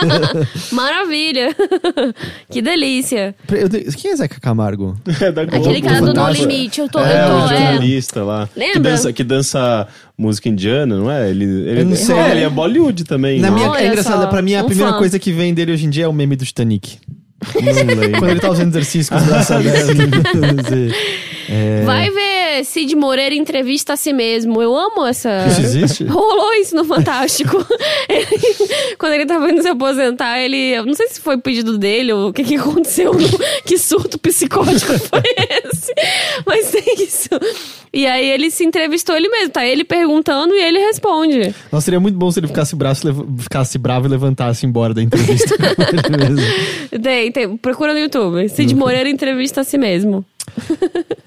[0.72, 1.54] Maravilha.
[2.50, 3.34] que delícia.
[3.48, 4.96] Eu Quem é Zeca Camargo?
[5.20, 5.64] É da Globo.
[5.64, 6.32] Aquele cara do No.
[6.32, 6.98] Limite, eu tô.
[7.00, 7.48] É, eu tô o é.
[7.48, 8.48] jornalista lá.
[8.52, 8.80] Que Lembra?
[8.80, 11.28] dança, que dança música indiana, não é?
[11.28, 12.16] Ele, ele, não sei.
[12.16, 13.40] É, ele é Bollywood também.
[13.40, 13.56] Na né?
[13.56, 14.98] minha, Olha é engraçado, só, pra mim a um primeira fã.
[14.98, 16.98] coisa que vem dele hoje em dia é o meme do Titanic.
[17.52, 19.88] Quando ele tá fazendo exercício com os braços abertos.
[21.48, 21.82] É...
[21.84, 24.60] Vai ver Cid Moreira entrevista a si mesmo.
[24.60, 25.46] Eu amo essa.
[25.48, 26.04] Isso existe?
[26.10, 27.56] Rolou isso no Fantástico.
[28.08, 30.56] Ele- quando ele tava indo se aposentar, ele.
[30.72, 33.12] Eu não sei se foi pedido dele ou o que, que aconteceu.
[33.14, 35.22] no- que surto psicótico foi
[35.64, 35.92] esse.
[36.46, 37.28] Mas tem isso.
[37.92, 39.50] E aí ele se entrevistou ele mesmo.
[39.50, 41.54] Tá ele perguntando e ele responde.
[41.70, 45.54] Nossa, seria muito bom se ele ficasse, braço, ficasse bravo e levantasse embora da entrevista.
[47.02, 47.56] Tem, tem.
[47.56, 48.48] Procura no YouTube.
[48.48, 50.24] Cid Moreira entrevista a si mesmo.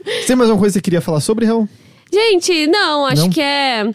[0.05, 1.67] Você tem mais uma coisa que você queria falar sobre, Raul?
[2.13, 3.29] Gente, não, acho Não?
[3.29, 3.89] que é.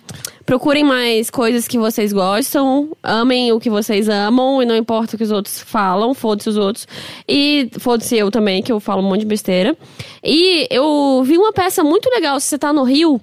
[0.44, 5.18] Procurem mais coisas que vocês gostam, amem o que vocês amam e não importa o
[5.18, 6.88] que os outros falam, foda-se os outros.
[7.28, 9.76] E foda-se eu também, que eu falo um monte de besteira.
[10.24, 13.20] E eu vi uma peça muito legal, se você tá no Rio,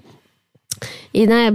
[1.14, 1.54] e né,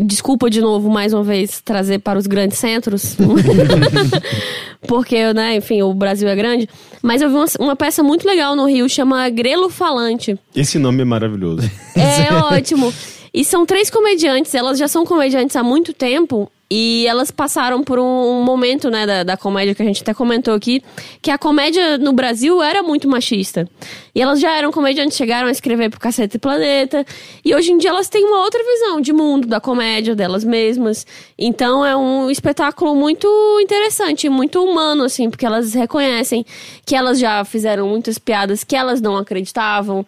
[0.00, 3.16] desculpa de novo, mais uma vez, trazer para os grandes centros.
[4.86, 6.68] Porque, né, enfim, o Brasil é grande.
[7.02, 10.38] Mas eu vi uma, uma peça muito legal no Rio, chama Grelo Falante.
[10.54, 11.70] Esse nome é maravilhoso.
[11.96, 12.92] É ótimo.
[13.32, 16.50] E são três comediantes, elas já são comediantes há muito tempo.
[16.76, 20.52] E elas passaram por um momento, né, da, da comédia que a gente até comentou
[20.52, 20.82] aqui,
[21.22, 23.68] que a comédia no Brasil era muito machista.
[24.12, 27.06] E elas já eram comediantes, chegaram a escrever pro Cacete Planeta.
[27.44, 31.06] E hoje em dia elas têm uma outra visão de mundo, da comédia delas mesmas.
[31.38, 33.28] Então é um espetáculo muito
[33.60, 36.44] interessante, muito humano, assim, porque elas reconhecem
[36.84, 40.04] que elas já fizeram muitas piadas que elas não acreditavam.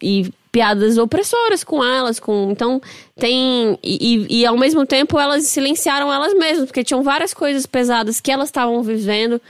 [0.00, 2.80] E piadas opressoras com elas, com então
[3.16, 7.66] tem e, e, e, ao mesmo tempo elas silenciaram elas mesmas porque tinham várias coisas
[7.66, 9.40] pesadas que elas estavam vivendo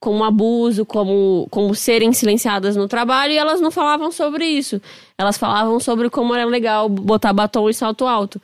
[0.00, 4.80] como abuso, como como serem silenciadas no trabalho e elas não falavam sobre isso,
[5.18, 8.40] elas falavam sobre como era legal botar batom e salto alto.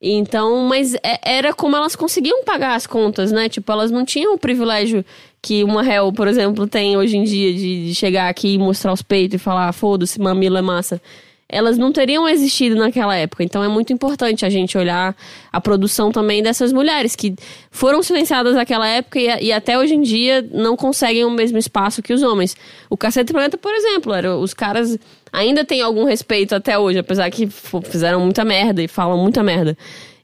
[0.00, 3.48] Então, mas é- era como elas conseguiam pagar as contas, né?
[3.48, 5.04] Tipo, elas não tinham o privilégio
[5.42, 8.92] que uma réu, por exemplo, tem hoje em dia de, de chegar aqui e mostrar
[8.92, 11.00] os peitos e falar, foda-se, mamilo é massa.
[11.48, 13.44] Elas não teriam existido naquela época.
[13.44, 15.16] Então é muito importante a gente olhar
[15.52, 17.34] a produção também dessas mulheres que
[17.70, 22.02] foram silenciadas naquela época e, e até hoje em dia não conseguem o mesmo espaço
[22.02, 22.56] que os homens.
[22.90, 24.98] O Cacete Planeta, por exemplo, era, os caras
[25.32, 27.46] ainda têm algum respeito até hoje, apesar que
[27.84, 29.76] fizeram muita merda e falam muita merda.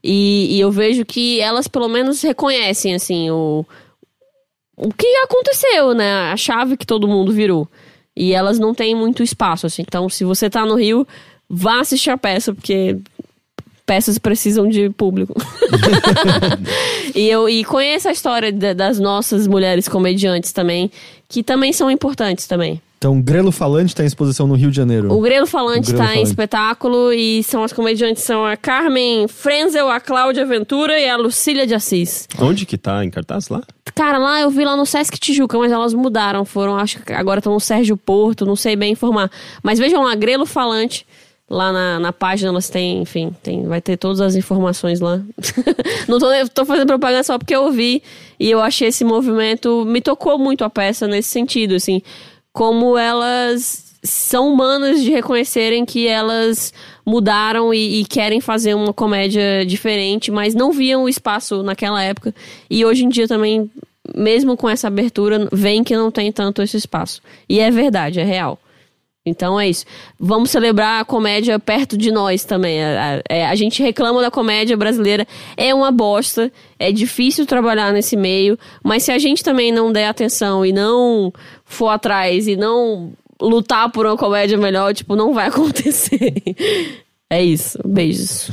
[0.03, 3.65] E, e eu vejo que elas pelo menos reconhecem, assim, o,
[4.77, 6.33] o que aconteceu, né?
[6.33, 7.69] A chave que todo mundo virou.
[8.17, 9.83] E elas não têm muito espaço, assim.
[9.83, 11.07] Então, se você tá no Rio,
[11.49, 12.99] vá assistir a peça, porque
[13.87, 15.35] peças precisam de público.
[17.15, 20.91] e eu e conheço a história da- das nossas mulheres comediantes também,
[21.29, 22.81] que também são importantes também.
[23.03, 25.13] Então, Grelo Falante tá em exposição no Rio de Janeiro.
[25.13, 29.27] O Grelo Falante O Grelo tá em espetáculo e são as comediantes são a Carmen
[29.27, 32.29] Frenzel, a Cláudia Ventura e a Lucília de Assis.
[32.39, 33.61] Onde que tá em cartaz lá?
[33.93, 36.45] Cara, lá eu vi lá no Sesc Tijuca, mas elas mudaram.
[36.45, 39.29] Foram, acho que agora estão no Sérgio Porto, não sei bem informar.
[39.65, 41.05] Mas vejam lá, Grelo Falante.
[41.51, 45.21] Lá na, na página elas têm, enfim, tem, vai ter todas as informações lá.
[46.09, 48.01] não tô, tô fazendo propaganda só porque eu vi
[48.39, 49.85] e eu achei esse movimento.
[49.85, 52.01] Me tocou muito a peça nesse sentido, assim.
[52.53, 56.73] Como elas são humanas de reconhecerem que elas
[57.07, 62.35] mudaram e, e querem fazer uma comédia diferente, mas não viam o espaço naquela época.
[62.69, 63.71] E hoje em dia também,
[64.15, 67.23] mesmo com essa abertura, vem que não tem tanto esse espaço.
[67.49, 68.59] E é verdade, é real.
[69.25, 69.85] Então é isso.
[70.19, 72.83] Vamos celebrar a comédia perto de nós também.
[72.83, 72.89] A,
[73.19, 75.27] a- é, a gente reclama da comédia brasileira,
[75.57, 80.07] é uma bosta, é difícil trabalhar nesse meio, mas se a gente também não der
[80.09, 81.33] atenção e não
[81.65, 86.33] for atrás e não lutar por uma comédia melhor, tipo, não vai acontecer.
[87.31, 87.79] É isso.
[87.87, 88.51] Beijos.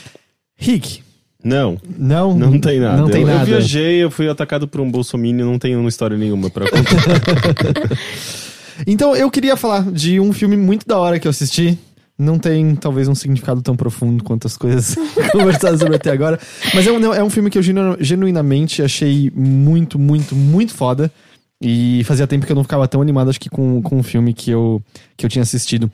[0.58, 1.02] Rick,
[1.44, 2.34] Não, não?
[2.34, 2.96] não tem nada.
[3.02, 3.40] Não tem eu, nada.
[3.42, 6.86] eu viajei, eu fui atacado por um bolsominion, não tenho uma história nenhuma pra contar.
[8.86, 11.78] Então, eu queria falar de um filme muito da hora que eu assisti.
[12.18, 14.96] Não tem, talvez, um significado tão profundo quanto as coisas
[15.32, 16.40] conversadas sobre até agora.
[16.74, 21.12] Mas é um, é um filme que eu genu- genuinamente achei muito, muito, muito foda.
[21.60, 24.34] E fazia tempo que eu não ficava tão animado, acho que com, com um filme
[24.34, 24.82] que eu,
[25.16, 25.90] que eu tinha assistido.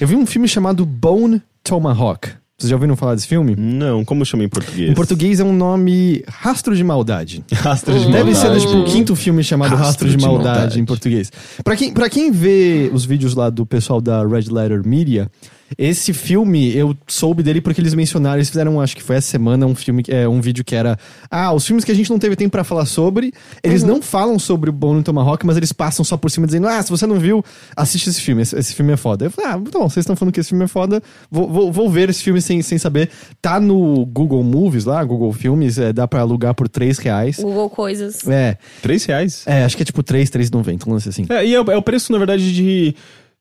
[0.00, 2.28] Eu vi um filme chamado Bone Tomahawk.
[2.58, 3.54] Vocês já ouviram falar desse filme?
[3.54, 4.90] não, como chama em português?
[4.90, 7.44] Em português é um nome Rastro de Maldade.
[7.52, 8.66] Rastro de Deve ser maldade.
[8.66, 10.80] tipo o quinto filme chamado Rastro, Rastro de, de maldade, Maldade.
[10.80, 11.30] em português.
[11.62, 15.30] Pra quem, pra quem vê os vídeos lá do pessoal da Red Letter Media,
[15.78, 19.66] esse filme eu soube dele porque eles mencionaram, eles fizeram, acho que foi essa semana,
[19.66, 20.98] um filme, é, um vídeo que era
[21.30, 23.32] ah, os filmes que a gente não teve tempo pra falar sobre,
[23.62, 26.82] eles não falam sobre o Bone Tomahawk, mas eles passam só por cima dizendo, ah,
[26.82, 27.44] se você não viu,
[27.76, 29.26] assiste esse filme, esse, esse filme é foda.
[29.26, 31.90] Eu falei, ah, então, vocês estão falando que esse filme é foda, vou, vou, vou
[31.90, 33.10] ver esse filme sem, sem saber.
[33.42, 37.38] Tá no Google Movies lá, Google Filmes, é, dá pra alugar por 3 reais.
[37.38, 38.26] Google Coisas.
[38.28, 39.42] É, Três reais?
[39.46, 41.26] é, acho que é tipo 3, 3,90, um lance assim.
[41.28, 42.94] É, e é, é o preço, na verdade, de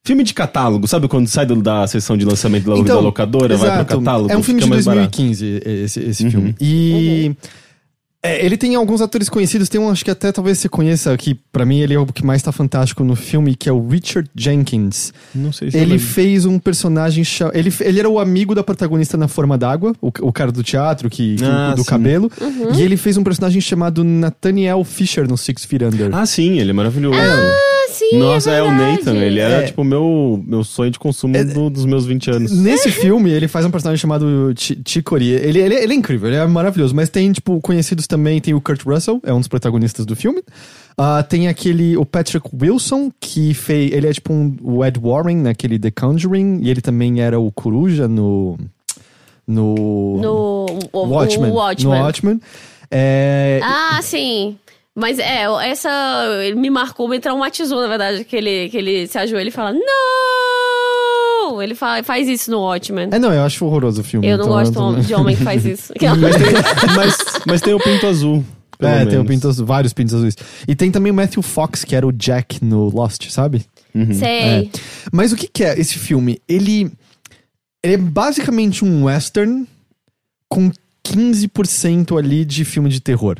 [0.05, 0.87] filme de catálogo.
[0.87, 4.31] Sabe quando sai da sessão de lançamento da, da locadora, vai pro catálogo?
[4.31, 5.17] É um filme de fica mais barato.
[5.17, 6.31] 2015, esse, esse Uhum.
[6.31, 6.55] filme.
[6.61, 7.35] E
[8.23, 11.35] é, ele tem alguns atores conhecidos, tem um, acho que até talvez você conheça, que
[11.51, 14.27] pra mim ele é o que mais tá fantástico no filme, que é o Richard
[14.35, 15.13] Jenkins.
[15.33, 17.23] Não sei se Ele fez um personagem.
[17.53, 21.07] Ele, ele era o amigo da protagonista na Forma d'Água, o, o cara do teatro,
[21.07, 21.89] que, que- Ah, do sim.
[21.89, 22.31] cabelo.
[22.41, 22.73] Uhum.
[22.75, 26.09] E ele fez um personagem chamado Nathaniel Fisher no Six Feet Under.
[26.13, 27.19] Ah, sim, ele é maravilhoso.
[27.19, 28.97] Ah, sim, Nossa, é, o verdade.
[28.97, 29.15] Nathan.
[29.15, 29.63] Ele era, É.
[29.67, 32.51] tipo, o meu, meu sonho de consumo do- dos meus 20 anos.
[32.57, 35.29] Nesse filme, ele faz um personagem chamado Chi- Chicory.
[35.29, 36.95] Ele, ele, ele é incrível, ele é maravilhoso.
[36.95, 38.39] Mas tem, tipo, conhecidos também.
[38.41, 40.41] Tem o Kurt Russell, é um dos protagonistas do filme.
[40.97, 43.91] Ah, tem aquele, o Patrick Wilson, que fez.
[43.91, 46.59] Ele é tipo um, o Ed Warren naquele The Conjuring.
[46.61, 48.57] E ele também era o Coruja no.
[49.47, 50.17] No.
[50.21, 51.51] No o, o- Watchmen.
[51.51, 51.97] o Watchmen.
[51.97, 52.39] No Watchmen.
[52.89, 54.55] É, Ah, sim.
[54.95, 55.89] Mas é, essa.
[56.43, 59.73] Ele me marcou, me traumatizou, na verdade, que ele, que ele se ajoelha e fala:
[59.73, 61.61] Não!
[61.61, 63.09] Ele fa- faz isso no Watchmen.
[63.11, 64.27] é, não, eu acho horroroso o filme.
[64.27, 65.93] eu não então gosto também- de homem que faz isso.
[65.99, 68.43] Mas, tem, mas, mas tem o pinto azul.
[68.77, 69.27] pelo É, tem o menos.
[69.27, 70.35] pinto azul, vários pintos azuis.
[70.67, 73.65] E tem também o Matthew Fox, que era o Jack no Lost, sabe?
[74.13, 74.69] Sei.
[75.13, 76.41] Mas o que, que é esse filme?
[76.49, 76.91] Ele,
[77.83, 79.65] ele é basicamente um western
[80.49, 80.69] com
[81.07, 83.37] 15% ali de filme de terror.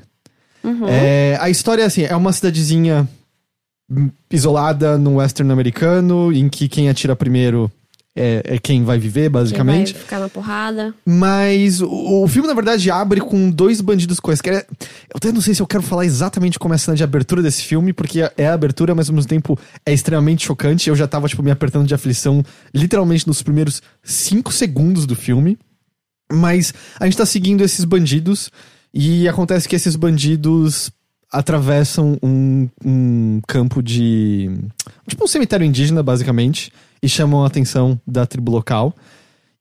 [0.65, 0.87] Uhum.
[0.87, 3.07] É, a história é assim, é uma cidadezinha
[4.31, 7.71] isolada no western americano, em que quem atira primeiro
[8.15, 9.93] é, é quem vai viver, Quem basicamente.
[9.93, 10.93] vai ficar na porrada.
[11.05, 14.65] Mas o, o filme, na verdade, abre com dois bandidos quaisquer.
[14.71, 17.41] Eu até não sei se eu quero falar exatamente como é a cena de abertura
[17.41, 20.89] desse filme, porque é a abertura, mas ao mesmo tempo é extremamente chocante.
[20.89, 22.43] Eu já tava, tipo, me apertando de aflição
[22.73, 25.59] literalmente nos primeiros cinco segundos do filme.
[26.31, 28.49] Mas a gente tá seguindo esses bandidos
[28.95, 30.89] e acontece que esses bandidos
[31.29, 34.49] atravessam um, um campo de.
[35.05, 36.71] Tipo um cemitério indígena, basicamente.
[37.03, 38.95] e chamam a atenção da tribo local.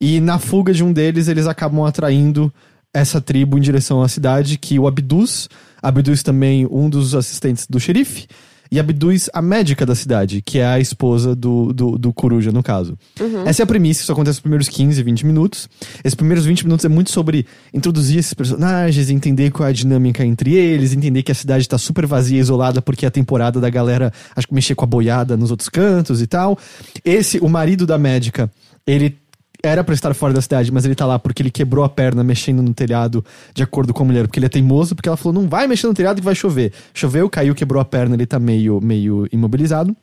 [0.01, 2.53] E na fuga de um deles, eles acabam atraindo
[2.93, 5.49] essa tribo em direção à cidade, que o abduz.
[5.83, 8.29] Abduz também um dos assistentes do xerife.
[8.71, 12.63] E abduz a médica da cidade, que é a esposa do, do, do Coruja, no
[12.63, 12.99] caso.
[13.47, 15.69] Essa é a premissa, isso acontece nos primeiros 15, 20 minutos.
[16.03, 20.25] Esses primeiros 20 minutos é muito sobre introduzir esses personagens, entender qual é a dinâmica
[20.25, 23.71] entre eles, entender que a cidade tá super vazia, isolada, porque é a temporada da
[23.71, 26.59] galera, acho que mexer com a boiada nos outros cantos e tal.
[27.05, 28.51] Esse, o marido da médica,
[28.87, 29.17] ele
[29.65, 32.23] era pra estar fora da cidade, mas ele tá lá porque ele quebrou a perna
[32.23, 33.25] mexendo no telhado,
[33.55, 35.87] de acordo com a mulher, porque ele é teimoso, porque ela falou: não vai mexer
[35.87, 36.73] no telhado que vai chover.
[36.93, 39.97] Choveu, caiu, quebrou a perna, ele tá meio, meio imobilizado.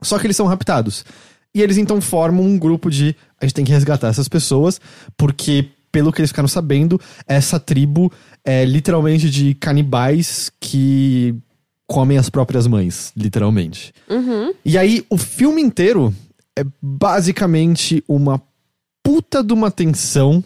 [0.00, 1.04] Só que eles são raptados.
[1.54, 3.16] E eles então formam um grupo de.
[3.40, 4.80] A gente tem que resgatar essas pessoas,
[5.16, 8.12] porque, pelo que eles ficaram sabendo, essa tribo
[8.44, 11.34] é literalmente de canibais que
[11.86, 13.92] comem as próprias mães, literalmente.
[14.64, 16.14] E aí, o filme inteiro
[16.54, 18.42] é basicamente uma
[19.08, 20.44] puta de uma tensão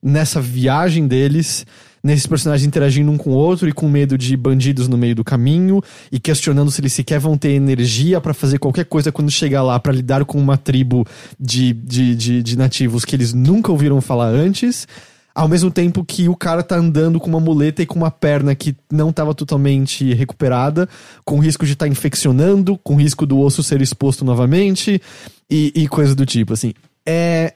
[0.00, 1.66] nessa viagem deles,
[2.00, 5.24] nesses personagens interagindo um com o outro e com medo de bandidos no meio do
[5.24, 5.82] caminho
[6.12, 9.80] e questionando se eles sequer vão ter energia pra fazer qualquer coisa quando chegar lá
[9.80, 11.04] pra lidar com uma tribo
[11.40, 14.86] de, de, de, de nativos que eles nunca ouviram falar antes.
[15.34, 18.54] Ao mesmo tempo que o cara tá andando com uma muleta e com uma perna
[18.54, 20.88] que não tava totalmente recuperada,
[21.24, 25.02] com risco de estar infeccionando, com risco do osso ser exposto novamente
[25.50, 26.72] e, e coisa do tipo, assim.
[27.04, 27.54] É,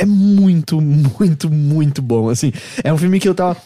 [0.00, 2.52] é muito, muito, muito bom, assim.
[2.82, 3.56] É um filme que eu tava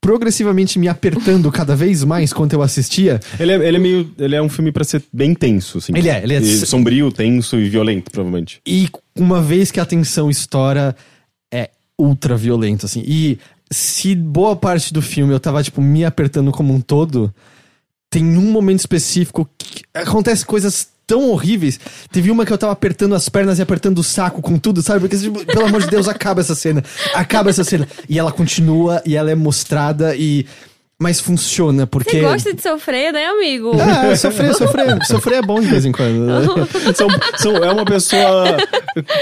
[0.00, 3.20] progressivamente me apertando cada vez mais quando eu assistia.
[3.38, 4.10] Ele é, ele é meio.
[4.18, 5.92] Ele é um filme pra ser bem tenso, assim.
[5.94, 8.60] Ele é, ele é- E sombrio, tenso e violento, provavelmente.
[8.66, 10.96] E uma vez que a tensão estoura,
[11.52, 13.02] é ultra violento, assim.
[13.06, 13.38] E
[13.70, 17.32] se boa parte do filme eu tava, tipo, me apertando como um todo,
[18.10, 21.78] tem um momento específico que acontece coisas tão horríveis.
[22.10, 25.00] Teve uma que eu tava apertando as pernas e apertando o saco com tudo, sabe?
[25.00, 26.82] Porque, tipo, pelo amor de Deus, acaba essa cena.
[27.14, 27.86] Acaba essa cena.
[28.08, 30.46] E ela continua e ela é mostrada e.
[31.02, 32.10] Mas funciona, porque.
[32.12, 33.72] Você gosta de sofrer, né, amigo?
[33.80, 34.98] Ah, sofrer, sofrer.
[35.04, 36.20] Sofrer é bom de vez em quando.
[36.26, 36.42] né?
[36.94, 38.56] São, são- é uma pessoa,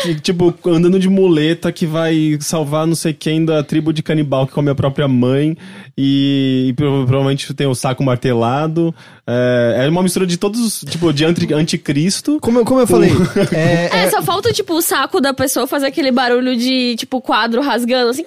[0.02, 4.47] que, tipo, andando de muleta que vai salvar não sei quem da tribo de canibal
[4.47, 5.57] que come a própria mãe
[5.97, 8.94] e, e prova- provavelmente tem o saco martelado.
[9.27, 12.39] É, é uma mistura de todos, os- tipo, de anti, anticristo.
[12.43, 13.11] Como, eu- como eu falei,
[13.52, 17.20] é, É, é- só falta, tipo, o saco da pessoa fazer aquele barulho de, tipo,
[17.23, 18.24] quadro rasgando, assim.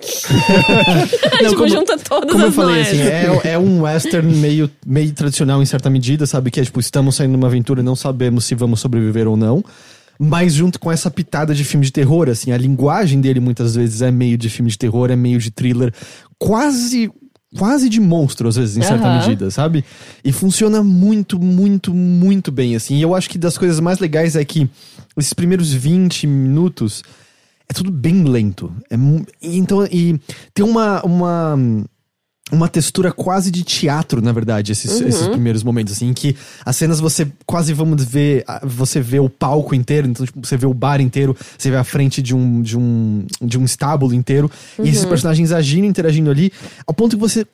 [1.31, 2.87] Não, tipo, como- junta todas Como eu as falei, noias.
[2.87, 6.49] assim, é, é um western meio, meio tradicional em certa medida, sabe?
[6.49, 9.63] Que é tipo, estamos saindo numa aventura e não sabemos se vamos sobreviver ou não.
[10.17, 14.01] Mas junto com essa pitada de filme de terror, assim, a linguagem dele muitas vezes
[14.01, 15.93] é meio de filme de terror, é meio de thriller,
[16.39, 17.11] quase.
[17.55, 19.19] Quase de monstro, às vezes, em certa Aham.
[19.19, 19.85] medida, sabe?
[20.25, 22.95] E funciona muito, muito, muito bem, assim.
[22.95, 24.67] E eu acho que das coisas mais legais é que
[25.15, 27.03] esses primeiros 20 minutos
[27.69, 28.73] é tudo bem lento.
[28.89, 28.95] É,
[29.39, 30.19] então, e
[30.51, 31.55] tem uma, uma,
[32.53, 36.75] uma textura quase de teatro, na verdade, esses, esses primeiros momentos, assim, em que as
[36.75, 40.73] cenas você quase vamos ver, você vê o palco inteiro, então tipo, você vê o
[40.73, 44.49] bar inteiro, você vê a frente de um, de um, de um estábulo inteiro,
[44.81, 46.51] e esses personagens agindo, interagindo ali,
[46.85, 47.45] ao ponto que você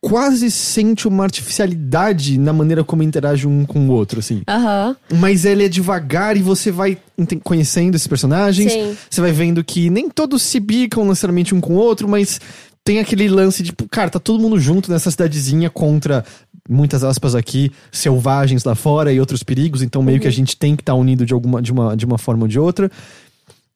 [0.00, 4.42] quase sente uma artificialidade na maneira como interage um com o outro, assim.
[4.48, 4.96] Aham.
[5.14, 6.96] Mas ele é devagar e você vai
[7.44, 8.72] conhecendo esses personagens.
[8.72, 8.96] Sim.
[9.10, 12.40] Você vai vendo que nem todos se bicam necessariamente um com o outro, mas
[12.84, 16.24] tem aquele lance de, cara, tá todo mundo junto nessa cidadezinha contra,
[16.68, 20.74] muitas aspas aqui, selvagens lá fora e outros perigos, então meio que a gente tem
[20.74, 22.90] que estar unido de, alguma, de, uma, de uma forma ou de outra.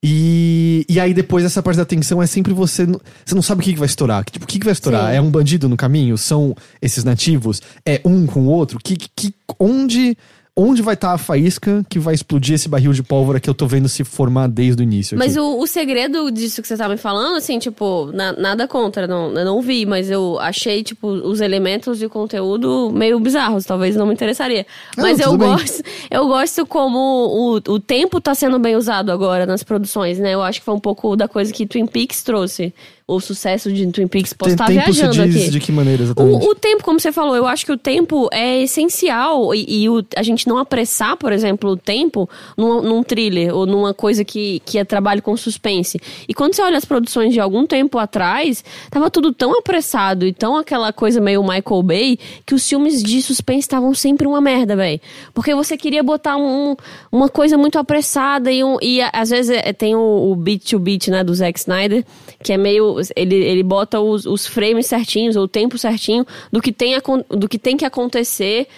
[0.06, 2.86] E, e aí depois essa parte da tensão é sempre você.
[3.24, 4.22] Você não sabe o que, que vai estourar.
[4.22, 5.10] Tipo, o que, que vai estourar?
[5.10, 5.16] Sim.
[5.16, 6.18] É um bandido no caminho?
[6.18, 7.62] São esses nativos?
[7.86, 8.78] É um com o outro?
[8.84, 10.14] Que, que, onde,
[10.56, 13.66] onde vai estar a faísca que vai explodir esse barril de pólvora que eu tô
[13.66, 15.18] vendo se formar desde o início?
[15.18, 15.40] Mas aqui?
[15.40, 19.32] o, o segredo disso que você tá me falando, assim, tipo, na- nada contra, não,
[19.36, 23.96] eu não vi, mas eu achei, tipo, os elementos e o conteúdo meio bizarros, talvez
[23.96, 24.64] não me interessaria.
[24.96, 25.48] Não, mas eu tudo bem.
[25.48, 30.34] gosto, eu gosto como o, o tempo tá sendo bem usado agora nas produções, né?
[30.34, 32.72] Eu acho que foi um pouco da coisa que Twin Peaks trouxe.
[33.06, 34.32] O sucesso de Twin Peaks.
[34.32, 35.50] Posso estar se viajando diz aqui.
[35.50, 36.46] de que maneira exatamente?
[36.46, 39.88] O, o tempo, como você falou, eu acho que o tempo é essencial e, e
[39.90, 42.26] o- a gente não apressar, por exemplo, o tempo
[42.56, 46.00] num, num thriller ou numa coisa que, que é trabalho com suspense.
[46.26, 50.32] E quando você olha as produções de algum tempo atrás, tava tudo tão apressado e
[50.32, 54.74] tão aquela coisa meio Michael Bay que os filmes de suspense estavam sempre uma merda,
[54.76, 54.98] velho.
[55.34, 56.74] Porque você queria botar um-
[57.12, 60.78] uma coisa muito apressada e, um- e às vezes é- tem o, o beat to
[60.78, 62.02] beat, né, do Zack Snyder,
[62.42, 62.93] que é meio.
[63.14, 66.94] Ele, ele bota os, os frames certinhos, ou o tempo certinho do que tem,
[67.28, 68.68] do que, tem que acontecer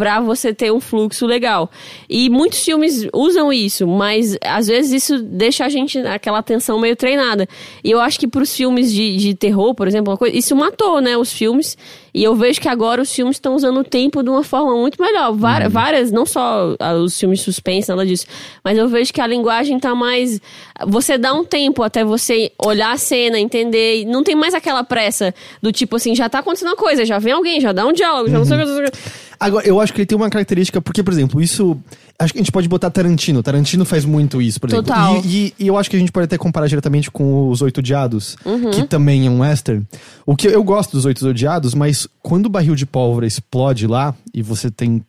[0.00, 1.70] pra você ter um fluxo legal.
[2.08, 6.96] E muitos filmes usam isso, mas às vezes isso deixa a gente naquela atenção meio
[6.96, 7.46] treinada.
[7.84, 11.18] E eu acho que pros filmes de, de terror, por exemplo, coisa, isso matou, né,
[11.18, 11.76] os filmes.
[12.14, 15.00] E eu vejo que agora os filmes estão usando o tempo de uma forma muito
[15.00, 15.32] melhor.
[15.34, 15.72] Várias, Uhum.
[15.74, 16.74] várias não só
[17.04, 18.24] os filmes suspense, nada disso,
[18.64, 20.40] mas eu vejo que a linguagem tá mais.
[20.86, 24.06] Você dá um tempo até você olhar a cena, entender.
[24.06, 27.34] Não tem mais aquela pressa do tipo assim, já tá acontecendo uma coisa, já vem
[27.34, 28.98] alguém, já dá um diálogo, já não sei o que.
[29.40, 29.46] Não.
[29.48, 31.76] Agora, eu acho que ele tem uma característica, porque, por exemplo, isso.
[32.18, 33.42] Acho que a gente pode botar Tarantino.
[33.42, 34.86] Tarantino faz muito isso, por exemplo.
[34.86, 35.22] Total.
[35.24, 37.78] E, e- e eu acho que a gente pode até comparar diretamente com os Oito
[37.78, 38.70] Odiados, Uhum.
[38.70, 39.86] que também é um western.
[40.26, 44.14] O que eu gosto dos Oito Odiados, mas quando o barril de pólvora explode lá
[44.34, 45.02] e você tem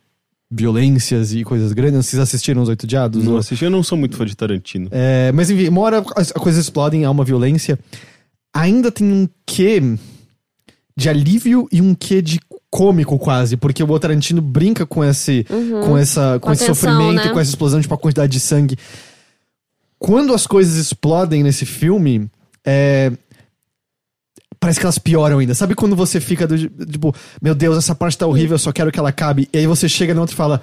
[0.50, 3.24] violências e coisas grandes, vocês assistiram os Oito Odiados?
[3.24, 4.88] Não Ou- assisti, eu não sou muito fã de Tarantino.
[4.90, 7.78] É, mas enfim, uma hora as as coisas explodem, há uma violência.
[8.54, 9.82] Ainda tem um quê
[10.96, 12.38] de alívio e um quê de
[12.72, 15.44] cômico quase, porque o Tarantino brinca com esse,
[15.84, 17.28] com essa, com, Com esse tensão, sofrimento né?
[17.28, 18.78] com essa explosão, tipo a quantidade de sangue.
[19.98, 22.30] Quando as coisas explodem nesse filme,
[22.64, 23.12] é,
[24.58, 25.56] Parece que elas pioram ainda.
[25.56, 27.12] Sabe quando você fica do tipo,
[27.42, 29.48] meu Deus, essa parte tá horrível, eu só quero que ela acabe.
[29.52, 30.62] E aí você chega na outra e fala,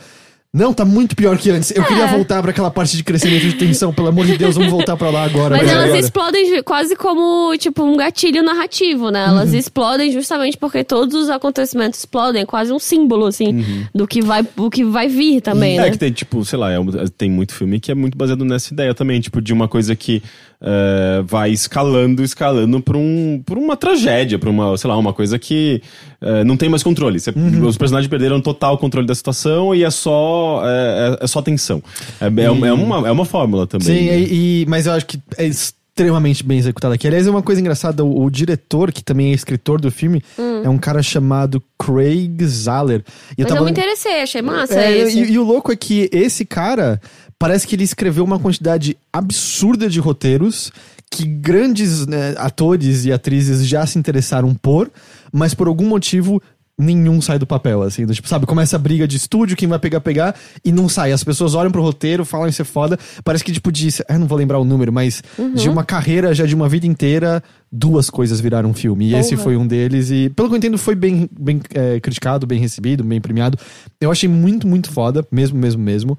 [0.53, 1.69] não, tá muito pior que antes.
[1.75, 2.07] Eu queria É.
[2.07, 5.09] voltar pra aquela parte de crescimento de tensão, pelo amor de Deus, vamos voltar pra
[5.11, 5.55] lá agora.
[5.57, 5.99] Mas elas agora.
[5.99, 9.25] explodem quase como, tipo, um gatilho narrativo, né?
[9.25, 9.31] Uhum.
[9.31, 12.41] Elas explodem justamente porque todos os acontecimentos explodem.
[12.41, 15.91] É quase um símbolo, assim, do, que vai, do que vai vir também, É né?
[15.91, 16.77] que tem, tipo, sei lá, é
[17.15, 20.23] tem muito filme que é muito baseado nessa ideia também, tipo, de uma coisa que
[20.61, 25.39] é, vai escalando, escalando pra, um, pra uma tragédia, pra uma, sei lá, uma coisa
[25.39, 25.81] que
[26.21, 27.19] é, não tem mais controle.
[27.19, 31.41] Você- Os personagens perderam total controle da situação e é só, é, é- é só
[31.41, 31.81] tensão.
[32.19, 33.87] É, é, é uma, é uma fórmula também.
[33.87, 34.19] Sim, né?
[34.19, 37.07] e, e- mas eu acho que é extremamente bem executado aqui.
[37.07, 40.21] Aliás, é uma coisa engraçada, o, o diretor, que também é escritor do filme,
[40.63, 43.03] é um cara chamado Craig Zahler.
[43.37, 43.45] E Hum.
[43.47, 45.19] Mas eu me lem- interessei, achei massa É, esse.
[45.19, 47.01] e, e o louco é que esse cara
[47.39, 50.71] parece que ele escreveu uma quantidade absurda de roteiros
[51.09, 54.91] que grandes né, atores e atrizes já se interessaram por,
[55.31, 56.39] mas por algum motivo
[56.77, 59.77] nenhum sai do papel, assim, do tipo, sabe, começa a briga de estúdio, quem vai
[59.77, 60.33] pegar, pegar,
[60.63, 61.11] e não sai.
[61.11, 64.27] As pessoas olham pro roteiro, falam isso é foda, parece que, tipo, de, eu não
[64.27, 65.21] vou lembrar o número, mas
[65.55, 69.43] de uma carreira, já de uma vida inteira, duas coisas viraram filme, e esse Porra.
[69.43, 73.03] foi um deles, e pelo que eu entendo foi bem, bem é, criticado, bem recebido,
[73.03, 73.57] bem premiado.
[73.99, 76.17] Eu achei muito, muito foda, mesmo, mesmo, mesmo.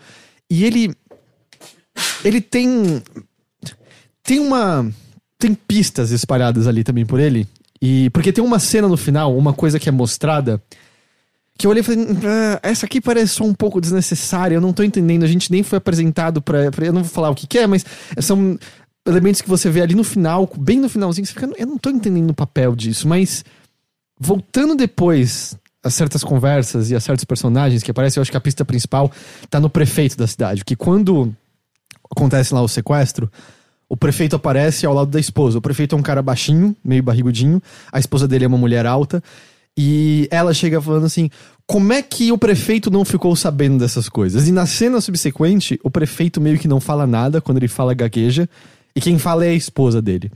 [0.50, 0.92] E ele.
[2.24, 3.02] Ele tem.
[4.22, 4.90] Tem uma.
[5.38, 7.46] Tem pistas espalhadas ali também por ele.
[7.80, 8.10] E.
[8.10, 10.62] Porque tem uma cena no final, uma coisa que é mostrada.
[11.58, 14.72] Que eu olhei e falei, "Ah, essa aqui parece só um pouco desnecessária, eu não
[14.72, 17.58] tô entendendo, a gente nem foi apresentado pra- eu não vou falar o que, que
[17.58, 17.84] é, mas
[18.18, 18.58] são
[19.06, 21.90] elementos que você vê ali no final, bem no finalzinho, você fica, eu não tô
[21.90, 23.44] entendendo o papel disso, mas
[24.18, 28.40] voltando depois a certas conversas e a certos personagens que aparecem, eu acho que a
[28.40, 29.12] pista principal
[29.50, 31.30] tá no prefeito da cidade, que quando
[32.10, 33.30] acontece lá o sequestro,
[33.88, 35.58] o prefeito aparece ao lado da esposa.
[35.58, 37.60] O prefeito é um cara baixinho, meio barrigudinho,
[37.92, 39.22] a esposa dele é uma mulher alta,
[39.76, 41.28] e ela chega falando assim:
[41.66, 44.46] como é que o prefeito não ficou sabendo dessas coisas?
[44.46, 48.48] E na cena subsequente, o prefeito meio que não fala nada quando ele fala gagueja,
[48.94, 50.30] e quem fala é a esposa dele.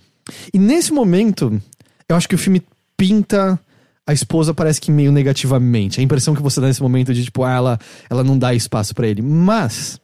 [0.53, 1.61] E nesse momento,
[2.09, 2.63] eu acho que o filme
[2.97, 3.59] pinta
[4.07, 6.01] a esposa parece que meio negativamente.
[6.01, 7.79] A impressão que você dá nesse momento de tipo, ah, ela,
[8.11, 9.23] ela não dá espaço pra ele.
[9.23, 9.99] Mas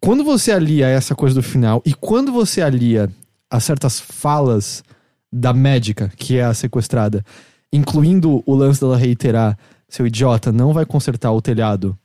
[0.00, 3.10] quando você alia essa coisa do final e quando você alia
[3.50, 4.82] a certas falas
[5.32, 7.24] da médica, que é a sequestrada,
[7.72, 9.58] incluindo o lance dela reiterar,
[9.88, 11.98] seu idiota, não vai consertar o telhado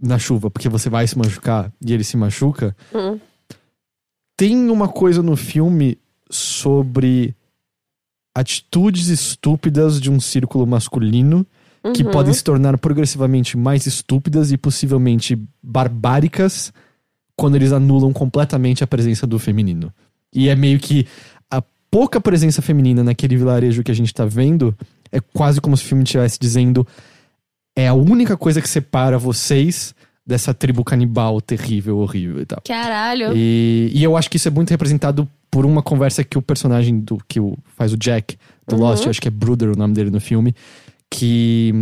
[0.00, 2.76] na chuva porque você vai se machucar e ele se machuca.
[2.94, 3.18] Hum.
[4.36, 5.98] Tem uma coisa no filme
[6.30, 7.34] sobre
[8.34, 11.46] atitudes estúpidas de um círculo masculino
[11.94, 12.10] que Uhum.
[12.12, 16.72] podem se tornar progressivamente mais estúpidas e possivelmente barbáricas
[17.36, 19.92] quando eles anulam completamente a presença do feminino.
[20.34, 21.06] E é meio que
[21.50, 24.74] a pouca presença feminina naquele vilarejo que a gente tá vendo
[25.10, 26.86] é quase como se o filme estivesse dizendo
[27.76, 29.94] é a única coisa que separa vocês
[30.26, 32.60] dessa tribo canibal terrível, horrível e tal.
[32.64, 33.32] Caralho.
[33.34, 36.98] E, e eu acho que isso é muito representado por uma conversa que o personagem
[37.00, 38.36] do que o, faz o Jack
[38.66, 38.82] do Uhum.
[38.82, 40.54] Lost, acho que é Bruder o nome dele no filme,
[41.10, 41.74] que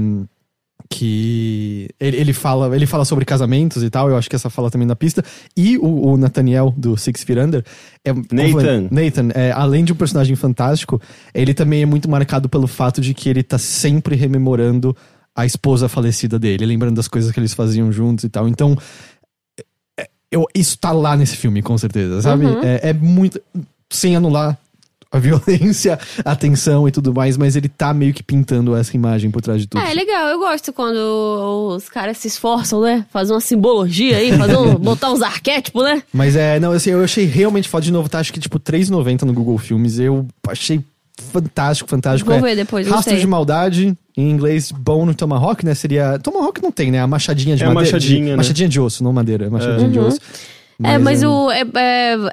[0.92, 4.70] que ele, ele fala ele fala sobre casamentos e tal, eu acho que essa fala
[4.70, 5.24] também na pista.
[5.56, 7.64] E o, o Nathaniel do Six Feet Under
[8.04, 8.88] é Nathan.
[8.90, 11.00] Nathan, é, além de um personagem fantástico,
[11.32, 14.94] ele também é muito marcado pelo fato de que ele tá sempre rememorando
[15.34, 18.48] a esposa falecida dele, lembrando das coisas que eles faziam juntos e tal.
[18.48, 18.76] Então,
[19.98, 22.46] é- eu, isso tá lá nesse filme, com certeza, sabe?
[22.46, 22.62] Uhum.
[22.64, 23.40] É, é muito.
[23.88, 24.58] Sem anular
[25.12, 29.30] a violência, a tensão e tudo mais, mas ele tá meio que pintando essa imagem
[29.30, 29.80] por trás de tudo.
[29.82, 30.96] Ah, é legal, eu gosto quando
[31.76, 33.04] os caras se esforçam, né?
[33.12, 36.02] Fazer uma simbologia aí, fazer um, botar uns arquétipos, né?
[36.12, 38.18] Mas é, não, assim, eu achei realmente foda de novo, tá?
[38.20, 39.98] Acho que tipo R$3,90 no Google Filmes.
[39.98, 40.80] Eu achei
[41.32, 42.30] fantástico, fantástico.
[42.30, 45.74] Vou é, ver depois, Rastro de Maldade, em inglês Bone Tomahawk, né?
[45.74, 46.18] Seria.
[46.18, 47.00] Tomahawk não tem, né?
[47.00, 47.84] A machadinha de É madeira.
[47.96, 48.36] machadinha, de, né?
[48.36, 49.46] Machadinha de osso, não madeira.
[49.46, 50.06] é Machadinha de Uhum.
[50.06, 50.20] osso.
[50.82, 51.50] É, mas é, o.
[51.50, 51.64] É,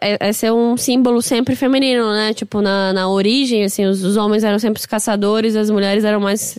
[0.01, 2.33] é, esse é um símbolo sempre feminino, né?
[2.33, 6.19] Tipo, na, na origem, assim, os, os homens eram sempre os caçadores, as mulheres eram
[6.19, 6.57] mais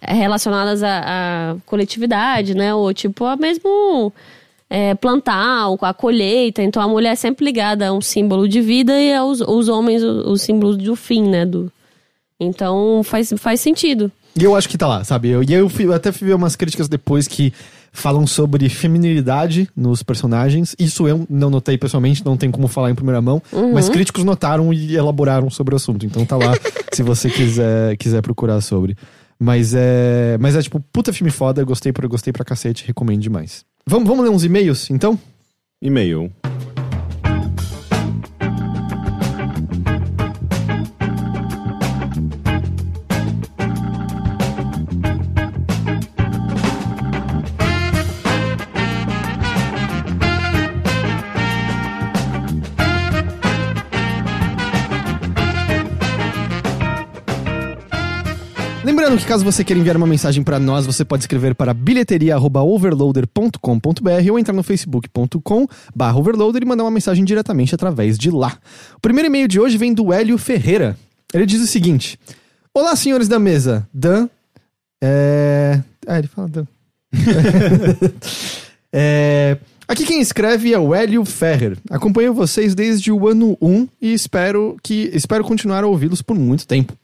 [0.00, 2.74] é, relacionadas à, à coletividade, né?
[2.74, 4.12] Ou tipo, a mesmo.
[4.68, 6.62] é, plantar, ou a colheita.
[6.62, 10.02] Então a mulher é sempre ligada a um símbolo de vida e aos os homens
[10.02, 11.44] os, os símbolos do fim, né?
[11.44, 11.70] Do,
[12.38, 14.10] então faz, faz sentido.
[14.38, 15.28] E eu acho que tá lá, sabe?
[15.28, 17.52] Eu, e eu fui- eu até fui ver umas críticas depois que
[17.92, 20.74] falam sobre feminilidade nos personagens.
[20.78, 23.42] Isso eu não notei pessoalmente, não tem como falar em primeira mão.
[23.52, 23.72] Uhum.
[23.72, 26.06] Mas críticos notaram e elaboraram sobre o assunto.
[26.06, 26.52] Então tá lá,
[26.92, 28.96] se você quiser, quiser procurar sobre.
[29.38, 30.36] Mas é.
[30.38, 33.64] Mas é tipo, puta filme foda, gostei pra, gostei pra cacete, recomendo demais.
[33.86, 35.18] Vamos, vamos ler uns e-mails, então?
[35.80, 36.30] E-mail.
[59.10, 64.30] Lembrando que caso você queira enviar uma mensagem pra nós, você pode escrever para bilheteria@overloader.com.br
[64.30, 68.56] ou entrar no facebook.com/overloader e mandar uma mensagem diretamente através de lá.
[68.96, 70.96] O primeiro e-mail de hoje vem do Hélio Ferreira.
[71.34, 72.20] Ele diz o seguinte:
[72.72, 73.84] Olá, senhores da mesa.
[73.92, 74.28] Dan
[75.02, 75.80] é...
[76.06, 76.66] Ah, ele fala Dan.
[78.94, 79.56] é...
[79.88, 81.76] Aqui quem escreve é o Hélio Ferrer.
[81.90, 86.64] Acompanho vocês desde o ano 1 e espero que espero continuar a ouvi-los por muito
[86.64, 86.96] tempo.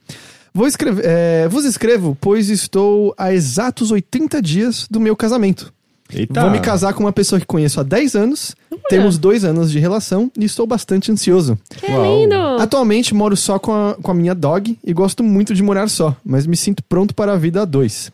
[0.57, 5.71] Vou escrever, é, vos escrevo, pois estou a exatos 80 dias do meu casamento.
[6.11, 6.41] Eita.
[6.41, 8.55] Vou me casar com uma pessoa que conheço há 10 anos,
[8.89, 11.59] temos dois anos de relação e estou bastante ansioso.
[11.69, 12.21] Que Uau.
[12.21, 12.33] lindo!
[12.59, 16.17] Atualmente moro só com a, com a minha dog e gosto muito de morar só,
[16.25, 18.11] mas me sinto pronto para a vida a dois.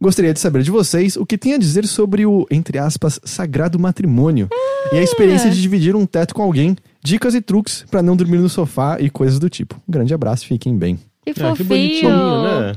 [0.00, 3.80] Gostaria de saber de vocês o que tem a dizer sobre o, entre aspas, sagrado
[3.80, 4.48] matrimônio
[4.92, 8.38] e a experiência de dividir um teto com alguém, dicas e truques para não dormir
[8.38, 9.74] no sofá e coisas do tipo.
[9.88, 10.96] Um grande abraço, fiquem bem.
[11.24, 11.66] Que Ah, que fofinho!
[11.68, 12.72] bonitinho, né?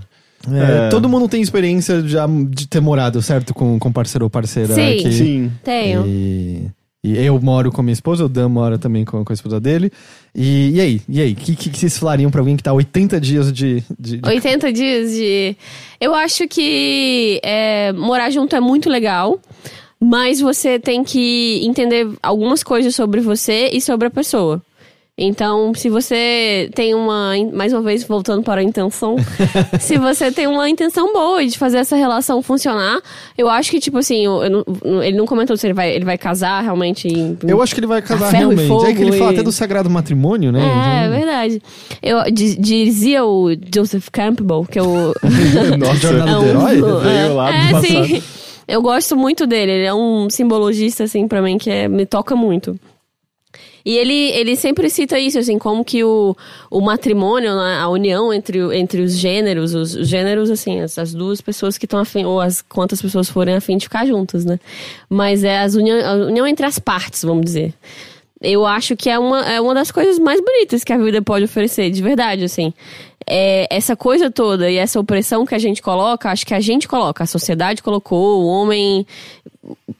[0.51, 0.89] É, É.
[0.89, 3.53] Todo mundo tem experiência já de ter morado, certo?
[3.53, 4.73] Com, com parceiro ou parceira.
[4.75, 4.97] Sim.
[4.97, 5.51] que- Sim.
[5.63, 6.03] Tenho.
[6.05, 6.67] E,
[7.01, 9.57] e eu moro com a minha esposa, o Dan mora também com, com a esposa
[9.59, 9.89] dele.
[10.35, 11.01] E, e aí?
[11.07, 11.31] E aí?
[11.31, 13.81] O que, que, que vocês falariam pra alguém que tá 80 dias de.
[13.97, 15.55] de, de- 80 dias de.
[16.01, 19.39] Eu acho que é, morar junto é muito legal,
[19.97, 24.61] mas você tem que entender algumas coisas sobre você e sobre a pessoa.
[25.15, 27.33] Então, se você tem uma.
[27.53, 29.15] Mais uma vez, voltando para a intenção.
[29.79, 32.99] se você tem uma intenção boa de fazer essa relação funcionar,
[33.37, 34.41] eu acho que, tipo assim, eu-
[34.83, 37.07] eu ele não comentou se ele vai, ele vai casar realmente.
[37.07, 38.63] Em, Eu acho que ele vai casar e realmente.
[38.87, 40.61] é que ele fogo fala e- até do sagrado matrimônio, né?
[40.61, 41.61] É, é Então- verdade.
[42.01, 45.13] Eu diz- dizia o Joseph Campbell, que é o.
[45.77, 47.01] Nossa, jornada É do um- herói?
[47.03, 48.05] Veio lá do é, passado.
[48.07, 48.23] sim.
[48.67, 49.73] Eu gosto muito dele.
[49.73, 52.75] Ele é um simbologista, assim, pra mim, que é- me toca muito.
[53.85, 56.35] E ele, ele sempre cita isso, assim, como que o,
[56.71, 61.13] o matrimônio, né, a união entre, entre os gêneros, os, os gêneros, assim, as, as
[61.13, 64.57] duas pessoas que estão afim, ou as quantas pessoas forem afim de ficar juntas, né?
[65.09, 67.73] Mas é as união, a união entre as partes, vamos dizer.
[68.41, 71.45] Eu acho que é uma, é uma das coisas mais bonitas que a vida pode
[71.45, 72.73] oferecer, de verdade, assim.
[73.27, 76.87] É, essa coisa toda e essa opressão que a gente coloca, acho que a gente
[76.87, 79.05] coloca, a sociedade colocou, o homem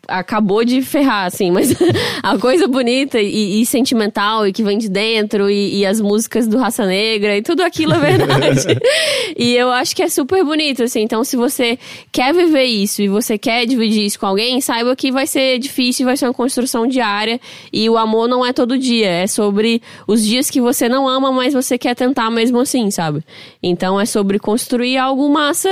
[0.07, 1.73] acabou de ferrar, assim, mas
[2.21, 6.45] a coisa bonita e, e sentimental e que vem de dentro e, e as músicas
[6.45, 8.65] do Raça Negra e tudo aquilo é verdade.
[9.37, 11.01] e eu acho que é super bonito, assim.
[11.01, 11.79] Então, se você
[12.11, 16.05] quer viver isso e você quer dividir isso com alguém, saiba que vai ser difícil,
[16.05, 17.39] vai ser uma construção diária
[17.71, 19.07] e o amor não é todo dia.
[19.07, 23.23] É sobre os dias que você não ama, mas você quer tentar mesmo assim, sabe?
[23.61, 25.69] Então, é sobre construir algo massa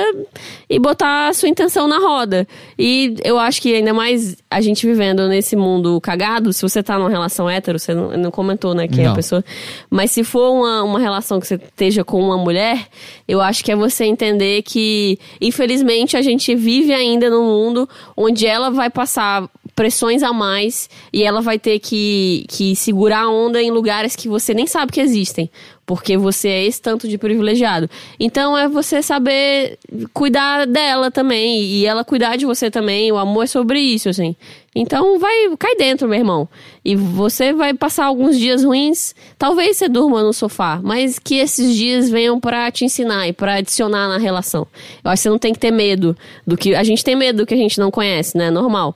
[0.69, 2.47] e botar a sua intenção na roda.
[2.79, 6.97] E eu acho que ainda mais a gente vivendo nesse mundo cagado, se você tá
[6.97, 9.43] numa relação hétero, você não, não comentou, né, que é a pessoa.
[9.89, 12.87] Mas se for uma, uma relação que você esteja com uma mulher,
[13.27, 18.45] eu acho que é você entender que, infelizmente, a gente vive ainda num mundo onde
[18.45, 23.61] ela vai passar pressões a mais e ela vai ter que, que segurar a onda
[23.61, 25.49] em lugares que você nem sabe que existem.
[25.91, 27.89] Porque você é esse tanto de privilegiado.
[28.17, 29.77] Então é você saber
[30.13, 31.61] cuidar dela também.
[31.63, 33.11] E ela cuidar de você também.
[33.11, 34.33] O amor é sobre isso, assim.
[34.73, 36.47] Então vai, cai dentro, meu irmão.
[36.85, 39.13] E você vai passar alguns dias ruins.
[39.37, 43.55] Talvez você durma no sofá, mas que esses dias venham para te ensinar e para
[43.55, 44.65] adicionar na relação.
[45.03, 46.15] Eu acho que você não tem que ter medo
[46.47, 46.73] do que.
[46.73, 48.49] A gente tem medo do que a gente não conhece, né?
[48.49, 48.95] Normal.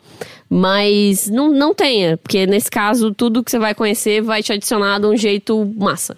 [0.50, 4.98] Mas não, não tenha, porque nesse caso, tudo que você vai conhecer vai te adicionar
[4.98, 6.16] de um jeito massa.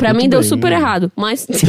[0.00, 0.48] Pra Muito mim deu bem.
[0.48, 1.46] super errado, mas.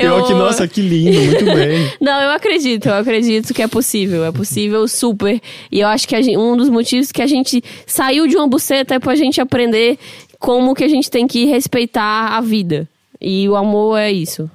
[0.00, 1.92] Eu aqui, nossa, que lindo, muito bem.
[2.00, 5.38] Não, eu acredito, eu acredito que é possível, é possível super.
[5.70, 8.48] E eu acho que a gen- um dos motivos que a gente saiu de uma
[8.48, 9.98] buceta é pra gente aprender
[10.38, 12.88] como que a gente tem que respeitar a vida.
[13.20, 14.50] E o amor é isso.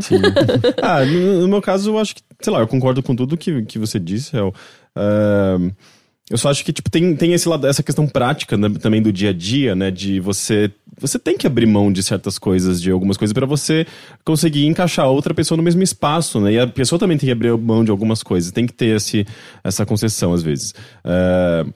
[0.00, 0.16] Sim.
[0.82, 3.78] ah, no, meu caso, eu acho que, sei lá, eu concordo com tudo que, que
[3.78, 4.52] você disse, El.
[4.96, 5.70] Ahn,
[6.30, 9.12] eu só acho que, tipo, tem, tem esse lado, essa questão prática né, também do
[9.12, 9.90] dia a dia, né?
[9.90, 10.70] De você.
[10.98, 13.86] Você tem que abrir mão de certas coisas, de algumas coisas, pra você
[14.24, 16.52] conseguir encaixar outra pessoa no mesmo espaço, né?
[16.52, 18.50] E a pessoa também tem que abrir mão de algumas coisas.
[18.52, 19.26] Tem que ter esse,
[19.62, 20.74] essa concessão, às vezes.
[21.04, 21.66] Ah,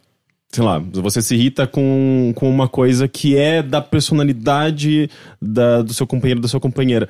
[0.51, 5.11] sei lá, você se irrita com, com uma coisa que é da personalidade
[5.41, 7.09] da, do seu companheiro, da sua companheira.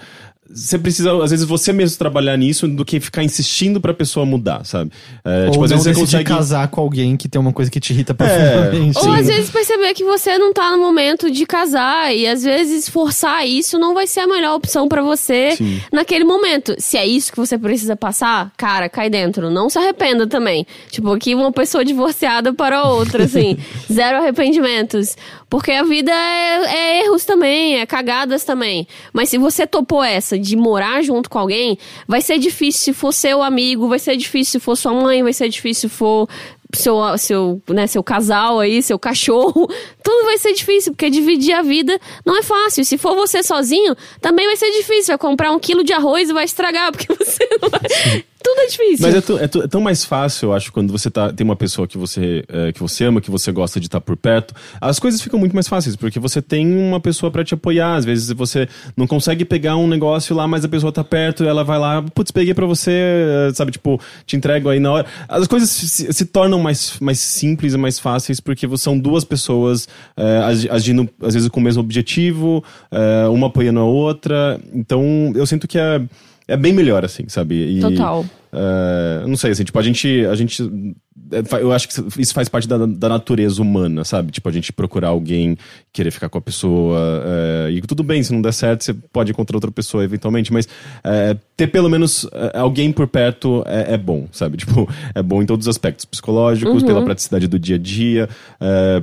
[0.50, 4.64] Você precisa, às vezes, você mesmo trabalhar nisso do que ficar insistindo pra pessoa mudar,
[4.64, 4.90] sabe?
[5.24, 6.24] É, Ou tipo, às não vezes você decidir consegue.
[6.38, 8.98] casar com alguém que tem uma coisa que te irrita É, profundamente.
[8.98, 12.88] Ou às vezes perceber que você não tá no momento de casar e às vezes
[12.88, 15.80] forçar isso não vai ser a melhor opção pra você Sim.
[15.92, 16.74] naquele momento.
[16.78, 19.50] Se é isso que você precisa passar, cara, cai dentro.
[19.50, 20.66] Não se arrependa também.
[20.90, 23.56] Tipo, aqui uma pessoa divorciada para outra, assim.
[23.92, 25.16] zero arrependimentos.
[25.50, 28.86] Porque a vida é, é erros também, é cagadas também.
[29.12, 33.12] Mas se você topou essa de morar junto com alguém, vai ser difícil se for
[33.12, 36.28] seu amigo, vai ser difícil se for sua mãe, vai ser difícil se for
[36.74, 39.66] seu, seu, né, seu casal aí, seu cachorro,
[40.04, 42.84] tudo vai ser difícil, porque dividir a vida não é fácil.
[42.84, 45.12] Se for você sozinho, também vai ser difícil.
[45.12, 47.47] Vai comprar um quilo de arroz e vai estragar, porque você.
[48.40, 48.98] Tudo é difícil.
[49.00, 51.44] Mas é, tu- é tu- é tão mais fácil, eu acho, quando você tá, tem
[51.44, 54.54] uma pessoa que você, é, que você ama, que você gosta de estar por perto.
[54.80, 57.96] As coisas ficam muito mais fáceis, porque você tem uma pessoa pra te apoiar.
[57.96, 61.64] Às vezes você não consegue pegar um negócio lá, mas a pessoa tá perto, ela
[61.64, 62.92] vai lá, putz, peguei pra você,
[63.50, 65.06] é, sabe, tipo, te entrego aí na hora.
[65.28, 69.88] As coisas se, se tornam mais, mais simples e mais fáceis, porque são duas pessoas
[70.16, 74.60] é, agi- agindo, às vezes, com o mesmo objetivo, é, uma apoiando a outra.
[74.72, 76.00] Então, eu sinto que é.
[76.48, 77.54] É bem melhor, assim, sabe?
[77.76, 78.24] E, Total.
[78.52, 80.24] É, não sei, assim, tipo, a gente.
[80.26, 80.62] A gente
[81.30, 84.32] é, eu acho que isso faz parte da, da natureza humana, sabe?
[84.32, 85.56] Tipo, a gente procurar alguém,
[85.92, 86.98] querer ficar com a pessoa.
[87.26, 90.68] é, e tudo bem, se não der certo, você pode encontrar outra pessoa eventualmente, mas
[91.04, 94.56] é, ter pelo menos alguém por perto é, bom, sabe?
[94.68, 98.28] Tipo, é bom em todos os aspectos psicológicos, pela praticidade do dia a dia.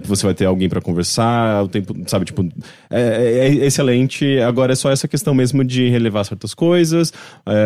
[0.03, 2.25] você vai ter alguém pra conversar, o tempo, sabe?
[2.25, 2.47] Tipo,
[2.89, 4.39] é, excelente.
[4.39, 7.11] Agora é só essa questão mesmo de relevar certas coisas.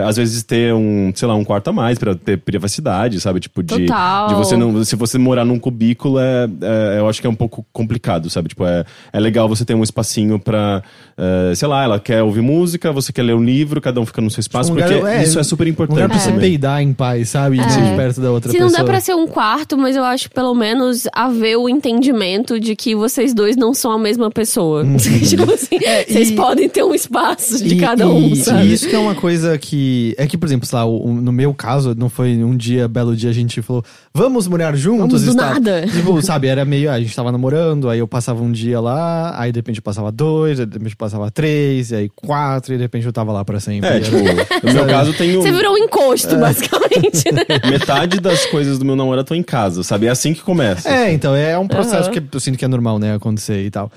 [0.05, 3.39] às vezes ter um, sei lá, um quarto a mais pra ter privacidade, sabe?
[3.39, 4.27] Tipo, de, Total.
[4.27, 4.83] de você não.
[4.83, 8.49] Se você morar num cubículo, é, é- eu acho que é um pouco complicado, sabe?
[8.49, 8.83] Tipo, é,
[9.13, 10.83] é legal você ter um espacinho pra.
[11.17, 14.21] é, sei lá, ela quer ouvir música, você quer ler um livro, cada um fica
[14.21, 15.95] no seu espaço, Um porque lugar- é, isso é super Um importante.
[15.95, 17.57] lugar pra você peidar em paz, sabe?
[17.59, 18.85] E ser perto da outra Se não pessoa.
[18.85, 22.75] dá pra ser um quarto, mas eu acho que pelo menos haver o entendimento de
[22.75, 24.83] que vocês dois não são a mesma pessoa.
[25.27, 25.77] tipo assim,
[26.07, 28.67] vocês e- podem ter um espaço de E- cada um, e, sabe?
[28.67, 30.15] E isso que é uma coisa que.
[30.17, 33.29] É que, por exemplo, sei lá, no meu caso, não foi um dia, belo dia,
[33.29, 33.83] a gente falou,
[34.13, 35.85] vamos morar juntos Vamos do nada.
[35.85, 36.89] Tipo, sabe, era meio.
[36.89, 40.09] A gente tava namorando, aí eu passava um dia lá, aí de repente eu passava
[40.09, 43.33] dois, aí de repente eu passava três, e aí quatro, e de repente eu tava
[43.33, 43.89] lá pra sempre.
[43.89, 45.41] É, tipo, no meu caso, tenho.
[45.41, 47.43] Você virou um encosto, basicamente, né?
[47.69, 50.05] Metade das coisas do meu namorado estão em casa, sabe?
[50.05, 50.87] É assim que começa.
[50.89, 52.21] É, então, é um processo Aham.
[52.21, 53.91] que eu sinto que é normal, né, acontecer e tal.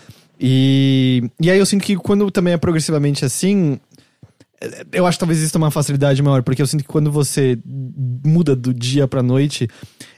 [0.45, 3.92] E, e aí eu sinto que quando também é progressivamente assim, é,
[4.93, 7.59] eu acho que talvez exista uma facilidade maior, porque eu sinto que quando você
[8.25, 9.69] muda do dia pra noite,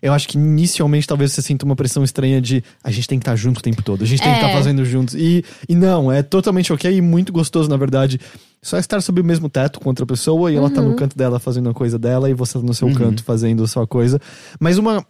[0.02, 3.22] eu acho que inicialmente talvez você sinta uma pressão estranha de a gente tem que
[3.22, 4.40] estar junto o tempo todo, a gente tem que É.
[4.42, 5.14] estar fazendo juntos.
[5.14, 8.20] E, e não, é totalmente ok e muito gostoso, na verdade.
[8.62, 11.38] Só estar sob o mesmo teto com outra pessoa e ela tá no canto dela
[11.38, 14.18] fazendo a coisa dela e você tá no seu canto fazendo a sua coisa.
[14.58, 15.04] Mas uma,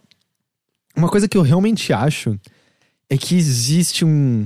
[0.95, 2.37] uma coisa que eu realmente acho
[3.09, 4.45] é que existe um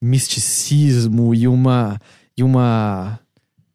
[0.00, 1.98] misticismo e uma
[2.36, 3.18] e uma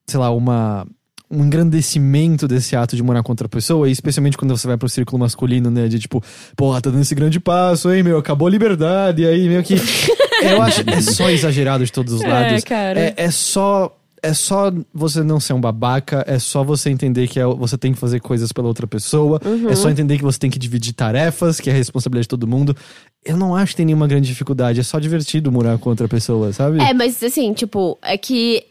[0.08, 0.86] sei lá, uma
[1.32, 4.88] um engrandecimento desse ato de morar com outra pessoa, e especialmente quando você vai pro
[4.88, 6.24] círculo masculino, né, de tipo,
[6.56, 9.74] porra, tá dando esse grande passo, hein, meu, acabou a liberdade, e aí meio que
[10.44, 12.64] eu acho é só exagerado de todos os É, lados.
[12.64, 13.00] cara.
[13.00, 17.40] É, é só é só você não ser um babaca, é só você entender que
[17.42, 19.70] é- você tem que fazer coisas pela outra pessoa, Uhum.
[19.70, 22.48] é só entender que você tem que dividir tarefas, que é a responsabilidade de todo
[22.48, 22.74] mundo.
[23.26, 26.54] Eu não acho que tem nenhuma grande dificuldade, é só divertido morar com outra pessoa,
[26.54, 26.80] sabe?
[26.80, 28.64] É, mas assim, tipo, é que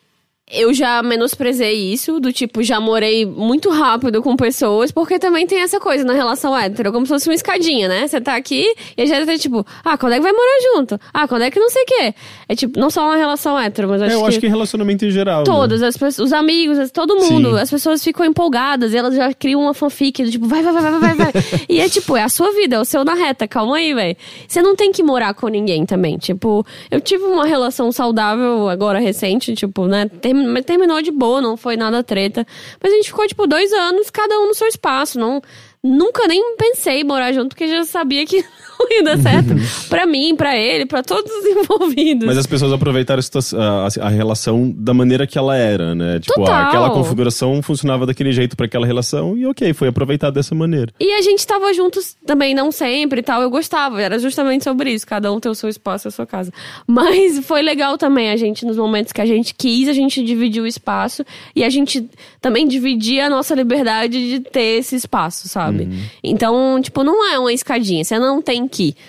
[0.52, 5.60] eu já menosprezei isso, do tipo, já morei muito rápido com pessoas, porque também tem
[5.60, 8.06] essa coisa na relação hétero, como se fosse uma escadinha, né?
[8.06, 8.66] Você tá aqui
[8.96, 11.00] e a gente tá tipo, ah, quando é que vai morar junto?
[11.12, 12.14] Ah, quando é que não sei o quê?
[12.48, 14.26] É tipo, não só uma relação hétero, mas acho É, eu que.
[14.28, 15.38] acho que relacionamento em geral.
[15.40, 15.44] né?
[15.44, 17.60] Todas, as pessoas, os amigos, todo mundo, Sim.
[17.60, 20.82] as pessoas ficam empolgadas e elas já criam uma fanfic do tipo, vai, vai, vai,
[20.82, 21.32] vai, vai, vai.
[21.68, 24.16] e é tipo, é a sua vida, é o seu na reta, calma aí, velho.
[24.46, 26.18] Você não tem que morar com ninguém também.
[26.18, 30.06] Tipo, eu tive uma relação saudável agora recente, tipo, né?
[30.48, 32.46] Mas terminou de boa, não foi nada treta.
[32.82, 35.18] Mas a gente ficou, tipo, dois anos, cada um no seu espaço.
[35.18, 35.42] Não,
[35.82, 38.44] nunca nem pensei em morar junto, porque já sabia que
[38.88, 39.54] não ia dar certo.
[39.88, 42.26] pra mim, pra ele, pra todos os envolvidos.
[42.26, 43.20] Mas as pessoas aproveitaram
[43.54, 46.18] a, a- a relação da maneira que ela era, né?
[46.20, 46.68] Tipo, Total.
[46.68, 50.92] aquela configuração funcionava daquele jeito pra aquela relação e ok, foi aproveitado dessa maneira.
[51.00, 53.42] E a gente tava juntos também, não sempre e tal.
[53.42, 55.06] Eu gostava, era justamente sobre isso.
[55.06, 56.52] Cada um tem o seu espaço, a sua casa.
[56.86, 60.64] Mas foi legal também a gente, nos momentos que a gente quis, a gente dividiu
[60.64, 61.24] o espaço.
[61.54, 62.08] E a gente
[62.40, 65.88] também dividia a nossa liberdade de ter esse espaço, sabe?
[66.22, 68.04] Então, tipo, não é uma escadinha.
[68.04, 68.66] Você não tem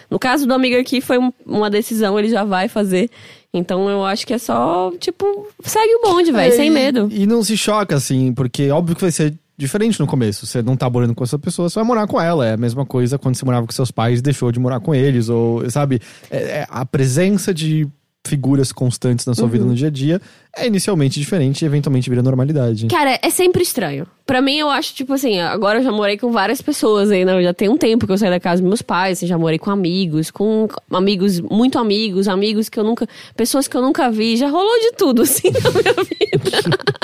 [0.09, 3.09] No caso do amigo aqui, foi um- uma decisão, ele já vai fazer.
[3.53, 5.25] Então eu acho que é só, tipo,
[5.63, 7.07] segue o bonde, velho, É, sem e- medo.
[7.11, 10.45] E não se choca, assim, porque óbvio que vai ser diferente no começo.
[10.47, 12.47] Você não tá morando com essa pessoa, você vai morar com ela.
[12.47, 14.93] É a mesma coisa quando você morava com seus pais e deixou de morar com
[14.95, 15.29] eles.
[15.29, 17.87] Ou, sabe, é- é a presença de
[18.25, 19.49] figuras constantes na sua Uhum.
[19.49, 20.21] vida no dia a dia
[20.55, 22.87] é inicialmente diferente e eventualmente vira normalidade.
[22.87, 24.07] Cara, é sempre estranho.
[24.25, 27.41] Pra mim, eu acho, tipo assim, agora eu já morei com várias pessoas aí, né?
[27.43, 29.69] Já tem um tempo que eu saí da casa dos meus pais, já morei com
[29.71, 33.07] amigos, com amigos, muito amigos, amigos que eu nunca.
[33.35, 34.37] pessoas que eu nunca vi.
[34.37, 36.59] Já rolou de tudo, assim, na minha vida.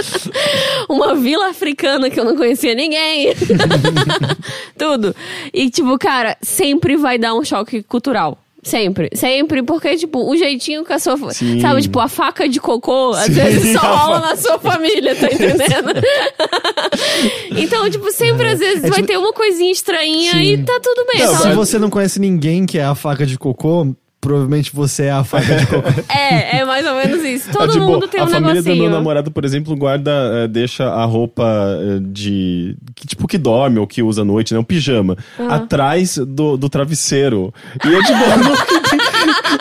[0.87, 3.33] Uma vila africana que eu não conhecia ninguém.
[4.77, 5.13] tudo.
[5.53, 8.37] E, tipo, cara, sempre vai dar um choque cultural.
[8.61, 11.17] Sempre, sempre, porque, tipo, o jeitinho que a sua.
[11.31, 11.61] Sim.
[11.61, 15.27] Sabe, tipo, a faca de cocô, às Sim, vezes só rola na sua família, tá
[15.27, 16.01] entendendo?
[17.57, 20.41] então, tipo, sempre às vezes É vai tipo- ter uma coisinha estranha Sim.
[20.41, 21.25] e tá tudo bem.
[21.25, 25.11] Não, Se você não conhece ninguém que é a faca de cocô, provavelmente você é
[25.11, 25.87] a faca de cocô.
[26.09, 27.49] É, é mais ou menos isso.
[27.51, 28.89] Todo Ah, tipo, mundo tem um a família do meu negocinho.
[28.91, 30.11] namorado, por exemplo, guarda,
[30.43, 31.43] eh, deixa a roupa
[31.79, 32.75] eh, de.
[32.95, 34.59] Que, tipo, que dorme ou que usa à noite, né?
[34.59, 35.17] Um pijama.
[35.39, 35.55] Ah.
[35.55, 37.53] Atrás do, do travesseiro.
[37.85, 39.08] E eu, tipo, eu, não-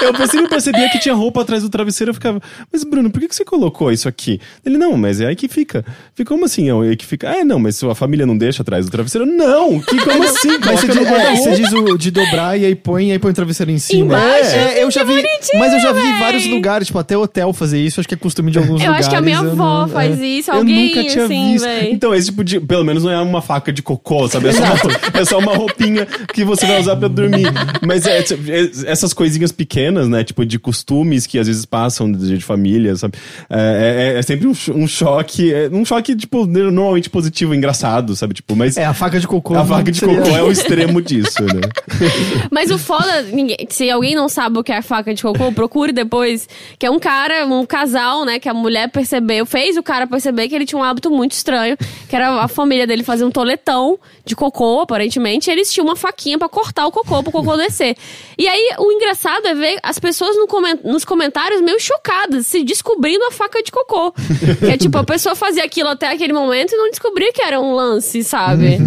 [0.00, 2.10] eu sempre percebia que tinha roupa atrás do travesseiro.
[2.10, 2.40] Eu ficava,
[2.72, 4.40] mas Bruno, por que, que você colocou isso aqui?
[4.64, 5.84] Ele, não, mas é aí que fica.
[6.14, 6.68] Fica como assim?
[6.68, 7.30] É aí que fica.
[7.30, 9.26] Ah, é, não, mas sua família não deixa atrás do travesseiro?
[9.26, 9.80] Não!
[9.80, 10.58] Que, como assim?
[10.64, 13.30] Mas você diz, é, você diz o de dobrar e aí põe, e aí põe
[13.30, 14.16] o travesseiro em cima.
[14.16, 14.54] Embaixo?
[14.56, 15.22] É, eu já vi,
[15.58, 16.18] mas eu já vi véi.
[16.18, 19.00] vários lugares, tipo, até hotel fazer isso, acho que é costume de alguns Eu lugares.
[19.06, 20.26] acho que a minha eu avó não- faz é.
[20.26, 21.64] isso, Eu alguém nunca tinha assim, visto.
[21.64, 21.88] velho.
[21.92, 22.60] Então, esse tipo de.
[22.60, 24.48] Pelo menos não é uma faca de cocô, sabe?
[24.48, 27.46] É só, uma, é só uma roupinha que você vai usar pra dormir.
[27.86, 29.77] Mas é, é- essas coisinhas pequenas,
[30.08, 30.24] né?
[30.24, 33.14] Tipo, de costumes que às vezes passam de, de família, sabe?
[33.48, 35.52] É, é- é sempre um, um choque.
[35.52, 38.34] é um choque, tipo, normalmente positivo, engraçado, sabe?
[38.34, 38.76] Tipo, mas.
[38.76, 39.54] É, a faca de cocô.
[39.54, 41.60] a faca de cocô é o extremo disso, né?
[42.50, 45.92] Mas o foda, ninguém, se alguém não sabe o que é faca de cocô, procure
[45.92, 46.48] depois.
[46.78, 48.38] Que é um cara, um casal, né?
[48.38, 51.76] Que a mulher percebeu, fez o cara perceber que ele tinha um hábito muito estranho.
[52.08, 55.50] Que era a família dele fazer um toletão de cocô, aparentemente.
[55.50, 57.96] E eles tinham uma faquinha pra cortar o cocô, pro cocô descer.
[58.38, 62.62] E aí, o engraçado é ver as pessoas no comen- nos comentários meio chocadas, se
[62.64, 64.12] descobrindo a faca de cocô.
[64.58, 67.60] que é tipo, a pessoa fazia aquilo até aquele momento e não descobria que era
[67.60, 68.78] um lance, sabe?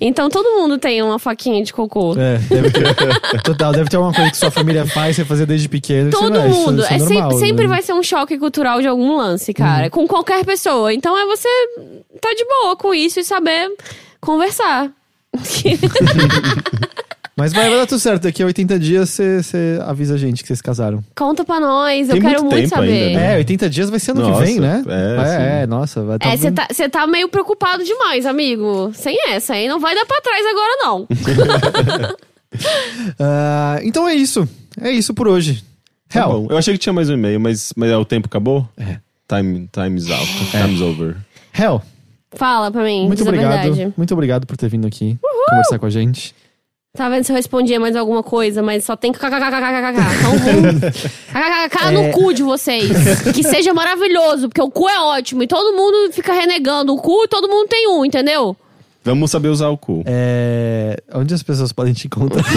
[0.00, 2.14] então todo mundo tem uma faquinha de cocô.
[2.18, 2.80] É, deve ter.
[3.42, 6.10] Total, deve ter uma coisa que sua família faz, você fazia desde pequeno.
[6.10, 6.82] Todo você, vai, isso- mundo.
[6.82, 7.68] Isso, é, é sempre, normal, sempre né?
[7.68, 9.90] vai ser um choque cultural de algum lance, cara.
[9.90, 10.92] Com qualquer pessoa.
[10.92, 11.48] Então é você
[12.20, 13.70] tá de boa com isso e saber
[14.20, 14.90] conversar.
[17.40, 18.24] Mas vai, vai dar tudo certo.
[18.24, 21.02] Daqui a 80 dias você, avisa a gente que vocês casaram.
[21.16, 22.92] Conta pra nós, eu Tem quero muito muito tempo saber.
[22.92, 23.34] ainda, né?
[23.34, 24.84] É, 80 dias vai ser ano Nossa, que vem, né?
[24.86, 26.02] é, é, é, nossa.
[26.02, 28.90] Vai tá É, você tá, cê tá meio preocupado demais, amigo.
[28.92, 29.68] Sem essa, hein?
[29.68, 32.16] Não vai dar pra trás agora, não.
[33.18, 34.46] Ah, então é isso.
[34.80, 35.64] É isso por hoje.
[36.08, 36.28] Tá Hell.
[36.28, 36.46] bom.
[36.50, 38.68] Eu achei que tinha mais um e-mail, mas, mas é, o tempo acabou?
[38.76, 38.96] É.
[39.28, 40.26] Time, time's out.
[40.50, 41.16] Time's over.
[41.56, 41.80] Hell,
[42.32, 43.62] Fala pra mim, muito diz a obrigado.
[43.62, 43.94] verdade.
[43.96, 45.18] Muito obrigado por ter vindo aqui
[45.48, 46.34] conversar com a gente.
[46.96, 50.00] Tá vendo se eu respondia mais alguma coisa, mas só tem kkkkkkk.
[50.18, 50.80] Então vamos.
[51.30, 51.90] Kkkk É.
[51.92, 52.90] no cu de vocês.
[53.32, 57.24] Que seja maravilhoso, porque o cu é ótimo e todo mundo fica renegando o cu
[57.24, 58.56] e todo mundo tem um, entendeu?
[59.04, 60.02] Vamos saber usar o cu.
[60.04, 62.42] É, onde as pessoas podem te encontrar?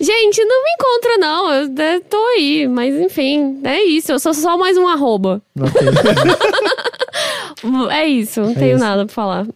[0.00, 1.52] Gente, não me encontra, não.
[1.52, 4.10] Eu tô aí, mas enfim, é isso.
[4.12, 5.40] Eu sou só mais um arroba.
[5.60, 5.72] Ok.
[7.90, 8.84] É isso, não tenho isso.
[8.84, 9.46] nada pra falar.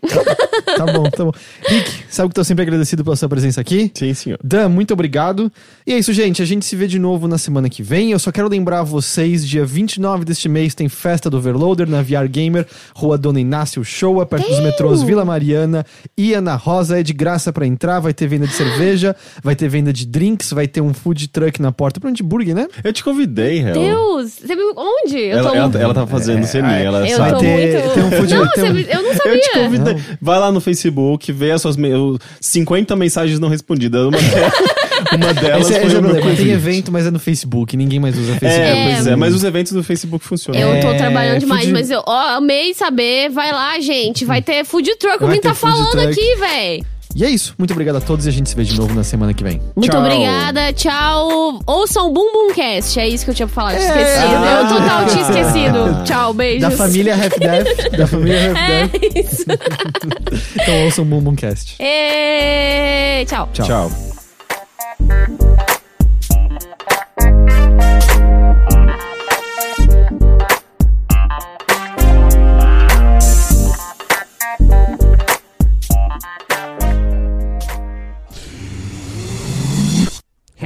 [0.76, 1.32] tá bom, tá bom.
[1.66, 3.90] Rick, sabe que tô sempre agradecido pela sua presença aqui?
[3.94, 4.38] Sim, senhor.
[4.42, 5.52] Dan, muito obrigado.
[5.86, 6.40] E é isso, gente.
[6.42, 8.10] A gente se vê de novo na semana que vem.
[8.12, 12.28] Eu só quero lembrar vocês: dia 29 deste mês tem festa do Overloader na VR
[12.28, 15.84] Gamer, Rua Dona Inácio Showa, perto dos metrôs Vila Mariana
[16.16, 16.98] e Ana Rosa.
[17.00, 18.00] É de graça pra entrar.
[18.00, 21.60] Vai ter venda de cerveja, vai ter venda de drinks, vai ter um food truck
[21.60, 22.00] na porta.
[22.00, 22.66] Pra onde burger, né?
[22.82, 23.74] Eu te convidei, Hel.
[23.74, 25.18] Deus, você viu onde?
[25.18, 25.56] Eu Ela, tô...
[25.56, 27.32] ela, ela tá fazendo ceninha, ela eu sabe.
[27.32, 27.97] tô ter- muito...
[28.00, 29.40] tem um food- não, tem um- eu não Eu sabia.
[29.40, 29.96] te convidei.
[30.20, 34.06] Vai lá no Facebook, vê as suas me- o- 50 mensagens não respondidas.
[34.06, 34.18] Uma,
[35.16, 36.36] uma delas Esse, é- foi esse é o o meu.
[36.36, 37.76] Tem evento, mas é no Facebook.
[37.76, 38.50] Ninguém mais usa Facebook.
[38.78, 39.10] É, pois É.
[39.12, 40.60] é, mas os eventos do Facebook funcionam.
[40.60, 43.28] Eu tô É, trabalhando demais, food- mas eu ó, amei saber.
[43.30, 44.24] Vai lá, gente.
[44.24, 45.18] Vai ter food truck.
[45.18, 46.06] Vai Alguém ter tá falando truck.
[46.06, 46.82] aqui, véi.
[47.18, 47.52] E é isso.
[47.58, 49.60] Muito obrigado a todos e a gente se vê de novo na semana que vem.
[49.74, 50.00] Muito Tchau.
[50.00, 51.58] obrigada, tchau.
[51.66, 53.00] Ouçam o Bum Bum Cast.
[53.00, 53.74] É isso que eu tinha pra falar.
[53.76, 54.02] Tinha É.
[54.02, 54.36] esquecido.
[54.36, 54.60] Ah.
[54.62, 56.04] Eu total tinha esquecido.
[56.04, 56.60] Tchau, beijos.
[56.60, 57.90] Da família Half Death.
[57.98, 59.32] da família Half É Death.
[59.32, 59.44] isso.
[60.62, 61.74] Então ouçam o Boom Boom Cast.
[61.80, 63.24] E...
[63.26, 63.48] Tchau.
[63.52, 63.66] Tchau.
[63.66, 63.90] Tchau.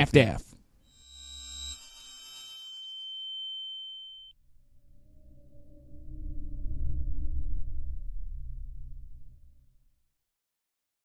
[0.03, 0.52] half to half.